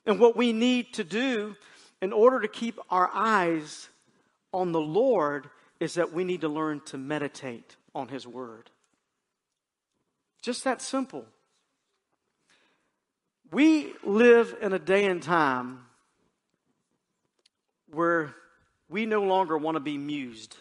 And 0.05 0.19
what 0.19 0.35
we 0.35 0.51
need 0.51 0.93
to 0.95 1.03
do 1.03 1.55
in 2.01 2.11
order 2.11 2.41
to 2.41 2.47
keep 2.47 2.79
our 2.89 3.09
eyes 3.13 3.87
on 4.51 4.71
the 4.71 4.81
Lord 4.81 5.49
is 5.79 5.93
that 5.93 6.11
we 6.11 6.23
need 6.23 6.41
to 6.41 6.49
learn 6.49 6.81
to 6.87 6.97
meditate 6.97 7.77
on 7.95 8.09
His 8.09 8.27
Word. 8.27 8.69
Just 10.41 10.63
that 10.63 10.81
simple. 10.81 11.25
We 13.51 13.93
live 14.03 14.55
in 14.61 14.73
a 14.73 14.79
day 14.79 15.05
and 15.05 15.21
time 15.21 15.85
where 17.91 18.33
we 18.89 19.05
no 19.05 19.21
longer 19.21 19.57
want 19.57 19.75
to 19.75 19.81
be 19.81 19.97
mused. 19.97 20.57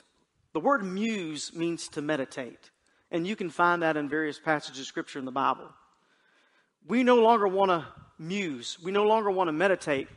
The 0.53 0.61
word 0.61 0.85
muse 0.85 1.55
means 1.55 1.89
to 1.91 2.03
meditate, 2.03 2.71
and 3.11 3.27
you 3.27 3.37
can 3.37 3.51
find 3.51 3.83
that 3.83 3.97
in 3.97 4.09
various 4.09 4.39
passages 4.39 4.81
of 4.81 4.87
scripture 4.87 5.19
in 5.19 5.25
the 5.25 5.31
Bible. 5.31 5.69
We 6.87 7.03
no 7.03 7.17
longer 7.17 7.47
want 7.47 7.71
to 7.71 7.87
muse, 8.19 8.79
we 8.83 8.91
no 8.91 9.05
longer 9.05 9.31
want 9.31 9.49
to 9.49 9.53
meditate. 9.53 10.09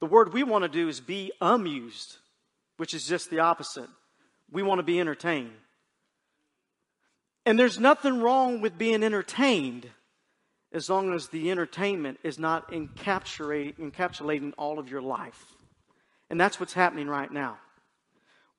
The 0.00 0.06
word 0.06 0.32
we 0.32 0.42
want 0.42 0.62
to 0.62 0.68
do 0.68 0.88
is 0.88 1.00
be 1.00 1.30
amused, 1.40 2.16
which 2.76 2.94
is 2.94 3.06
just 3.06 3.30
the 3.30 3.40
opposite. 3.40 3.88
We 4.50 4.62
want 4.62 4.80
to 4.80 4.82
be 4.82 4.98
entertained. 4.98 5.52
And 7.44 7.58
there's 7.58 7.78
nothing 7.78 8.20
wrong 8.20 8.60
with 8.60 8.78
being 8.78 9.02
entertained 9.02 9.88
as 10.72 10.88
long 10.88 11.12
as 11.12 11.28
the 11.28 11.50
entertainment 11.50 12.18
is 12.22 12.38
not 12.38 12.70
encapsulating 12.70 14.52
all 14.56 14.78
of 14.78 14.88
your 14.88 15.02
life. 15.02 15.44
And 16.30 16.40
that's 16.40 16.58
what's 16.58 16.72
happening 16.72 17.08
right 17.08 17.30
now. 17.30 17.58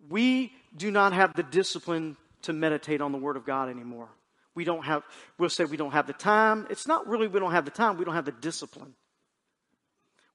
We 0.10 0.52
do 0.76 0.92
not 0.92 1.14
have 1.14 1.34
the 1.34 1.44
discipline 1.44 2.18
to 2.44 2.54
meditate 2.54 3.02
on 3.02 3.12
the 3.12 3.18
Word 3.18 3.38
of 3.38 3.46
God 3.46 3.70
anymore. 3.70 4.10
We 4.54 4.66
don't 4.66 4.84
have, 4.84 5.04
we'll 5.40 5.50
say 5.50 5.66
we 5.66 5.78
don't 5.78 5.92
have 5.92 6.06
the 6.06 6.14
time. 6.14 6.68
It's 6.70 6.88
not 6.88 7.08
really 7.08 7.28
we 7.28 7.40
don't 7.40 7.52
have 7.52 7.66
the 7.66 7.72
time, 7.72 7.98
we 7.98 8.06
don't 8.06 8.14
have 8.14 8.26
the 8.26 8.32
discipline. 8.32 8.94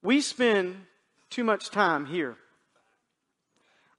We 0.02 0.20
spend 0.20 0.76
too 1.30 1.44
much 1.44 1.70
time 1.70 2.06
here. 2.06 2.36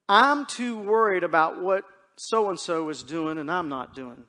I'm 0.10 0.46
too 0.46 0.78
worried 0.80 1.24
about 1.24 1.62
what 1.62 1.84
so 2.18 2.50
and 2.50 2.60
so 2.60 2.90
is 2.90 3.04
doing 3.04 3.38
and 3.38 3.50
I'm 3.50 3.70
not 3.70 3.96
doing. 3.96 4.26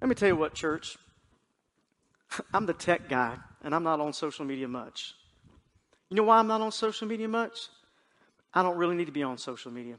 Let 0.00 0.08
me 0.08 0.14
tell 0.14 0.28
you 0.28 0.36
what, 0.36 0.54
church. 0.54 0.96
I'm 2.54 2.66
the 2.66 2.72
tech 2.72 3.08
guy 3.08 3.36
and 3.62 3.74
I'm 3.74 3.82
not 3.82 4.00
on 4.00 4.12
social 4.12 4.44
media 4.44 4.68
much. 4.68 5.14
You 6.08 6.16
know 6.16 6.22
why 6.24 6.38
I'm 6.38 6.46
not 6.46 6.60
on 6.60 6.72
social 6.72 7.06
media 7.06 7.28
much? 7.28 7.68
I 8.54 8.62
don't 8.62 8.76
really 8.76 8.96
need 8.96 9.06
to 9.06 9.12
be 9.12 9.22
on 9.22 9.38
social 9.38 9.70
media. 9.70 9.96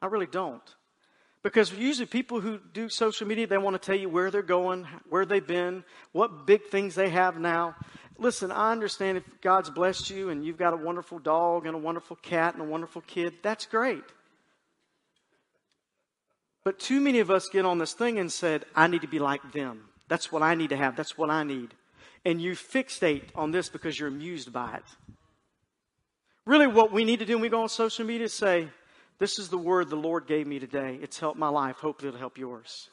I 0.00 0.06
really 0.06 0.26
don't. 0.26 0.62
Because 1.42 1.72
usually 1.72 2.06
people 2.06 2.40
who 2.40 2.60
do 2.72 2.88
social 2.88 3.26
media, 3.26 3.46
they 3.46 3.58
want 3.58 3.80
to 3.80 3.84
tell 3.84 3.98
you 3.98 4.08
where 4.08 4.30
they're 4.30 4.42
going, 4.42 4.86
where 5.08 5.24
they've 5.24 5.46
been, 5.46 5.84
what 6.12 6.46
big 6.46 6.66
things 6.66 6.94
they 6.94 7.08
have 7.08 7.38
now. 7.38 7.76
Listen, 8.18 8.52
I 8.52 8.72
understand 8.72 9.16
if 9.16 9.24
God's 9.40 9.70
blessed 9.70 10.10
you 10.10 10.28
and 10.28 10.44
you've 10.44 10.58
got 10.58 10.74
a 10.74 10.76
wonderful 10.76 11.18
dog 11.18 11.66
and 11.66 11.74
a 11.74 11.78
wonderful 11.78 12.16
cat 12.16 12.54
and 12.54 12.62
a 12.62 12.66
wonderful 12.66 13.00
kid, 13.02 13.34
that's 13.42 13.64
great. 13.64 14.04
But 16.64 16.78
too 16.78 17.00
many 17.00 17.20
of 17.20 17.30
us 17.30 17.48
get 17.48 17.64
on 17.64 17.78
this 17.78 17.94
thing 17.94 18.18
and 18.18 18.30
said, 18.30 18.64
I 18.76 18.86
need 18.86 19.00
to 19.00 19.08
be 19.08 19.18
like 19.18 19.52
them. 19.52 19.84
That's 20.08 20.30
what 20.30 20.42
I 20.42 20.54
need 20.54 20.70
to 20.70 20.76
have. 20.76 20.96
That's 20.96 21.16
what 21.16 21.30
I 21.30 21.42
need. 21.42 21.74
And 22.24 22.40
you 22.40 22.52
fixate 22.52 23.24
on 23.34 23.50
this 23.50 23.68
because 23.68 23.98
you're 23.98 24.08
amused 24.08 24.52
by 24.52 24.74
it. 24.74 25.14
Really, 26.44 26.66
what 26.66 26.92
we 26.92 27.04
need 27.04 27.20
to 27.20 27.24
do 27.24 27.34
when 27.34 27.42
we 27.42 27.48
go 27.48 27.62
on 27.62 27.68
social 27.68 28.04
media 28.04 28.26
is 28.26 28.34
say, 28.34 28.68
This 29.18 29.38
is 29.38 29.48
the 29.48 29.58
word 29.58 29.88
the 29.88 29.96
Lord 29.96 30.26
gave 30.26 30.46
me 30.46 30.58
today. 30.58 30.98
It's 31.00 31.18
helped 31.18 31.38
my 31.38 31.48
life. 31.48 31.76
Hopefully, 31.76 32.08
it'll 32.08 32.20
help 32.20 32.36
yours. 32.36 32.90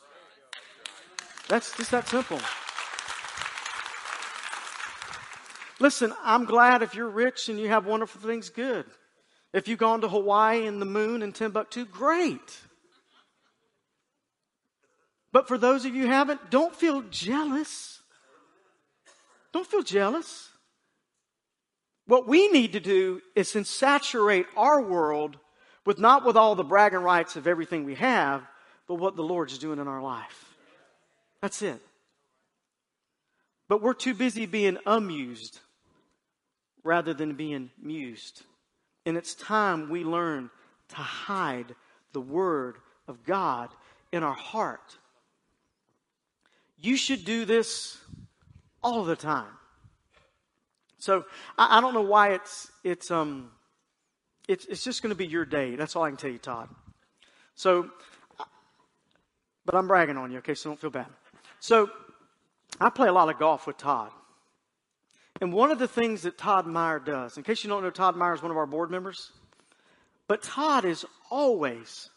That's 1.49 1.75
just 1.75 1.91
that 1.91 2.07
simple. 2.07 2.39
Listen, 5.79 6.13
I'm 6.23 6.45
glad 6.45 6.81
if 6.81 6.95
you're 6.95 7.09
rich 7.09 7.49
and 7.49 7.59
you 7.59 7.67
have 7.69 7.85
wonderful 7.85 8.21
things, 8.21 8.49
good. 8.49 8.85
If 9.53 9.67
you've 9.67 9.79
gone 9.79 10.01
to 10.01 10.09
Hawaii 10.09 10.65
and 10.67 10.81
the 10.81 10.85
moon 10.85 11.21
and 11.21 11.33
Timbuktu, 11.33 11.85
great. 11.85 12.59
But 15.31 15.47
for 15.47 15.57
those 15.57 15.85
of 15.85 15.93
you 15.93 16.03
who 16.03 16.09
haven't, 16.09 16.49
don't 16.49 16.75
feel 16.75 17.03
jealous. 17.09 18.01
Don't 19.53 19.67
feel 19.67 19.83
jealous. 19.83 20.49
What 22.05 22.27
we 22.27 22.49
need 22.49 22.73
to 22.73 22.79
do 22.79 23.21
is 23.35 23.51
to 23.51 23.65
saturate 23.65 24.45
our 24.55 24.81
world 24.81 25.37
with 25.85 25.99
not 25.99 26.25
with 26.25 26.37
all 26.37 26.55
the 26.55 26.63
bragging 26.63 26.99
rights 26.99 27.35
of 27.35 27.47
everything 27.47 27.83
we 27.83 27.95
have, 27.95 28.43
but 28.87 28.95
what 28.95 29.15
the 29.15 29.23
Lord's 29.23 29.57
doing 29.57 29.79
in 29.79 29.87
our 29.87 30.01
life. 30.01 30.55
That's 31.41 31.61
it. 31.61 31.81
But 33.67 33.81
we're 33.81 33.93
too 33.93 34.13
busy 34.13 34.45
being 34.45 34.77
amused 34.85 35.59
rather 36.83 37.13
than 37.13 37.33
being 37.33 37.69
mused. 37.81 38.43
And 39.05 39.17
it's 39.17 39.35
time 39.35 39.89
we 39.89 40.03
learn 40.03 40.49
to 40.89 40.95
hide 40.95 41.75
the 42.13 42.21
Word 42.21 42.77
of 43.07 43.25
God 43.25 43.69
in 44.11 44.23
our 44.23 44.33
heart. 44.33 44.97
You 46.79 46.97
should 46.97 47.25
do 47.25 47.45
this 47.45 47.97
all 48.83 49.03
the 49.03 49.15
time. 49.15 49.51
So 50.99 51.25
I, 51.57 51.77
I 51.77 51.81
don't 51.81 51.93
know 51.93 52.01
why 52.01 52.29
it's 52.33 52.71
it's 52.83 53.11
um 53.11 53.51
it's 54.47 54.65
it's 54.65 54.83
just 54.83 55.01
going 55.01 55.09
to 55.09 55.15
be 55.15 55.27
your 55.27 55.45
day. 55.45 55.75
That's 55.75 55.95
all 55.95 56.03
I 56.03 56.09
can 56.09 56.17
tell 56.17 56.31
you, 56.31 56.37
Todd. 56.37 56.69
So, 57.55 57.89
but 59.65 59.75
I'm 59.75 59.87
bragging 59.87 60.17
on 60.17 60.31
you, 60.31 60.37
okay? 60.39 60.53
So 60.53 60.69
don't 60.69 60.79
feel 60.79 60.89
bad. 60.89 61.07
So 61.59 61.89
I 62.79 62.89
play 62.89 63.07
a 63.07 63.11
lot 63.11 63.29
of 63.29 63.39
golf 63.39 63.65
with 63.67 63.77
Todd. 63.77 64.11
And 65.41 65.53
one 65.53 65.71
of 65.71 65.79
the 65.79 65.87
things 65.87 66.23
that 66.23 66.37
Todd 66.37 66.65
Meyer 66.65 66.99
does, 66.99 67.37
in 67.37 67.43
case 67.43 67.63
you 67.63 67.69
don't 67.69 67.83
know, 67.83 67.89
Todd 67.89 68.15
Meyer 68.15 68.33
is 68.33 68.41
one 68.41 68.51
of 68.51 68.57
our 68.57 68.65
board 68.65 68.89
members, 68.89 69.31
but 70.27 70.41
Todd 70.41 70.83
is 70.83 71.05
always, 71.29 72.09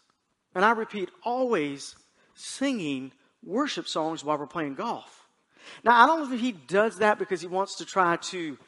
and 0.55 0.65
I 0.65 0.73
repeat, 0.73 1.11
always 1.23 1.97
singing 2.35 3.13
worship 3.45 3.89
songs 3.89 4.25
while 4.25 4.39
we're 4.39 4.47
playing 4.47 4.75
golf. 4.75 5.27
Now, 5.85 6.03
I 6.03 6.07
don't 6.07 6.21
know 6.21 6.35
if 6.35 6.41
he 6.41 6.53
does 6.53 6.99
that 6.99 7.19
because 7.19 7.41
he 7.41 7.47
wants 7.47 7.77
to 7.77 7.85
try 7.85 8.17
to 8.17 8.59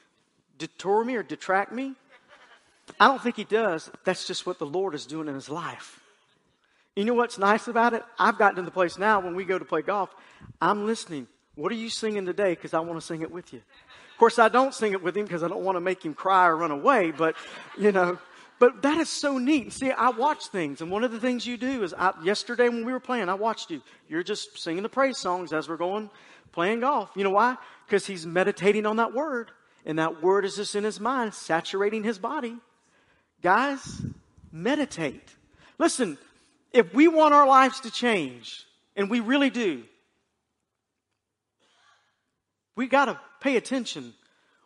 detour 0.59 1.05
me 1.05 1.17
or 1.17 1.23
detract 1.23 1.73
me. 1.73 1.95
I 3.01 3.09
don't 3.09 3.23
think 3.23 3.37
he 3.37 3.45
does. 3.45 3.91
That's 4.05 4.27
just 4.27 4.47
what 4.47 4.59
the 4.59 4.67
Lord 4.67 4.95
is 4.95 5.07
doing 5.07 5.29
in 5.29 5.35
his 5.35 5.49
life. 5.49 6.01
You 6.95 7.05
know 7.05 7.15
what's 7.15 7.39
nice 7.39 7.69
about 7.69 7.95
it? 7.95 8.03
I've 8.19 8.39
gotten 8.39 8.57
to 8.57 8.63
the 8.63 8.71
place 8.71 8.99
now 8.99 9.21
when 9.21 9.35
we 9.35 9.45
go 9.45 9.59
to 9.59 9.65
play 9.65 9.83
golf, 9.83 10.15
I'm 10.61 10.87
listening. 10.87 11.27
What 11.55 11.73
are 11.73 11.77
you 11.77 11.89
singing 11.89 12.27
today? 12.27 12.51
Because 12.51 12.75
I 12.75 12.81
want 12.81 13.01
to 13.01 13.07
sing 13.07 13.23
it 13.23 13.31
with 13.31 13.53
you. 13.53 13.61
Of 13.61 14.19
course, 14.19 14.39
I 14.39 14.49
don't 14.49 14.75
sing 14.75 14.93
it 14.93 15.03
with 15.03 15.17
him 15.17 15.25
because 15.25 15.43
I 15.43 15.49
don't 15.49 15.65
want 15.65 15.77
to 15.77 15.81
make 15.81 16.05
him 16.05 16.15
cry 16.15 16.47
or 16.47 16.57
run 16.57 16.71
away, 16.71 17.11
but, 17.11 17.35
you 17.79 17.93
know, 17.93 18.19
but 18.63 18.83
that 18.83 18.99
is 18.99 19.09
so 19.09 19.39
neat. 19.39 19.73
See, 19.73 19.91
I 19.91 20.11
watch 20.11 20.47
things, 20.47 20.83
and 20.83 20.89
one 20.89 21.03
of 21.03 21.11
the 21.11 21.19
things 21.19 21.45
you 21.45 21.57
do 21.57 21.83
is 21.83 21.93
I, 21.93 22.13
yesterday 22.23 22.69
when 22.69 22.87
we 22.87 22.93
were 22.93 23.01
playing, 23.01 23.29
I 23.29 23.35
watched 23.35 23.73
you. 23.73 23.83
You're 24.09 24.23
just 24.23 24.57
singing 24.57 24.85
the 24.85 24.89
praise 24.89 25.19
songs 25.19 25.53
as 25.53 25.69
we're 25.69 25.77
going 25.77 26.09
playing 26.53 26.79
golf. 26.79 27.11
You 27.17 27.25
know 27.25 27.31
why? 27.31 27.57
Because 27.85 28.07
he's 28.07 28.25
meditating 28.25 28.87
on 28.87 28.99
that 28.99 29.13
word, 29.13 29.51
and 29.85 29.99
that 29.99 30.23
word 30.23 30.45
is 30.45 30.55
just 30.55 30.77
in 30.77 30.85
his 30.85 31.01
mind, 31.01 31.35
saturating 31.35 32.05
his 32.05 32.21
body. 32.21 32.57
Guys, 33.43 34.01
meditate. 34.53 35.29
Listen, 35.77 36.17
if 36.71 36.95
we 36.95 37.09
want 37.09 37.35
our 37.35 37.49
lives 37.49 37.81
to 37.81 37.91
change, 37.91 38.65
and 38.95 39.11
we 39.11 39.19
really 39.19 39.51
do, 39.51 39.83
we 42.77 42.87
got 42.87 43.07
to 43.07 43.19
pay 43.41 43.57
attention. 43.57 44.15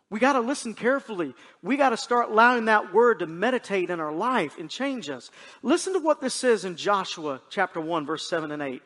We 0.09 0.19
got 0.19 0.33
to 0.33 0.39
listen 0.39 0.73
carefully. 0.73 1.33
We 1.61 1.75
got 1.75 1.89
to 1.89 1.97
start 1.97 2.29
allowing 2.29 2.65
that 2.65 2.93
word 2.93 3.19
to 3.19 3.27
meditate 3.27 3.89
in 3.89 3.99
our 3.99 4.13
life 4.13 4.57
and 4.57 4.69
change 4.69 5.09
us. 5.09 5.29
Listen 5.61 5.93
to 5.93 5.99
what 5.99 6.21
this 6.21 6.33
says 6.33 6.63
in 6.63 6.77
Joshua 6.77 7.41
chapter 7.49 7.81
1, 7.81 8.05
verse 8.05 8.29
7 8.29 8.51
and 8.51 8.61
8. 8.61 8.81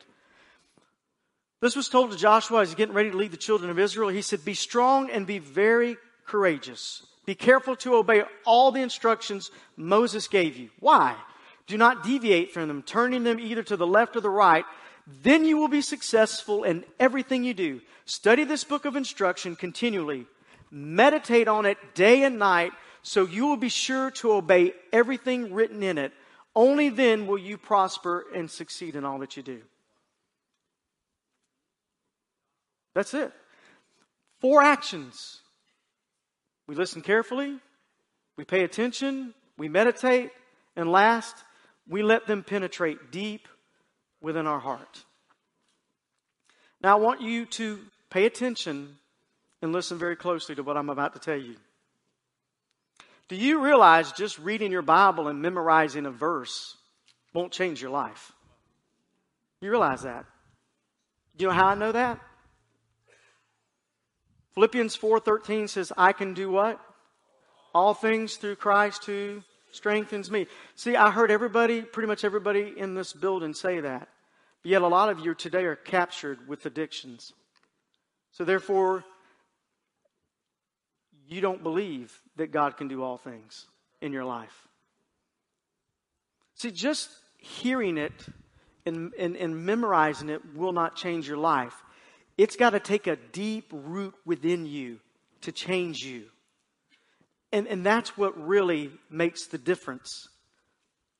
This 1.60 1.76
was 1.76 1.88
told 1.88 2.10
to 2.10 2.16
Joshua 2.16 2.62
as 2.62 2.68
he's 2.68 2.74
getting 2.74 2.94
ready 2.94 3.10
to 3.10 3.16
lead 3.16 3.30
the 3.30 3.36
children 3.36 3.70
of 3.70 3.78
Israel. 3.78 4.08
He 4.08 4.22
said, 4.22 4.44
Be 4.44 4.54
strong 4.54 5.10
and 5.10 5.26
be 5.26 5.38
very 5.38 5.96
courageous. 6.26 7.06
Be 7.24 7.36
careful 7.36 7.76
to 7.76 7.94
obey 7.94 8.24
all 8.44 8.72
the 8.72 8.82
instructions 8.82 9.52
Moses 9.76 10.26
gave 10.26 10.56
you. 10.56 10.70
Why? 10.80 11.14
Do 11.68 11.78
not 11.78 12.02
deviate 12.02 12.52
from 12.52 12.66
them, 12.66 12.82
turning 12.82 13.22
them 13.22 13.38
either 13.38 13.62
to 13.62 13.76
the 13.76 13.86
left 13.86 14.16
or 14.16 14.20
the 14.20 14.28
right 14.28 14.64
then 15.06 15.44
you 15.44 15.56
will 15.56 15.68
be 15.68 15.80
successful 15.80 16.64
in 16.64 16.84
everything 17.00 17.44
you 17.44 17.54
do. 17.54 17.80
Study 18.04 18.44
this 18.44 18.64
book 18.64 18.84
of 18.84 18.96
instruction 18.96 19.56
continually. 19.56 20.26
Meditate 20.74 21.48
on 21.48 21.66
it 21.66 21.76
day 21.94 22.24
and 22.24 22.38
night 22.38 22.72
so 23.02 23.26
you 23.26 23.46
will 23.46 23.56
be 23.56 23.68
sure 23.68 24.10
to 24.12 24.32
obey 24.32 24.72
everything 24.92 25.52
written 25.52 25.82
in 25.82 25.98
it. 25.98 26.12
Only 26.56 26.88
then 26.88 27.26
will 27.26 27.38
you 27.38 27.58
prosper 27.58 28.24
and 28.34 28.50
succeed 28.50 28.96
in 28.96 29.04
all 29.04 29.18
that 29.18 29.36
you 29.36 29.42
do. 29.42 29.60
That's 32.94 33.12
it. 33.14 33.32
Four 34.40 34.62
actions. 34.62 35.40
We 36.66 36.74
listen 36.74 37.02
carefully, 37.02 37.58
we 38.36 38.44
pay 38.44 38.64
attention, 38.64 39.34
we 39.58 39.68
meditate, 39.68 40.30
and 40.76 40.90
last, 40.90 41.36
we 41.88 42.02
let 42.02 42.26
them 42.26 42.44
penetrate 42.44 43.10
deep 43.10 43.48
within 44.20 44.46
our 44.46 44.60
heart. 44.60 45.04
Now, 46.80 46.96
I 46.96 47.00
want 47.00 47.20
you 47.20 47.46
to 47.46 47.80
pay 48.10 48.24
attention 48.26 48.96
and 49.62 49.72
listen 49.72 49.96
very 49.96 50.16
closely 50.16 50.54
to 50.56 50.62
what 50.62 50.76
I'm 50.76 50.90
about 50.90 51.14
to 51.14 51.20
tell 51.20 51.36
you. 51.36 51.56
Do 53.28 53.36
you 53.36 53.62
realize 53.62 54.12
just 54.12 54.38
reading 54.38 54.72
your 54.72 54.82
Bible 54.82 55.28
and 55.28 55.40
memorizing 55.40 56.04
a 56.04 56.10
verse 56.10 56.76
won't 57.32 57.52
change 57.52 57.80
your 57.80 57.90
life? 57.90 58.32
You 59.60 59.70
realize 59.70 60.02
that? 60.02 60.26
Do 61.36 61.44
you 61.44 61.48
know 61.48 61.54
how 61.54 61.68
I 61.68 61.74
know 61.74 61.92
that? 61.92 62.20
Philippians 64.54 64.96
4:13 64.96 65.66
says, 65.68 65.92
"I 65.96 66.12
can 66.12 66.34
do 66.34 66.50
what? 66.50 66.78
All 67.74 67.94
things 67.94 68.36
through 68.36 68.56
Christ 68.56 69.06
who 69.06 69.42
strengthens 69.70 70.30
me. 70.30 70.46
See, 70.74 70.94
I 70.94 71.10
heard 71.10 71.30
everybody, 71.30 71.80
pretty 71.82 72.06
much 72.06 72.24
everybody 72.24 72.78
in 72.78 72.94
this 72.94 73.14
building 73.14 73.54
say 73.54 73.80
that. 73.80 74.08
But 74.62 74.70
yet 74.70 74.82
a 74.82 74.88
lot 74.88 75.08
of 75.08 75.20
you 75.20 75.34
today 75.34 75.64
are 75.64 75.76
captured 75.76 76.46
with 76.46 76.66
addictions. 76.66 77.32
So 78.32 78.44
therefore, 78.44 79.04
you 81.32 81.40
don't 81.40 81.62
believe 81.62 82.16
that 82.36 82.52
God 82.52 82.76
can 82.76 82.88
do 82.88 83.02
all 83.02 83.16
things 83.16 83.66
in 84.00 84.12
your 84.12 84.24
life. 84.24 84.68
See, 86.56 86.70
just 86.70 87.10
hearing 87.38 87.98
it 87.98 88.12
and, 88.86 89.12
and, 89.18 89.36
and 89.36 89.64
memorizing 89.66 90.28
it 90.28 90.42
will 90.54 90.72
not 90.72 90.96
change 90.96 91.26
your 91.26 91.36
life. 91.36 91.74
It's 92.38 92.56
got 92.56 92.70
to 92.70 92.80
take 92.80 93.06
a 93.06 93.16
deep 93.16 93.68
root 93.72 94.14
within 94.24 94.66
you 94.66 94.98
to 95.42 95.52
change 95.52 96.04
you. 96.04 96.24
And, 97.52 97.66
and 97.66 97.84
that's 97.84 98.16
what 98.16 98.40
really 98.40 98.90
makes 99.10 99.46
the 99.46 99.58
difference 99.58 100.28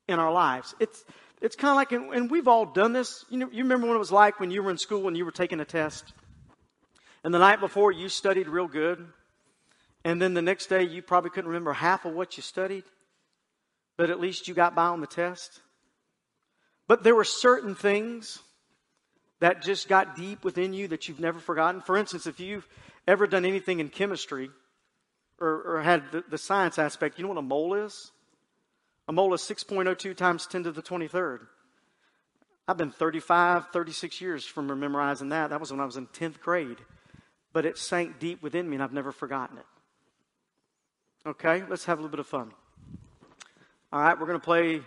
in 0.09 0.19
our 0.19 0.33
lives. 0.33 0.75
It's, 0.81 1.05
it's 1.41 1.57
kind 1.57 1.71
of 1.71 1.77
like, 1.77 2.17
and 2.17 2.31
we've 2.31 2.49
all 2.49 2.65
done 2.65 2.93
this. 2.93 3.25
You 3.29 3.39
know, 3.39 3.49
you 3.53 3.65
remember 3.65 3.87
what 3.89 3.97
it 3.97 3.99
was 3.99 4.13
like 4.13 4.41
when 4.41 4.51
you 4.51 4.63
were 4.63 4.71
in 4.71 4.79
school 4.79 5.09
and 5.09 5.17
you 5.17 5.25
were 5.25 5.33
taking 5.33 5.61
a 5.61 5.65
test? 5.65 6.13
And 7.25 7.35
the 7.35 7.39
night 7.39 7.61
before 7.61 7.93
you 7.93 8.09
studied 8.09 8.49
real 8.49 8.67
good. 8.67 9.07
And 10.05 10.21
then 10.21 10.35
the 10.35 10.43
next 10.43 10.67
day 10.67 10.83
you 10.83 11.03
probably 11.03 11.31
couldn't 11.31 11.49
remember 11.49 11.73
half 11.73 12.05
of 12.05 12.15
what 12.15 12.37
you 12.37 12.43
studied. 12.43 12.85
But 13.97 14.11
at 14.11 14.21
least 14.21 14.49
you 14.49 14.55
got 14.55 14.75
by 14.75 14.87
on 14.87 15.01
the 15.01 15.07
test. 15.07 15.61
But 16.89 17.05
there 17.05 17.15
were 17.15 17.25
certain 17.25 17.75
things 17.75 18.41
that 19.41 19.63
just 19.63 19.89
got 19.89 20.17
deep 20.17 20.45
within 20.45 20.73
you 20.73 20.89
that 20.89 21.09
you've 21.09 21.21
never 21.21 21.39
forgotten. 21.39 21.81
For 21.81 21.97
instance, 21.97 22.27
if 22.27 22.41
you've 22.41 22.67
ever 23.07 23.27
done 23.27 23.45
anything 23.45 23.81
in 23.81 23.89
chemistry 23.89 24.51
or, 25.41 25.63
or 25.63 25.83
had 25.83 26.11
the, 26.13 26.25
the, 26.29 26.39
science 26.39 26.79
aspect, 26.79 27.19
you 27.19 27.25
know 27.25 27.29
what 27.29 27.39
a 27.39 27.43
mole 27.43 27.75
is? 27.75 28.13
A 29.09 29.13
mole 29.13 29.35
is 29.35 29.43
6.02 29.43 30.17
times 30.17 30.47
10 30.47 30.65
to 30.65 30.73
the 30.73 30.83
23rd. 30.83 31.41
I've 32.69 32.77
been 32.77 32.93
35, 32.93 33.69
36 33.73 34.21
years 34.21 34.45
from 34.45 34.69
memorizing 34.69 35.31
that. 35.31 35.51
That 35.51 35.61
was 35.61 35.73
when 35.73 35.81
I 35.81 35.85
was 35.85 35.97
in 35.97 36.07
10th 36.07 36.41
grade. 36.41 36.79
But 37.53 37.67
it 37.67 37.77
sank 37.77 38.21
deep 38.21 38.43
within 38.43 38.69
me 38.69 38.77
and 38.77 38.83
I've 38.83 38.93
never 38.93 39.11
forgotten 39.11 39.59
it. 39.59 39.67
Okay, 41.25 41.63
let's 41.69 41.85
have 41.85 41.99
a 41.99 42.03
little 42.03 42.11
bit 42.11 42.21
of 42.21 42.27
fun. 42.27 42.53
All 43.93 44.01
right, 44.01 44.19
we're 44.19 44.27
going 44.27 44.41
to 44.41 44.45
play 44.45 44.81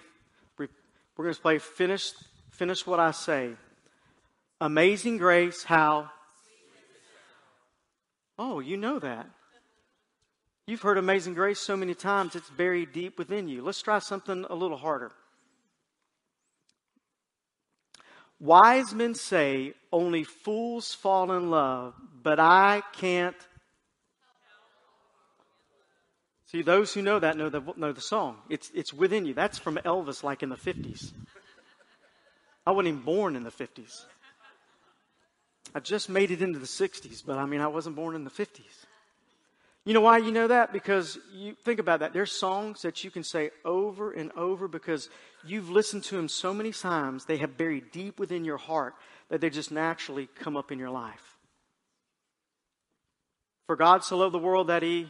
we're 1.18 1.24
going 1.24 1.36
to 1.36 1.42
play 1.42 1.60
finish, 1.60 2.12
finish 2.52 2.86
what 2.86 3.00
I 3.00 3.12
say. 3.12 3.52
Amazing 4.60 5.18
grace, 5.18 5.64
how? 5.64 6.10
Oh, 8.38 8.60
you 8.60 8.76
know 8.76 9.00
that. 9.00 9.28
You've 10.68 10.82
heard 10.82 10.98
Amazing 10.98 11.36
Grace 11.36 11.60
so 11.60 11.78
many 11.78 11.94
times, 11.94 12.36
it's 12.36 12.50
buried 12.50 12.92
deep 12.92 13.18
within 13.18 13.48
you. 13.48 13.62
Let's 13.62 13.82
try 13.82 14.00
something 14.00 14.46
a 14.50 14.56
little 14.56 14.78
harder. 14.78 15.12
Wise 18.40 18.94
men 18.94 19.14
say 19.14 19.74
only 19.94 20.24
fools 20.24 20.94
fall 20.94 21.32
in 21.32 21.50
love, 21.50 21.94
but 22.24 22.40
I 22.40 22.82
can't 22.94 23.38
See, 26.56 26.62
those 26.62 26.94
who 26.94 27.02
know 27.02 27.20
that 27.20 27.36
know 27.36 27.50
the, 27.50 27.62
know 27.76 27.92
the 27.92 28.00
song. 28.00 28.38
It's, 28.50 28.72
it's 28.74 28.94
within 28.94 29.26
you. 29.26 29.34
That's 29.34 29.58
from 29.58 29.76
Elvis, 29.76 30.24
like 30.24 30.42
in 30.42 30.48
the 30.48 30.56
50s. 30.56 31.12
I 32.66 32.72
wasn't 32.72 32.94
even 32.94 33.02
born 33.02 33.36
in 33.36 33.44
the 33.44 33.52
50s. 33.52 34.06
I 35.76 35.82
just 35.82 36.08
made 36.08 36.32
it 36.32 36.42
into 36.42 36.58
the 36.58 36.66
60s, 36.66 37.22
but 37.26 37.38
I 37.38 37.46
mean, 37.46 37.60
I 37.60 37.68
wasn't 37.68 37.98
born 37.98 38.16
in 38.16 38.24
the 38.24 38.30
50s. 38.30 38.86
You 39.84 39.94
know 39.94 40.00
why 40.00 40.20
you 40.20 40.32
know 40.32 40.48
that? 40.48 40.72
Because 40.72 41.20
you 41.34 41.56
think 41.66 41.82
about 41.82 42.00
that. 42.00 42.14
There's 42.14 42.32
songs 42.32 42.84
that 42.84 43.04
you 43.04 43.12
can 43.12 43.26
say 43.26 43.52
over 43.66 44.14
and 44.14 44.32
over 44.38 44.70
because 44.70 45.10
you've 45.46 45.70
listened 45.70 46.06
to 46.06 46.16
them 46.16 46.30
so 46.30 46.54
many 46.54 46.72
times, 46.72 47.26
they 47.26 47.36
have 47.36 47.58
buried 47.58 47.92
deep 47.92 48.18
within 48.18 48.46
your 48.46 48.56
heart 48.56 48.96
that 49.28 49.42
they 49.42 49.50
just 49.50 49.74
naturally 49.74 50.30
come 50.40 50.56
up 50.56 50.72
in 50.72 50.80
your 50.80 50.90
life. 50.90 51.36
For 53.68 53.76
God 53.76 54.06
so 54.06 54.16
loved 54.20 54.34
the 54.34 54.40
world 54.40 54.68
that 54.68 54.84
he 54.84 55.10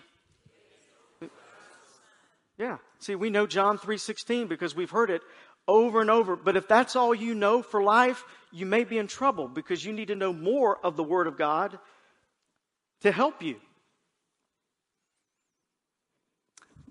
yeah. 2.57 2.77
See, 2.99 3.15
we 3.15 3.29
know 3.29 3.47
John 3.47 3.77
3:16 3.77 4.47
because 4.47 4.75
we've 4.75 4.91
heard 4.91 5.09
it 5.09 5.21
over 5.67 6.01
and 6.01 6.09
over. 6.09 6.35
But 6.35 6.55
if 6.55 6.67
that's 6.67 6.95
all 6.95 7.13
you 7.13 7.35
know 7.35 7.61
for 7.61 7.83
life, 7.83 8.23
you 8.51 8.65
may 8.65 8.83
be 8.83 8.97
in 8.97 9.07
trouble 9.07 9.47
because 9.47 9.83
you 9.83 9.93
need 9.93 10.07
to 10.07 10.15
know 10.15 10.31
more 10.31 10.77
of 10.85 10.95
the 10.95 11.03
word 11.03 11.27
of 11.27 11.37
God 11.37 11.77
to 13.01 13.11
help 13.11 13.41
you. 13.41 13.59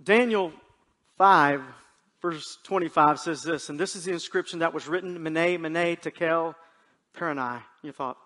Daniel 0.03 0.53
5 1.16 1.62
verse 2.24 2.57
25 2.64 3.20
says 3.20 3.42
this, 3.42 3.68
and 3.68 3.79
this 3.79 3.94
is 3.94 4.07
the 4.07 4.12
inscription 4.12 4.61
that 4.61 4.72
was 4.72 4.88
written, 4.88 5.22
Mene, 5.22 5.61
Mene, 5.61 5.94
Tekel, 5.96 6.55
Paranai. 7.14 7.62
You 7.83 7.92
thought, 7.92 8.16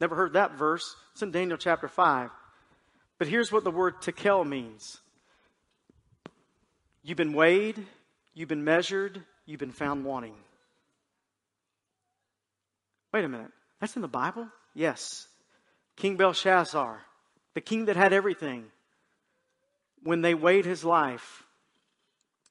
never 0.00 0.16
heard 0.16 0.32
that 0.32 0.58
verse. 0.58 0.96
It's 1.12 1.22
in 1.22 1.30
Daniel 1.30 1.56
chapter 1.56 1.86
5. 1.86 2.30
But 3.20 3.28
here's 3.28 3.52
what 3.52 3.62
the 3.62 3.70
word 3.70 4.02
Tekel 4.02 4.44
means. 4.44 4.98
You've 7.06 7.16
been 7.16 7.34
weighed, 7.34 7.86
you've 8.34 8.48
been 8.48 8.64
measured, 8.64 9.22
you've 9.44 9.60
been 9.60 9.70
found 9.70 10.04
wanting. 10.04 10.34
Wait 13.14 13.24
a 13.24 13.28
minute. 13.28 13.52
That's 13.80 13.94
in 13.94 14.02
the 14.02 14.08
Bible? 14.08 14.48
Yes. 14.74 15.28
King 15.94 16.16
Belshazzar, 16.16 17.00
the 17.54 17.60
king 17.60 17.84
that 17.84 17.94
had 17.94 18.12
everything, 18.12 18.64
when 20.02 20.22
they 20.22 20.34
weighed 20.34 20.64
his 20.64 20.82
life, 20.82 21.44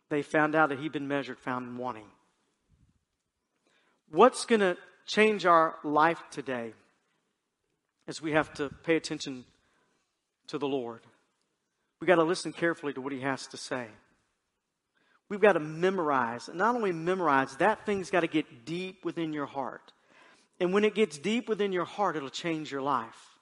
they 0.07 0.21
found 0.21 0.55
out 0.55 0.69
that 0.69 0.79
he'd 0.79 0.93
been 0.93 1.09
measured, 1.09 1.37
found 1.37 1.77
wanting. 1.77 2.07
What's 4.09 4.45
going 4.45 4.61
to 4.61 4.77
change 5.05 5.45
our 5.45 5.75
life 5.83 6.23
today 6.31 6.71
is 8.07 8.21
we 8.21 8.31
have 8.31 8.53
to 8.53 8.69
pay 8.85 8.95
attention 8.95 9.43
to 10.47 10.57
the 10.57 10.65
Lord. 10.65 11.01
We've 11.99 12.07
got 12.07 12.15
to 12.15 12.23
listen 12.23 12.53
carefully 12.53 12.93
to 12.93 13.01
what 13.01 13.11
he 13.11 13.19
has 13.19 13.47
to 13.47 13.57
say. 13.57 13.87
We've 15.29 15.41
got 15.41 15.53
to 15.53 15.59
memorize. 15.59 16.49
And 16.49 16.57
not 16.57 16.75
only 16.75 16.91
memorize, 16.91 17.55
that 17.57 17.85
thing's 17.85 18.09
got 18.09 18.21
to 18.21 18.27
get 18.27 18.65
deep 18.65 19.03
within 19.03 19.33
your 19.33 19.45
heart. 19.45 19.91
And 20.59 20.73
when 20.73 20.85
it 20.85 20.95
gets 20.95 21.17
deep 21.17 21.49
within 21.49 21.71
your 21.71 21.85
heart, 21.85 22.15
it'll 22.15 22.29
change 22.29 22.71
your 22.71 22.81
life. 22.81 23.35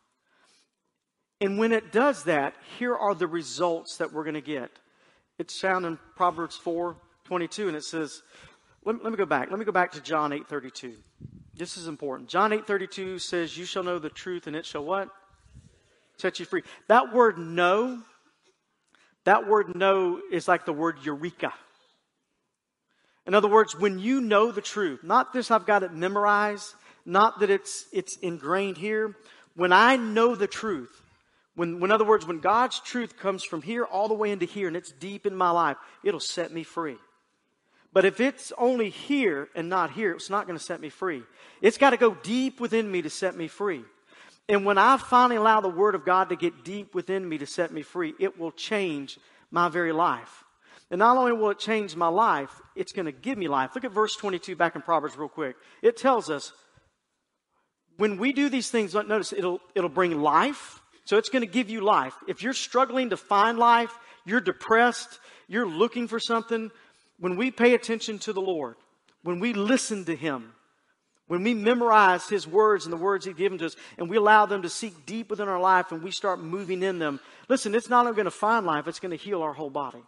And 1.42 1.60
when 1.60 1.72
it 1.72 1.92
does 1.92 2.24
that, 2.24 2.56
here 2.80 2.96
are 2.96 3.14
the 3.14 3.28
results 3.28 3.98
that 3.98 4.14
we're 4.14 4.24
going 4.24 4.36
to 4.36 4.42
get. 4.42 4.72
It's 5.38 5.60
found 5.60 5.86
in 5.86 6.00
Proverbs 6.16 6.56
4 6.56 6.96
22, 7.26 7.70
and 7.70 7.78
it 7.78 7.84
says, 7.84 8.22
let, 8.86 9.02
let 9.02 9.12
me 9.12 9.18
go 9.18 9.26
back. 9.26 9.50
Let 9.50 9.60
me 9.60 9.66
go 9.66 9.72
back 9.72 9.94
to 9.94 10.02
John 10.02 10.34
8 10.34 10.48
32. 10.48 10.96
This 11.56 11.78
is 11.78 11.88
important. 11.88 12.30
John 12.30 12.52
8 12.52 12.66
32 12.66 13.20
says, 13.20 13.58
You 13.58 13.66
shall 13.66 13.84
know 13.84 14.00
the 14.00 14.10
truth, 14.10 14.48
and 14.48 14.56
it 14.56 14.66
shall 14.66 14.84
what? 14.84 15.10
Set 16.18 16.40
you 16.40 16.46
free. 16.46 16.64
That 16.88 17.14
word 17.14 17.38
know, 17.38 18.02
that 19.26 19.48
word 19.48 19.76
know 19.76 20.22
is 20.32 20.48
like 20.48 20.66
the 20.66 20.74
word 20.74 20.98
eureka. 21.04 21.54
In 23.26 23.34
other 23.34 23.48
words, 23.48 23.78
when 23.78 24.00
you 24.00 24.20
know 24.22 24.52
the 24.52 24.62
truth, 24.62 25.04
not 25.04 25.34
this 25.34 25.50
I've 25.52 25.66
got 25.66 25.84
it 25.84 25.94
memorized, 25.94 26.74
not 27.06 27.40
that 27.40 27.50
it's, 27.50 27.86
it's 27.92 28.18
ingrained 28.18 28.78
here. 28.78 29.16
When 29.56 29.72
I 29.72 29.96
know 29.96 30.36
the 30.36 30.48
truth, 30.48 31.02
when, 31.56 31.82
in 31.82 31.92
other 31.92 32.06
words, 32.06 32.26
when 32.26 32.40
God's 32.40 32.80
truth 32.80 33.18
comes 33.18 33.44
from 33.44 33.62
here 33.62 33.84
all 33.84 34.08
the 34.08 34.14
way 34.14 34.32
into 34.32 34.46
here 34.46 34.68
and 34.68 34.76
it's 34.76 34.92
deep 34.92 35.26
in 35.26 35.36
my 35.36 35.52
life, 35.52 35.78
it'll 36.04 36.20
set 36.20 36.52
me 36.52 36.64
free. 36.64 36.98
But 37.94 38.06
if 38.06 38.20
it's 38.20 38.52
only 38.58 38.90
here 38.90 39.50
and 39.56 39.70
not 39.70 39.92
here, 39.92 40.14
it's 40.14 40.30
not 40.30 40.48
going 40.48 40.58
to 40.58 40.64
set 40.64 40.82
me 40.82 40.90
free. 40.90 41.22
It's 41.62 41.78
got 41.78 41.92
to 41.92 41.98
go 41.98 42.16
deep 42.24 42.60
within 42.60 42.92
me 42.92 43.04
to 43.04 43.10
set 43.10 43.36
me 43.38 43.48
free. 43.48 43.84
And 44.50 44.66
when 44.66 44.80
I 44.80 44.98
finally 44.98 45.36
allow 45.36 45.62
the 45.62 45.70
Word 45.70 45.94
of 45.94 46.04
God 46.04 46.30
to 46.30 46.36
get 46.36 46.66
deep 46.66 46.96
within 46.96 47.28
me 47.28 47.38
to 47.38 47.46
set 47.46 47.72
me 47.72 47.84
free, 47.84 48.16
it 48.20 48.40
will 48.40 48.52
change 48.52 49.20
my 49.52 49.70
very 49.70 49.92
life. 49.92 50.44
And 50.92 51.00
not 51.00 51.18
only 51.18 51.32
will 51.32 51.50
it 51.50 51.60
change 51.60 51.96
my 51.96 52.08
life, 52.08 52.52
it's 52.76 52.92
going 52.92 53.06
to 53.06 53.12
give 53.12 53.38
me 53.38 53.48
life. 53.48 53.72
Look 53.74 53.84
at 53.84 53.92
verse 53.92 54.16
22 54.16 54.56
back 54.56 54.76
in 54.76 54.82
Proverbs 54.82 55.18
real 55.18 55.30
quick. 55.30 55.56
It 55.82 55.98
tells 55.98 56.30
us 56.30 56.54
when 57.98 58.18
we 58.18 58.34
do 58.34 58.50
these 58.50 58.70
things, 58.70 58.94
notice 58.94 59.34
it'll, 59.34 59.60
it'll 59.76 59.90
bring 59.90 60.22
life. 60.22 60.82
So 61.06 61.18
it's 61.18 61.30
going 61.30 61.46
to 61.46 61.52
give 61.52 61.70
you 61.70 61.82
life. 61.82 62.14
If 62.28 62.42
you're 62.42 62.54
struggling 62.54 63.10
to 63.10 63.18
find 63.18 63.58
life, 63.58 63.98
you're 64.26 64.42
depressed, 64.42 65.20
you're 65.48 65.68
looking 65.68 66.08
for 66.08 66.20
something, 66.20 66.72
when 67.20 67.36
we 67.36 67.52
pay 67.52 67.74
attention 67.74 68.20
to 68.20 68.34
the 68.34 68.42
Lord, 68.42 68.76
when 69.22 69.40
we 69.40 69.54
listen 69.54 70.06
to 70.06 70.16
Him, 70.16 70.54
when 71.28 71.44
we 71.44 71.54
memorize 71.54 72.28
His 72.30 72.48
words 72.48 72.86
and 72.86 72.94
the 72.94 72.98
words 72.98 73.26
He's 73.26 73.36
given 73.36 73.58
to 73.60 73.66
us, 73.66 73.76
and 73.98 74.10
we 74.10 74.18
allow 74.18 74.46
them 74.46 74.62
to 74.62 74.70
seek 74.70 75.06
deep 75.06 75.30
within 75.30 75.48
our 75.48 75.60
life 75.60 75.92
and 75.92 76.02
we 76.04 76.12
start 76.12 76.40
moving 76.40 76.84
in 76.84 77.00
them, 77.00 77.20
listen, 77.50 77.76
it's 77.76 77.90
not 77.90 78.06
only 78.06 78.16
going 78.16 78.26
to 78.26 78.32
find 78.32 78.66
life, 78.66 78.88
it's 78.88 79.00
going 79.00 79.18
to 79.18 79.24
heal 79.24 79.42
our 79.42 79.54
whole 79.54 79.70
body. 79.70 80.04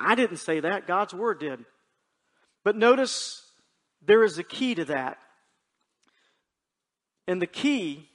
I 0.00 0.14
didn't 0.14 0.38
say 0.38 0.60
that, 0.60 0.86
God's 0.86 1.14
Word 1.14 1.40
did. 1.40 1.64
But 2.64 2.76
notice 2.76 3.42
there 4.02 4.24
is 4.24 4.38
a 4.38 4.44
key 4.44 4.74
to 4.74 4.84
that. 4.86 5.18
And 7.26 7.40
the 7.40 7.46
key 7.46 8.08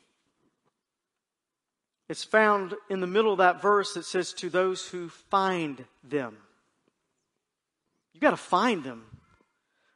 is 2.09 2.23
found 2.23 2.75
in 2.89 2.99
the 2.99 3.07
middle 3.07 3.31
of 3.31 3.39
that 3.39 3.61
verse 3.61 3.93
that 3.93 4.05
says, 4.05 4.33
To 4.33 4.49
those 4.49 4.88
who 4.88 5.09
find 5.09 5.86
them. 6.03 6.38
You've 8.13 8.21
got 8.21 8.31
to 8.31 8.38
find 8.38 8.83
them. 8.83 9.05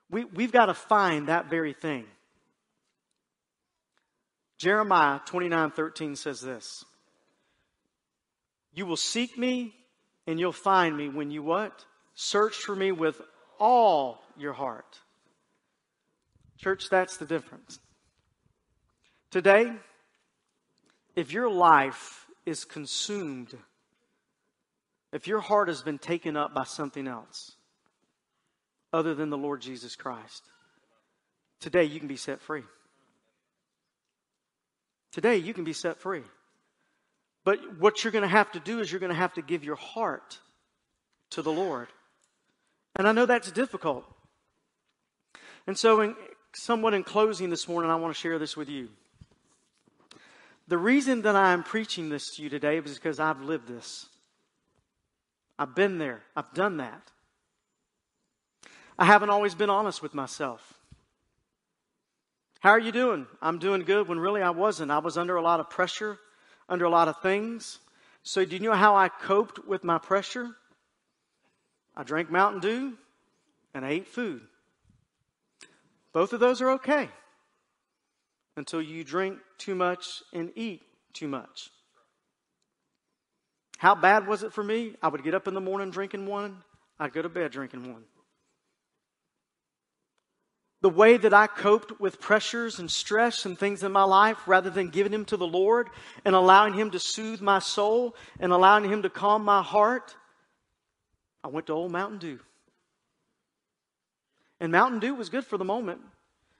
We, 0.10 0.26
we've 0.26 0.52
got 0.52 0.68
to 0.68 0.74
find 0.74 1.28
that 1.28 1.50
very 1.50 1.74
thing. 1.74 2.06
Jeremiah 4.58 5.20
29 5.26 5.72
13 5.72 6.16
says 6.16 6.42
this 6.42 6.84
You 8.74 8.86
will 8.86 8.98
seek 8.98 9.38
me 9.38 9.74
and 10.30 10.40
you'll 10.40 10.52
find 10.52 10.96
me 10.96 11.10
when 11.10 11.32
you 11.32 11.42
what? 11.42 11.86
Search 12.14 12.54
for 12.54 12.76
me 12.76 12.92
with 12.92 13.20
all 13.60 14.22
your 14.38 14.54
heart. 14.54 15.00
Church, 16.60 16.88
that's 16.92 17.18
the 17.18 17.26
difference. 17.26 17.80
Today, 19.32 19.74
if 21.16 21.34
your 21.34 21.50
life 21.50 22.28
is 22.46 22.64
consumed, 22.64 23.58
if 25.12 25.26
your 25.26 25.40
heart 25.40 25.68
has 25.68 25.82
been 25.82 25.98
taken 25.98 26.38
up 26.38 26.54
by 26.54 26.64
something 26.64 27.08
else 27.08 27.54
other 28.94 29.16
than 29.16 29.32
the 29.32 29.38
Lord 29.38 29.62
Jesus 29.62 29.96
Christ, 29.96 30.44
today 31.60 31.86
you 31.86 31.98
can 31.98 32.08
be 32.08 32.18
set 32.18 32.40
free. 32.40 32.64
Today 35.12 35.38
you 35.38 35.56
can 35.56 35.64
be 35.64 35.74
set 35.74 35.98
free. 35.98 36.22
But 37.50 37.80
what 37.80 38.04
you're 38.04 38.12
going 38.12 38.22
to 38.22 38.28
have 38.28 38.52
to 38.52 38.60
do 38.60 38.80
is 38.80 38.92
you're 38.92 39.00
going 39.00 39.12
to 39.12 39.16
have 39.16 39.34
to 39.34 39.42
give 39.42 39.64
your 39.64 39.76
heart 39.76 40.38
to 41.32 41.42
the 41.42 41.52
Lord. 41.52 41.88
And 42.96 43.08
I 43.08 43.12
know 43.12 43.26
that's 43.26 43.52
difficult. 43.52 44.06
And 45.66 45.76
so, 45.76 46.02
in, 46.02 46.16
somewhat 46.54 46.94
in 46.94 47.04
closing 47.04 47.50
this 47.50 47.68
morning, 47.68 47.90
I 47.90 47.96
want 47.96 48.14
to 48.14 48.22
share 48.22 48.38
this 48.38 48.56
with 48.56 48.70
you. 48.70 48.90
The 50.68 50.78
reason 50.78 51.24
that 51.24 51.36
I'm 51.36 51.64
preaching 51.64 52.10
this 52.10 52.36
to 52.36 52.44
you 52.44 52.50
today 52.50 52.78
is 52.78 52.94
because 52.94 53.20
I've 53.20 53.42
lived 53.42 53.68
this. 53.68 54.06
I've 55.58 55.74
been 55.74 55.98
there, 55.98 56.22
I've 56.36 56.54
done 56.54 56.78
that. 56.78 57.02
I 59.00 59.06
haven't 59.06 59.32
always 59.32 59.56
been 59.56 59.72
honest 59.72 60.04
with 60.04 60.14
myself. 60.14 60.76
How 62.60 62.70
are 62.70 62.80
you 62.80 62.92
doing? 62.92 63.26
I'm 63.42 63.58
doing 63.58 63.82
good 63.82 64.08
when 64.08 64.20
really 64.20 64.44
I 64.44 64.52
wasn't. 64.52 64.92
I 64.92 65.00
was 65.00 65.18
under 65.18 65.36
a 65.36 65.42
lot 65.42 65.60
of 65.60 65.72
pressure, 65.72 66.20
under 66.70 66.86
a 66.86 66.90
lot 66.90 67.08
of 67.08 67.22
things. 67.22 67.80
So, 68.24 68.46
do 68.46 68.56
you 68.56 68.62
know 68.62 68.74
how 68.74 68.96
I 68.96 69.10
coped 69.10 69.68
with 69.68 69.84
my 69.84 69.98
pressure? 69.98 70.56
I 71.96 72.04
drank 72.04 72.32
Mountain 72.32 72.62
Dew 72.62 72.94
and 73.74 73.84
I 73.86 73.90
ate 73.90 74.08
food. 74.08 74.42
Both 76.14 76.34
of 76.34 76.40
those 76.40 76.62
are 76.62 76.72
okay 76.72 77.10
until 78.56 78.82
you 78.82 79.04
drink 79.04 79.40
too 79.58 79.76
much 79.76 80.22
and 80.34 80.52
eat 80.56 80.82
too 81.14 81.28
much. 81.28 81.70
How 83.78 83.96
bad 83.96 84.28
was 84.28 84.44
it 84.44 84.54
for 84.54 84.64
me? 84.64 84.96
I 85.02 85.08
would 85.08 85.24
get 85.24 85.34
up 85.34 85.48
in 85.48 85.54
the 85.54 85.62
morning 85.62 85.92
drinking 85.92 86.26
one, 86.26 86.64
I'd 87.00 87.14
go 87.14 87.22
to 87.22 87.30
bed 87.30 87.52
drinking 87.52 87.94
one. 87.94 88.04
The 90.82 90.90
way 90.90 91.18
that 91.18 91.34
I 91.34 91.48
coped 91.48 92.00
with 92.00 92.22
pressures 92.22 92.80
and 92.80 92.90
stress 92.90 93.46
and 93.46 93.60
things 93.60 93.84
in 93.84 93.92
my 93.92 94.04
life, 94.04 94.38
rather 94.48 94.70
than 94.70 94.90
giving 94.90 95.12
them 95.12 95.26
to 95.26 95.38
the 95.38 95.48
Lord 95.48 95.90
and 96.24 96.36
allowing 96.36 96.74
Him 96.74 96.92
to 96.92 97.00
soothe 97.00 97.42
my 97.42 97.60
soul 97.60 98.16
and 98.40 98.54
allowing 98.54 98.86
Him 98.86 99.02
to 99.02 99.10
calm 99.10 99.44
my 99.44 99.62
heart, 99.62 100.16
I 101.44 101.50
went 101.50 101.68
to 101.68 101.74
Old 101.74 101.92
Mountain 101.92 102.20
Dew. 102.20 102.40
And 104.62 104.72
Mountain 104.72 105.00
Dew 105.00 105.16
was 105.16 105.30
good 105.30 105.46
for 105.46 105.58
the 105.58 105.66
moment 105.66 106.02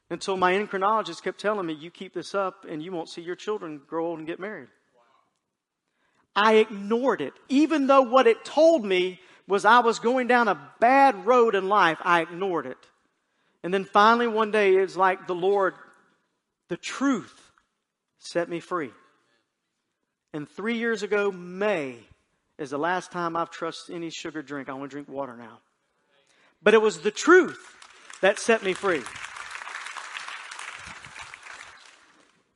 until 0.10 0.38
my 0.38 0.54
endocrinologist 0.54 1.24
kept 1.24 1.40
telling 1.40 1.66
me, 1.66 1.74
you 1.74 1.92
keep 1.92 2.14
this 2.14 2.34
up 2.34 2.66
and 2.68 2.82
you 2.82 2.92
won't 2.92 3.10
see 3.10 3.22
your 3.22 3.36
children 3.36 3.82
grow 3.88 4.08
old 4.08 4.20
and 4.20 4.28
get 4.28 4.40
married. 4.40 4.70
I 6.36 6.56
ignored 6.56 7.22
it. 7.22 7.34
Even 7.50 7.88
though 7.88 8.02
what 8.02 8.28
it 8.28 8.46
told 8.46 8.86
me 8.86 9.20
was 9.48 9.66
I 9.66 9.80
was 9.80 10.00
going 10.00 10.28
down 10.28 10.48
a 10.48 10.72
bad 10.80 11.26
road 11.26 11.56
in 11.56 11.68
life, 11.68 11.98
I 12.02 12.22
ignored 12.22 12.66
it. 12.66 12.78
And 13.64 13.74
then 13.74 13.86
finally 13.86 14.28
one 14.28 14.52
day 14.52 14.76
it's 14.76 14.96
like 14.96 15.28
the 15.28 15.36
Lord, 15.36 15.76
the 16.70 16.78
truth 16.78 17.52
set 18.20 18.50
me 18.50 18.60
free. 18.60 18.92
And 20.34 20.48
three 20.48 20.78
years 20.78 21.04
ago, 21.04 21.32
May 21.32 21.96
is 22.58 22.70
the 22.70 22.78
last 22.78 23.12
time 23.12 23.36
I've 23.36 23.50
trusted 23.50 23.96
any 23.96 24.10
sugar 24.10 24.42
drink. 24.42 24.70
I 24.70 24.74
want 24.74 24.92
to 24.92 24.96
drink 24.96 25.10
water 25.10 25.36
now. 25.36 25.60
But 26.62 26.74
it 26.74 26.82
was 26.82 27.00
the 27.00 27.12
truth 27.12 27.76
that 28.22 28.38
set 28.38 28.64
me 28.64 28.74
free. 28.74 29.02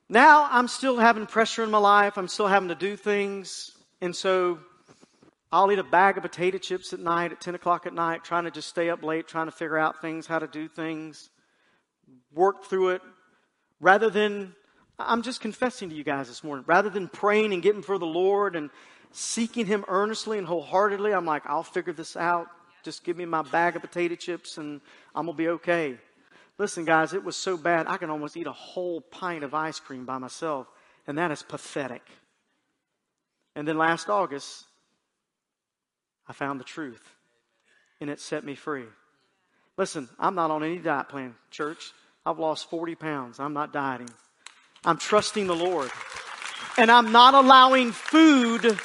Now 0.10 0.48
I'm 0.52 0.68
still 0.68 0.98
having 0.98 1.26
pressure 1.26 1.64
in 1.64 1.72
my 1.72 1.80
life. 1.80 2.18
I'm 2.18 2.28
still 2.28 2.48
having 2.48 2.70
to 2.70 2.76
do 2.76 2.96
things. 2.96 3.72
And 4.02 4.16
so 4.16 4.60
I'll 5.54 5.72
eat 5.72 5.78
a 5.78 5.84
bag 5.84 6.18
of 6.18 6.24
potato 6.24 6.58
chips 6.58 6.94
at 6.94 7.00
night 7.00 7.32
at 7.32 7.40
10 7.40 7.54
o'clock 7.54 7.86
at 7.86 7.94
night, 7.94 8.24
trying 8.24 8.46
to 8.46 8.50
just 8.50 8.68
stay 8.68 8.90
up 8.90 9.04
late, 9.04 9.28
trying 9.28 9.46
to 9.46 9.52
figure 9.52 9.78
out 9.78 10.02
things, 10.02 10.26
how 10.26 10.40
to 10.40 10.48
do 10.48 10.68
things, 10.68 11.30
work 12.34 12.66
through 12.66 12.90
it, 12.90 13.04
rather 13.80 14.10
than, 14.10 14.56
I'm 14.98 15.22
just 15.22 15.42
confessing 15.42 15.90
to 15.90 15.96
you 15.96 16.04
guys 16.04 16.28
this 16.28 16.44
morning, 16.44 16.66
rather 16.68 16.90
than 16.90 17.08
praying 17.08 17.54
and 17.54 17.62
getting 17.62 17.84
for 17.84 18.00
the 18.00 18.06
Lord 18.08 18.56
and 18.56 18.72
seeking 19.12 19.68
Him 19.68 19.86
earnestly 19.88 20.40
and 20.40 20.48
wholeheartedly, 20.48 21.14
I'm 21.14 21.28
like, 21.28 21.44
I'll 21.46 21.62
figure 21.62 21.94
this 21.94 22.18
out. 22.18 22.48
Just 22.84 23.04
give 23.04 23.16
me 23.16 23.26
my 23.26 23.44
bag 23.44 23.76
of 23.76 23.84
potato 23.84 24.16
chips 24.16 24.58
and 24.58 24.82
I'm 25.14 25.28
going 25.28 25.38
to 25.38 25.44
be 25.44 25.50
okay. 25.50 26.00
Listen, 26.58 26.84
guys, 26.84 27.14
it 27.14 27.24
was 27.24 27.36
so 27.36 27.58
bad, 27.58 27.86
I 27.88 27.98
can 27.98 28.10
almost 28.10 28.36
eat 28.36 28.48
a 28.48 28.52
whole 28.52 29.02
pint 29.02 29.44
of 29.44 29.54
ice 29.54 29.80
cream 29.80 30.04
by 30.04 30.18
myself, 30.18 30.66
and 31.06 31.20
that 31.20 31.30
is 31.30 31.44
pathetic. 31.44 32.02
And 33.56 33.68
then 33.68 33.78
last 33.78 34.10
August, 34.10 34.66
I 36.34 36.36
found 36.36 36.60
the 36.60 36.64
truth, 36.64 37.14
and 38.02 38.10
it 38.10 38.20
set 38.20 38.44
me 38.44 38.56
free. 38.56 38.86
Listen, 39.78 40.10
I'm 40.18 40.34
not 40.34 40.50
on 40.50 40.64
any 40.64 40.80
diet 40.80 41.10
plan, 41.10 41.36
church. 41.52 41.92
I've 42.26 42.40
lost 42.40 42.72
40 42.72 42.96
pounds. 42.96 43.40
I'm 43.40 43.54
not 43.54 43.72
dieting. 43.72 44.10
I'm 44.84 44.98
trusting 44.98 45.46
the 45.46 45.56
Lord. 45.56 45.92
And 46.76 46.90
I'm 46.90 47.12
not 47.12 47.36
allowing 47.36 47.92
food 47.92 48.80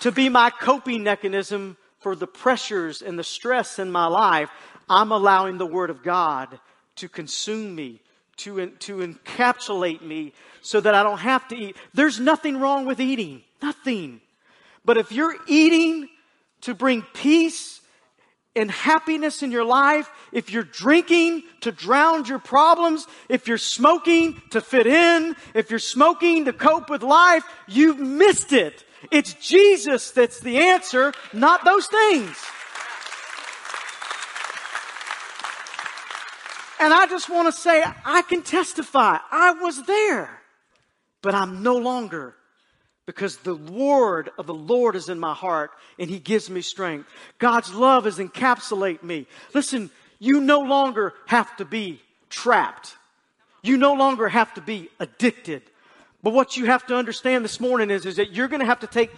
to 0.00 0.12
be 0.12 0.30
my 0.30 0.48
coping 0.48 1.02
mechanism 1.02 1.76
for 1.98 2.16
the 2.16 2.26
pressures 2.26 3.02
and 3.02 3.18
the 3.18 3.22
stress 3.22 3.78
in 3.78 3.92
my 3.92 4.06
life. 4.06 4.48
I'm 4.88 5.12
allowing 5.12 5.58
the 5.58 5.66
Word 5.66 5.90
of 5.90 6.02
God 6.02 6.58
to 6.96 7.06
consume 7.10 7.74
me, 7.74 8.00
to, 8.38 8.68
to 8.70 8.96
encapsulate 9.06 10.00
me 10.00 10.32
so 10.62 10.80
that 10.80 10.94
I 10.94 11.02
don't 11.02 11.18
have 11.18 11.46
to 11.48 11.54
eat. 11.54 11.76
There's 11.92 12.18
nothing 12.18 12.58
wrong 12.60 12.86
with 12.86 12.98
eating. 12.98 13.42
Nothing. 13.60 14.22
But 14.86 14.96
if 14.96 15.12
you're 15.12 15.36
eating 15.46 16.08
to 16.64 16.74
bring 16.74 17.02
peace 17.14 17.80
and 18.56 18.70
happiness 18.70 19.42
in 19.42 19.50
your 19.50 19.64
life, 19.64 20.08
if 20.32 20.50
you're 20.50 20.62
drinking 20.62 21.42
to 21.60 21.72
drown 21.72 22.24
your 22.26 22.38
problems, 22.38 23.06
if 23.28 23.48
you're 23.48 23.58
smoking 23.58 24.40
to 24.50 24.60
fit 24.60 24.86
in, 24.86 25.34
if 25.54 25.70
you're 25.70 25.78
smoking 25.78 26.44
to 26.44 26.52
cope 26.52 26.88
with 26.88 27.02
life, 27.02 27.44
you've 27.66 27.98
missed 27.98 28.52
it. 28.52 28.84
It's 29.10 29.34
Jesus 29.34 30.12
that's 30.12 30.40
the 30.40 30.58
answer, 30.58 31.12
not 31.32 31.64
those 31.64 31.86
things. 31.86 32.36
And 36.80 36.92
I 36.92 37.06
just 37.08 37.28
want 37.28 37.52
to 37.52 37.52
say, 37.52 37.82
I 38.04 38.22
can 38.22 38.42
testify. 38.42 39.18
I 39.30 39.52
was 39.52 39.82
there, 39.84 40.40
but 41.22 41.34
I'm 41.34 41.62
no 41.62 41.76
longer 41.76 42.36
because 43.06 43.36
the 43.38 43.54
word 43.54 44.30
of 44.38 44.46
the 44.46 44.54
Lord 44.54 44.96
is 44.96 45.08
in 45.08 45.18
my 45.18 45.34
heart 45.34 45.70
and 45.98 46.08
he 46.08 46.18
gives 46.18 46.48
me 46.48 46.62
strength. 46.62 47.08
God's 47.38 47.74
love 47.74 48.06
is 48.06 48.18
encapsulate 48.18 49.02
me. 49.02 49.26
Listen, 49.52 49.90
you 50.18 50.40
no 50.40 50.60
longer 50.60 51.12
have 51.26 51.54
to 51.56 51.64
be 51.64 52.00
trapped. 52.30 52.96
You 53.62 53.76
no 53.76 53.94
longer 53.94 54.28
have 54.28 54.52
to 54.54 54.60
be 54.60 54.88
addicted. 54.98 55.62
But 56.22 56.32
what 56.32 56.56
you 56.56 56.66
have 56.66 56.86
to 56.86 56.96
understand 56.96 57.44
this 57.44 57.60
morning 57.60 57.90
is, 57.90 58.06
is 58.06 58.16
that 58.16 58.32
you're 58.32 58.48
going 58.48 58.60
to 58.60 58.66
have 58.66 58.80
to 58.80 58.86
take 58.86 59.10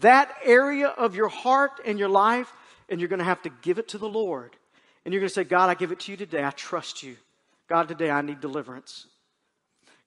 that 0.00 0.34
area 0.42 0.88
of 0.88 1.14
your 1.14 1.28
heart 1.28 1.80
and 1.84 1.98
your 1.98 2.08
life 2.08 2.50
and 2.88 3.00
you're 3.00 3.08
going 3.08 3.18
to 3.18 3.24
have 3.24 3.42
to 3.42 3.50
give 3.62 3.78
it 3.78 3.88
to 3.88 3.98
the 3.98 4.08
Lord. 4.08 4.56
And 5.04 5.12
you're 5.12 5.20
going 5.20 5.28
to 5.28 5.34
say, 5.34 5.44
God, 5.44 5.68
I 5.68 5.74
give 5.74 5.92
it 5.92 6.00
to 6.00 6.10
you 6.10 6.16
today. 6.16 6.42
I 6.42 6.50
trust 6.50 7.02
you. 7.02 7.16
God, 7.68 7.88
today 7.88 8.10
I 8.10 8.22
need 8.22 8.40
deliverance. 8.40 9.06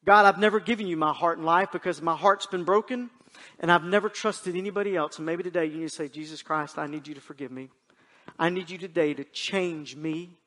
God, 0.05 0.25
I've 0.25 0.39
never 0.39 0.59
given 0.59 0.87
you 0.87 0.97
my 0.97 1.13
heart 1.13 1.37
and 1.37 1.45
life 1.45 1.69
because 1.71 2.01
my 2.01 2.15
heart's 2.15 2.47
been 2.47 2.63
broken 2.63 3.11
and 3.59 3.71
I've 3.71 3.83
never 3.83 4.09
trusted 4.09 4.55
anybody 4.55 4.95
else. 4.95 5.17
And 5.17 5.25
maybe 5.25 5.43
today 5.43 5.65
you 5.65 5.77
need 5.77 5.89
to 5.89 5.95
say, 5.95 6.07
Jesus 6.07 6.41
Christ, 6.41 6.77
I 6.77 6.87
need 6.87 7.07
you 7.07 7.15
to 7.15 7.21
forgive 7.21 7.51
me. 7.51 7.69
I 8.37 8.49
need 8.49 8.69
you 8.69 8.77
today 8.77 9.13
to 9.13 9.23
change 9.23 9.95
me. 9.95 10.37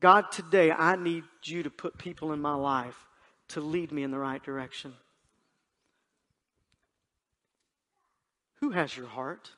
God, 0.00 0.30
today 0.30 0.70
I 0.70 0.96
need 0.96 1.24
you 1.44 1.62
to 1.62 1.70
put 1.70 1.98
people 1.98 2.32
in 2.32 2.40
my 2.40 2.54
life 2.54 3.06
to 3.48 3.60
lead 3.60 3.92
me 3.92 4.02
in 4.02 4.10
the 4.10 4.18
right 4.18 4.42
direction. 4.42 4.94
Who 8.60 8.70
has 8.70 8.96
your 8.96 9.06
heart? 9.06 9.50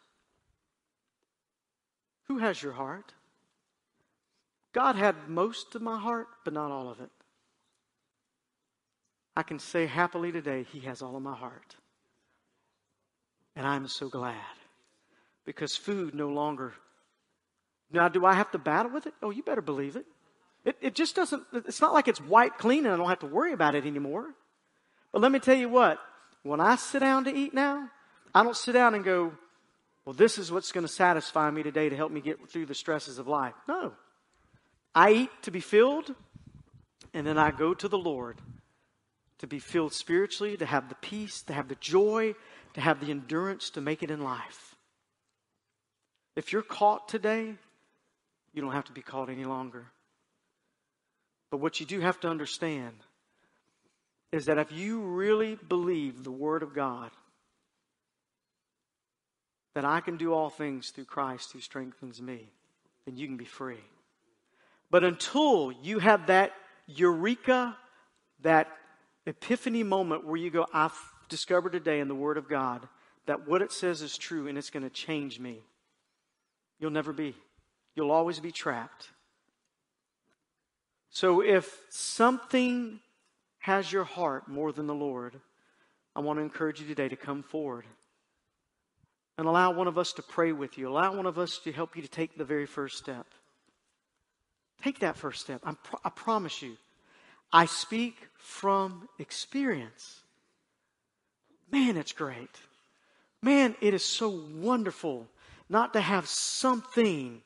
Who 2.29 2.39
has 2.39 2.63
your 2.63 2.73
heart? 2.73 3.15
God 4.73 4.95
had 4.95 5.29
most 5.29 5.75
of 5.75 5.83
my 5.83 5.99
heart, 5.99 6.29
but 6.45 6.55
not 6.55 6.71
all 6.71 6.89
of 6.89 7.01
it. 7.01 7.11
I 9.37 9.43
can 9.43 9.59
say 9.59 9.87
happily 9.87 10.33
today, 10.33 10.65
He 10.73 10.81
has 10.81 11.03
all 11.03 11.17
of 11.17 11.23
my 11.23 11.35
heart. 11.35 11.77
And 13.57 13.67
I'm 13.67 13.89
so 13.89 14.09
glad 14.09 14.37
because 15.45 15.77
food 15.77 16.15
no 16.15 16.29
longer. 16.29 16.75
Now, 17.93 18.09
do 18.09 18.25
I 18.25 18.35
have 18.35 18.51
to 18.53 18.59
battle 18.59 18.93
with 18.93 19.07
it? 19.07 19.15
Oh, 19.23 19.31
you 19.31 19.43
better 19.43 19.63
believe 19.63 19.97
it. 19.97 20.07
It, 20.65 20.77
it 20.81 20.95
just 20.95 21.17
doesn't, 21.17 21.43
it's 21.53 21.81
not 21.81 21.93
like 21.93 22.07
it's 22.07 22.21
white 22.21 22.59
clean 22.59 22.85
and 22.85 22.95
I 22.95 22.97
don't 22.97 23.09
have 23.09 23.21
to 23.21 23.27
worry 23.27 23.53
about 23.53 23.75
it 23.75 23.87
anymore. 23.87 24.27
But 25.13 25.23
let 25.23 25.33
me 25.33 25.39
tell 25.39 25.57
you 25.57 25.69
what, 25.69 25.99
when 26.43 26.61
I 26.61 26.77
sit 26.77 27.01
down 27.01 27.25
to 27.25 27.35
eat 27.35 27.53
now, 27.53 27.89
I 28.35 28.45
don't 28.45 28.57
sit 28.57 28.73
down 28.73 28.95
and 28.95 29.05
go, 29.05 29.33
well, 30.05 30.13
this 30.13 30.39
is 30.39 30.53
what's 30.53 30.73
going 30.73 30.87
to 30.87 30.93
satisfy 30.93 31.51
me 31.51 31.63
today 31.63 31.89
to 31.89 31.97
help 31.97 32.13
me 32.13 32.21
get 32.21 32.49
through 32.49 32.67
the 32.67 32.75
stresses 32.75 33.19
of 33.19 33.27
life. 33.27 33.55
No. 33.69 33.93
I 34.95 35.13
eat 35.13 35.31
to 35.43 35.51
be 35.51 35.61
filled, 35.61 36.15
and 37.13 37.27
then 37.27 37.39
I 37.39 37.51
go 37.51 37.75
to 37.75 37.89
the 37.89 37.99
Lord 37.99 38.41
to 39.41 39.47
be 39.47 39.59
filled 39.59 39.93
spiritually, 39.93 40.57
to 40.59 40.67
have 40.67 40.89
the 40.89 40.95
peace, 40.97 41.43
to 41.43 41.55
have 41.55 41.69
the 41.69 41.75
joy, 41.77 42.35
to 42.75 42.81
have 42.81 43.01
the 43.01 43.11
endurance 43.11 43.71
to 43.71 43.81
make 43.81 44.03
it 44.03 44.11
in 44.11 44.23
life. 44.23 44.77
If 46.37 46.53
you're 46.53 46.63
caught 46.63 47.09
today, 47.09 47.55
you 48.53 48.63
don't 48.63 48.73
have 48.73 48.85
to 48.85 48.93
be 48.93 49.03
caught 49.03 49.31
any 49.31 49.45
longer. 49.45 49.87
But 51.51 51.57
what 51.59 51.81
you 51.81 51.87
do 51.87 52.01
have 52.01 52.21
to 52.21 52.29
understand 52.29 52.95
is 54.31 54.45
that 54.47 54.59
if 54.59 54.71
you 54.73 55.01
really 55.01 55.57
believe 55.57 56.23
the 56.23 56.31
Word 56.31 56.63
of 56.63 56.75
God, 56.75 57.11
that 59.75 59.87
I 59.87 60.01
can 60.01 60.19
do 60.19 60.35
all 60.35 60.51
things 60.51 60.91
through 60.91 61.07
Christ 61.07 61.53
who 61.53 61.61
strengthens 61.61 62.21
me, 62.21 62.51
then 63.07 63.17
you 63.17 63.27
can 63.27 63.37
be 63.39 63.45
free. 63.47 63.83
But 64.91 65.03
until 65.03 65.73
you 65.83 65.99
have 65.99 66.27
that 66.27 66.53
eureka, 66.87 67.77
that 68.43 68.69
epiphany 69.31 69.83
moment 69.83 70.27
where 70.27 70.37
you 70.37 70.51
go, 70.51 70.67
I've 70.73 70.99
discovered 71.29 71.73
today 71.73 72.01
in 72.01 72.09
the 72.09 72.15
Word 72.15 72.37
of 72.37 72.49
God 72.49 72.87
that 73.27 73.49
what 73.49 73.63
it 73.63 73.73
says 73.73 74.03
is 74.03 74.19
true 74.19 74.49
and 74.49 74.59
it's 74.59 74.71
going 74.71 74.83
to 74.83 74.91
change 74.91 75.39
me, 75.39 75.61
you'll 76.79 76.91
never 76.91 77.13
be. 77.13 77.35
You'll 77.95 78.11
always 78.11 78.41
be 78.41 78.53
trapped. 78.53 79.09
So 81.11 81.41
if 81.43 81.81
something 81.91 83.01
has 83.61 83.93
your 83.93 84.05
heart 84.05 84.49
more 84.49 84.73
than 84.73 84.87
the 84.87 84.95
Lord, 84.95 85.41
I 86.15 86.21
want 86.21 86.39
to 86.39 86.43
encourage 86.43 86.81
you 86.81 86.87
today 86.87 87.09
to 87.09 87.17
come 87.17 87.43
forward 87.43 87.85
and 89.39 89.47
allow 89.47 89.73
one 89.73 89.89
of 89.89 89.99
us 89.99 90.13
to 90.15 90.23
pray 90.23 90.53
with 90.53 90.79
you. 90.79 90.89
Allow 90.89 91.17
one 91.17 91.27
of 91.27 91.39
us 91.39 91.59
to 91.65 91.73
help 91.73 91.97
you 91.97 92.03
to 92.03 92.09
take 92.09 92.37
the 92.37 92.45
very 92.45 92.67
first 92.67 92.97
step. 92.99 93.27
Take 94.83 95.01
that 95.01 95.17
first 95.17 95.41
step. 95.41 95.63
I 95.65 96.11
promise 96.11 96.63
you. 96.63 96.77
I 97.53 97.67
speak 97.67 98.17
from 98.39 99.09
experience. 99.19 100.21
Man, 101.71 101.97
it's 101.97 102.13
great. 102.13 102.51
Man, 103.43 103.75
it 103.81 103.95
is 103.95 104.05
so 104.05 104.29
wonderful 104.29 105.27
not 105.69 105.93
to 105.93 106.01
have 106.01 106.29
something 106.29 107.43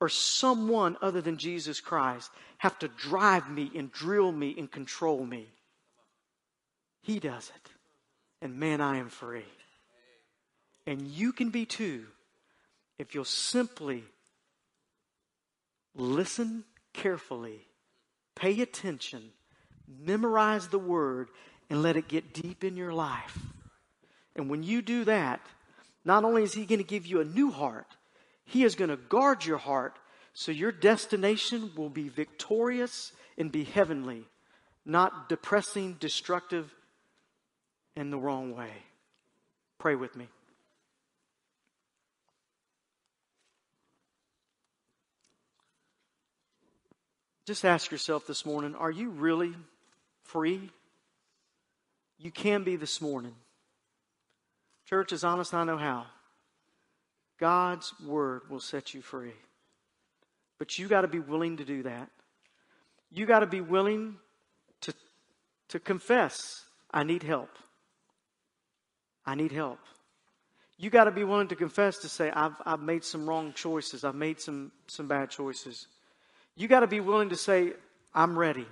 or 0.00 0.08
someone 0.08 0.96
other 1.00 1.20
than 1.20 1.38
Jesus 1.38 1.80
Christ 1.80 2.30
have 2.58 2.78
to 2.80 2.88
drive 2.88 3.48
me 3.48 3.70
and 3.74 3.92
drill 3.92 4.32
me 4.32 4.54
and 4.58 4.70
control 4.70 5.24
me. 5.24 5.46
He 7.00 7.20
does 7.20 7.50
it. 7.54 7.70
And 8.42 8.58
man, 8.58 8.80
I 8.80 8.98
am 8.98 9.08
free. 9.08 9.44
And 10.86 11.02
you 11.02 11.32
can 11.32 11.50
be 11.50 11.64
too 11.64 12.06
if 12.98 13.14
you'll 13.14 13.24
simply 13.24 14.04
listen 15.94 16.64
carefully, 16.92 17.60
pay 18.34 18.60
attention, 18.60 19.30
memorize 20.00 20.68
the 20.68 20.78
word, 20.78 21.28
and 21.70 21.82
let 21.82 21.96
it 21.96 22.08
get 22.08 22.34
deep 22.34 22.64
in 22.64 22.76
your 22.76 22.92
life. 22.92 23.38
And 24.36 24.50
when 24.50 24.62
you 24.62 24.82
do 24.82 25.04
that, 25.04 25.40
not 26.04 26.24
only 26.24 26.42
is 26.42 26.54
He 26.54 26.66
going 26.66 26.78
to 26.78 26.84
give 26.84 27.06
you 27.06 27.20
a 27.20 27.24
new 27.24 27.50
heart, 27.50 27.86
He 28.44 28.64
is 28.64 28.74
going 28.74 28.90
to 28.90 28.96
guard 28.96 29.44
your 29.44 29.58
heart 29.58 29.98
so 30.34 30.52
your 30.52 30.72
destination 30.72 31.70
will 31.76 31.88
be 31.88 32.08
victorious 32.08 33.12
and 33.38 33.50
be 33.50 33.64
heavenly, 33.64 34.24
not 34.84 35.28
depressing, 35.28 35.96
destructive, 36.00 36.74
and 37.96 38.12
the 38.12 38.18
wrong 38.18 38.54
way. 38.54 38.72
Pray 39.78 39.94
with 39.94 40.16
me. 40.16 40.28
Just 47.46 47.64
ask 47.64 47.90
yourself 47.90 48.26
this 48.26 48.46
morning 48.46 48.74
are 48.74 48.90
you 48.90 49.10
really 49.10 49.54
free? 50.22 50.70
You 52.18 52.30
can 52.30 52.64
be 52.64 52.76
this 52.76 53.00
morning. 53.00 53.34
Church, 54.88 55.12
as 55.12 55.24
honest 55.24 55.52
I 55.52 55.64
know 55.64 55.76
how, 55.76 56.06
God's 57.38 57.92
word 58.04 58.42
will 58.48 58.60
set 58.60 58.94
you 58.94 59.02
free. 59.02 59.34
But 60.58 60.78
you 60.78 60.88
got 60.88 61.02
to 61.02 61.08
be 61.08 61.18
willing 61.18 61.56
to 61.56 61.64
do 61.64 61.82
that. 61.82 62.10
You 63.10 63.26
got 63.26 63.40
to 63.40 63.46
be 63.46 63.60
willing 63.60 64.16
to, 64.82 64.94
to 65.68 65.80
confess, 65.80 66.64
I 66.90 67.02
need 67.02 67.22
help. 67.22 67.50
I 69.26 69.34
need 69.34 69.52
help. 69.52 69.80
You 70.76 70.90
got 70.90 71.04
to 71.04 71.10
be 71.10 71.24
willing 71.24 71.48
to 71.48 71.56
confess 71.56 71.98
to 71.98 72.08
say, 72.08 72.30
I've, 72.30 72.54
I've 72.64 72.80
made 72.80 73.04
some 73.04 73.28
wrong 73.28 73.52
choices. 73.52 74.04
I've 74.04 74.14
made 74.14 74.40
some, 74.40 74.72
some 74.86 75.08
bad 75.08 75.30
choices. 75.30 75.86
You 76.56 76.68
got 76.68 76.80
to 76.80 76.86
be 76.86 77.00
willing 77.00 77.30
to 77.30 77.36
say, 77.36 77.72
I'm 78.14 78.38
ready. 78.38 78.66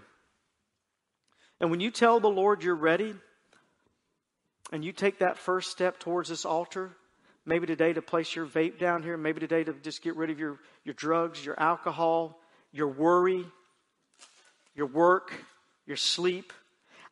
And 1.61 1.71
when 1.71 1.81
you 1.81 1.91
tell 1.91 2.21
the 2.21 2.29
Lord 2.29 2.63
you're 2.63 2.75
ready, 2.75 3.15
and 4.73 4.85
you 4.85 4.93
take 4.93 5.19
that 5.19 5.39
first 5.39 5.71
step 5.71 5.99
towards 6.01 6.29
this 6.29 6.45
altar, 6.45 6.91
maybe 7.45 7.67
today 7.67 7.93
to 7.93 8.03
place 8.03 8.35
your 8.35 8.47
vape 8.47 8.79
down 8.79 9.03
here, 9.03 9.17
maybe 9.17 9.41
today 9.41 9.63
to 9.63 9.73
just 9.75 10.03
get 10.03 10.17
rid 10.17 10.31
of 10.31 10.39
your, 10.39 10.59
your 10.85 10.95
drugs, 10.95 11.45
your 11.45 11.59
alcohol, 11.61 12.41
your 12.73 12.89
worry, 12.89 13.45
your 14.75 14.87
work, 14.87 15.33
your 15.87 15.97
sleep. 15.97 16.53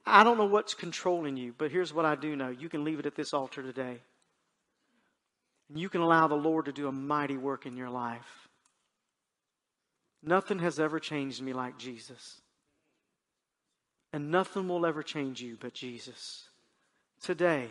I 0.07 0.25
don't 0.25 0.39
know 0.39 0.47
what's 0.47 0.73
controlling 0.73 1.37
you, 1.37 1.55
but 1.59 1.71
here's 1.71 1.93
what 1.93 2.07
I 2.07 2.15
do 2.15 2.35
know. 2.35 2.49
You 2.49 2.69
can 2.69 2.85
leave 2.85 2.99
it 2.99 3.07
at 3.07 3.15
this 3.15 3.35
altar 3.35 3.63
today. 3.63 3.99
And 5.69 5.79
you 5.79 5.89
can 5.89 6.01
allow 6.01 6.27
the 6.27 6.35
Lord 6.35 6.65
to 6.65 6.73
do 6.73 6.89
a 6.89 6.93
mighty 6.93 7.37
work 7.37 7.67
in 7.67 7.77
your 7.77 7.91
life. 7.91 8.49
Nothing 10.23 10.59
has 10.59 10.79
ever 10.79 11.01
changed 11.01 11.43
me 11.43 11.53
like 11.53 11.79
Jesus. 11.79 12.41
And 14.13 14.31
nothing 14.31 14.69
will 14.69 14.85
ever 14.85 15.03
change 15.03 15.41
you 15.41 15.57
but 15.61 15.73
Jesus. 15.73 16.49
Today, 17.23 17.69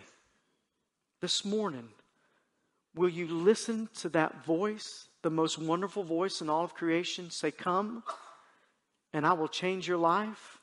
this 1.21 1.43
morning, 1.43 1.89
will 2.95 3.09
you 3.09 3.27
listen 3.27 3.89
to 3.97 4.09
that 4.09 4.43
voice, 4.45 5.07
the 5.21 5.29
most 5.29 5.57
wonderful 5.57 6.03
voice 6.03 6.41
in 6.41 6.49
all 6.49 6.63
of 6.63 6.73
creation, 6.73 7.29
say, 7.29 7.51
Come, 7.51 8.03
and 9.13 9.25
I 9.25 9.33
will 9.33 9.47
change 9.47 9.87
your 9.87 9.97
life? 9.97 10.59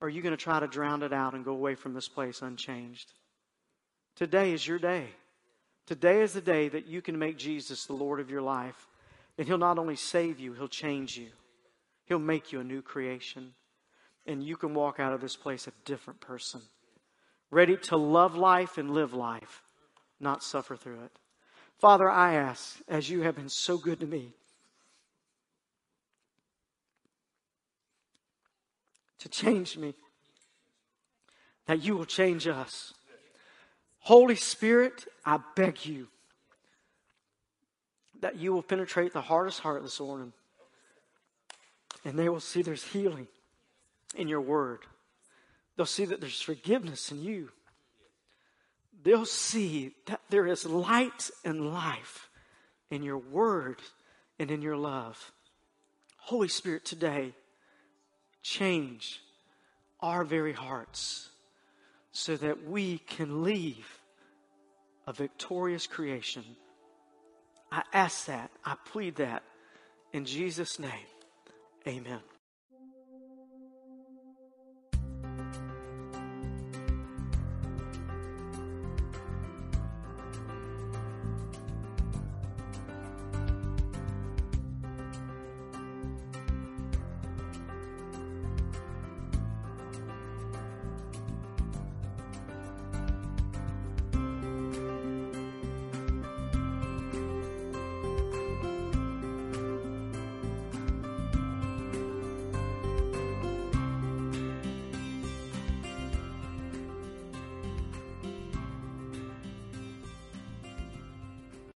Or 0.00 0.08
are 0.08 0.10
you 0.10 0.22
going 0.22 0.36
to 0.36 0.42
try 0.42 0.60
to 0.60 0.66
drown 0.66 1.02
it 1.02 1.12
out 1.12 1.34
and 1.34 1.44
go 1.44 1.52
away 1.52 1.74
from 1.74 1.94
this 1.94 2.08
place 2.08 2.42
unchanged? 2.42 3.12
Today 4.14 4.52
is 4.52 4.66
your 4.66 4.78
day. 4.78 5.06
Today 5.86 6.22
is 6.22 6.32
the 6.32 6.40
day 6.40 6.68
that 6.68 6.86
you 6.86 7.00
can 7.00 7.18
make 7.18 7.38
Jesus 7.38 7.86
the 7.86 7.94
Lord 7.94 8.20
of 8.20 8.30
your 8.30 8.42
life. 8.42 8.86
And 9.38 9.46
He'll 9.46 9.58
not 9.58 9.78
only 9.78 9.96
save 9.96 10.40
you, 10.40 10.54
He'll 10.54 10.68
change 10.68 11.16
you, 11.16 11.28
He'll 12.04 12.18
make 12.18 12.52
you 12.52 12.60
a 12.60 12.64
new 12.64 12.82
creation. 12.82 13.54
And 14.28 14.42
you 14.42 14.56
can 14.56 14.74
walk 14.74 14.98
out 14.98 15.12
of 15.12 15.20
this 15.20 15.36
place 15.36 15.68
a 15.68 15.72
different 15.84 16.20
person, 16.20 16.60
ready 17.50 17.76
to 17.76 17.96
love 17.96 18.34
life 18.34 18.76
and 18.76 18.90
live 18.90 19.14
life, 19.14 19.62
not 20.18 20.42
suffer 20.42 20.74
through 20.74 21.04
it. 21.04 21.12
Father, 21.78 22.10
I 22.10 22.34
ask, 22.34 22.80
as 22.88 23.08
you 23.08 23.22
have 23.22 23.36
been 23.36 23.48
so 23.48 23.78
good 23.78 24.00
to 24.00 24.06
me, 24.06 24.34
to 29.20 29.28
change 29.28 29.76
me, 29.76 29.94
that 31.66 31.84
you 31.84 31.96
will 31.96 32.04
change 32.04 32.48
us. 32.48 32.94
Holy 34.00 34.36
Spirit, 34.36 35.06
I 35.24 35.38
beg 35.54 35.84
you 35.84 36.08
that 38.20 38.36
you 38.36 38.52
will 38.52 38.62
penetrate 38.62 39.12
the 39.12 39.20
hardest 39.20 39.60
heart 39.60 39.82
this 39.82 40.00
morning. 40.00 40.32
And 42.04 42.18
they 42.18 42.28
will 42.28 42.40
see 42.40 42.62
there's 42.62 42.84
healing 42.84 43.26
in 44.14 44.28
your 44.28 44.40
word. 44.40 44.80
They'll 45.76 45.86
see 45.86 46.04
that 46.06 46.20
there's 46.20 46.40
forgiveness 46.40 47.10
in 47.10 47.22
you. 47.22 47.50
They'll 49.02 49.26
see 49.26 49.92
that 50.06 50.20
there 50.30 50.46
is 50.46 50.64
light 50.64 51.30
and 51.44 51.72
life 51.72 52.28
in 52.90 53.02
your 53.02 53.18
word 53.18 53.80
and 54.38 54.50
in 54.50 54.62
your 54.62 54.76
love. 54.76 55.32
Holy 56.16 56.48
Spirit, 56.48 56.84
today, 56.84 57.32
change 58.42 59.20
our 60.00 60.24
very 60.24 60.52
hearts 60.52 61.28
so 62.12 62.36
that 62.36 62.66
we 62.66 62.98
can 62.98 63.42
leave 63.42 64.00
a 65.06 65.12
victorious 65.12 65.86
creation 65.86 66.44
I 67.70 67.82
ask 67.92 68.26
that. 68.26 68.50
I 68.64 68.76
plead 68.86 69.16
that 69.16 69.42
in 70.12 70.24
Jesus' 70.24 70.78
name. 70.78 71.06
Amen. 71.86 72.20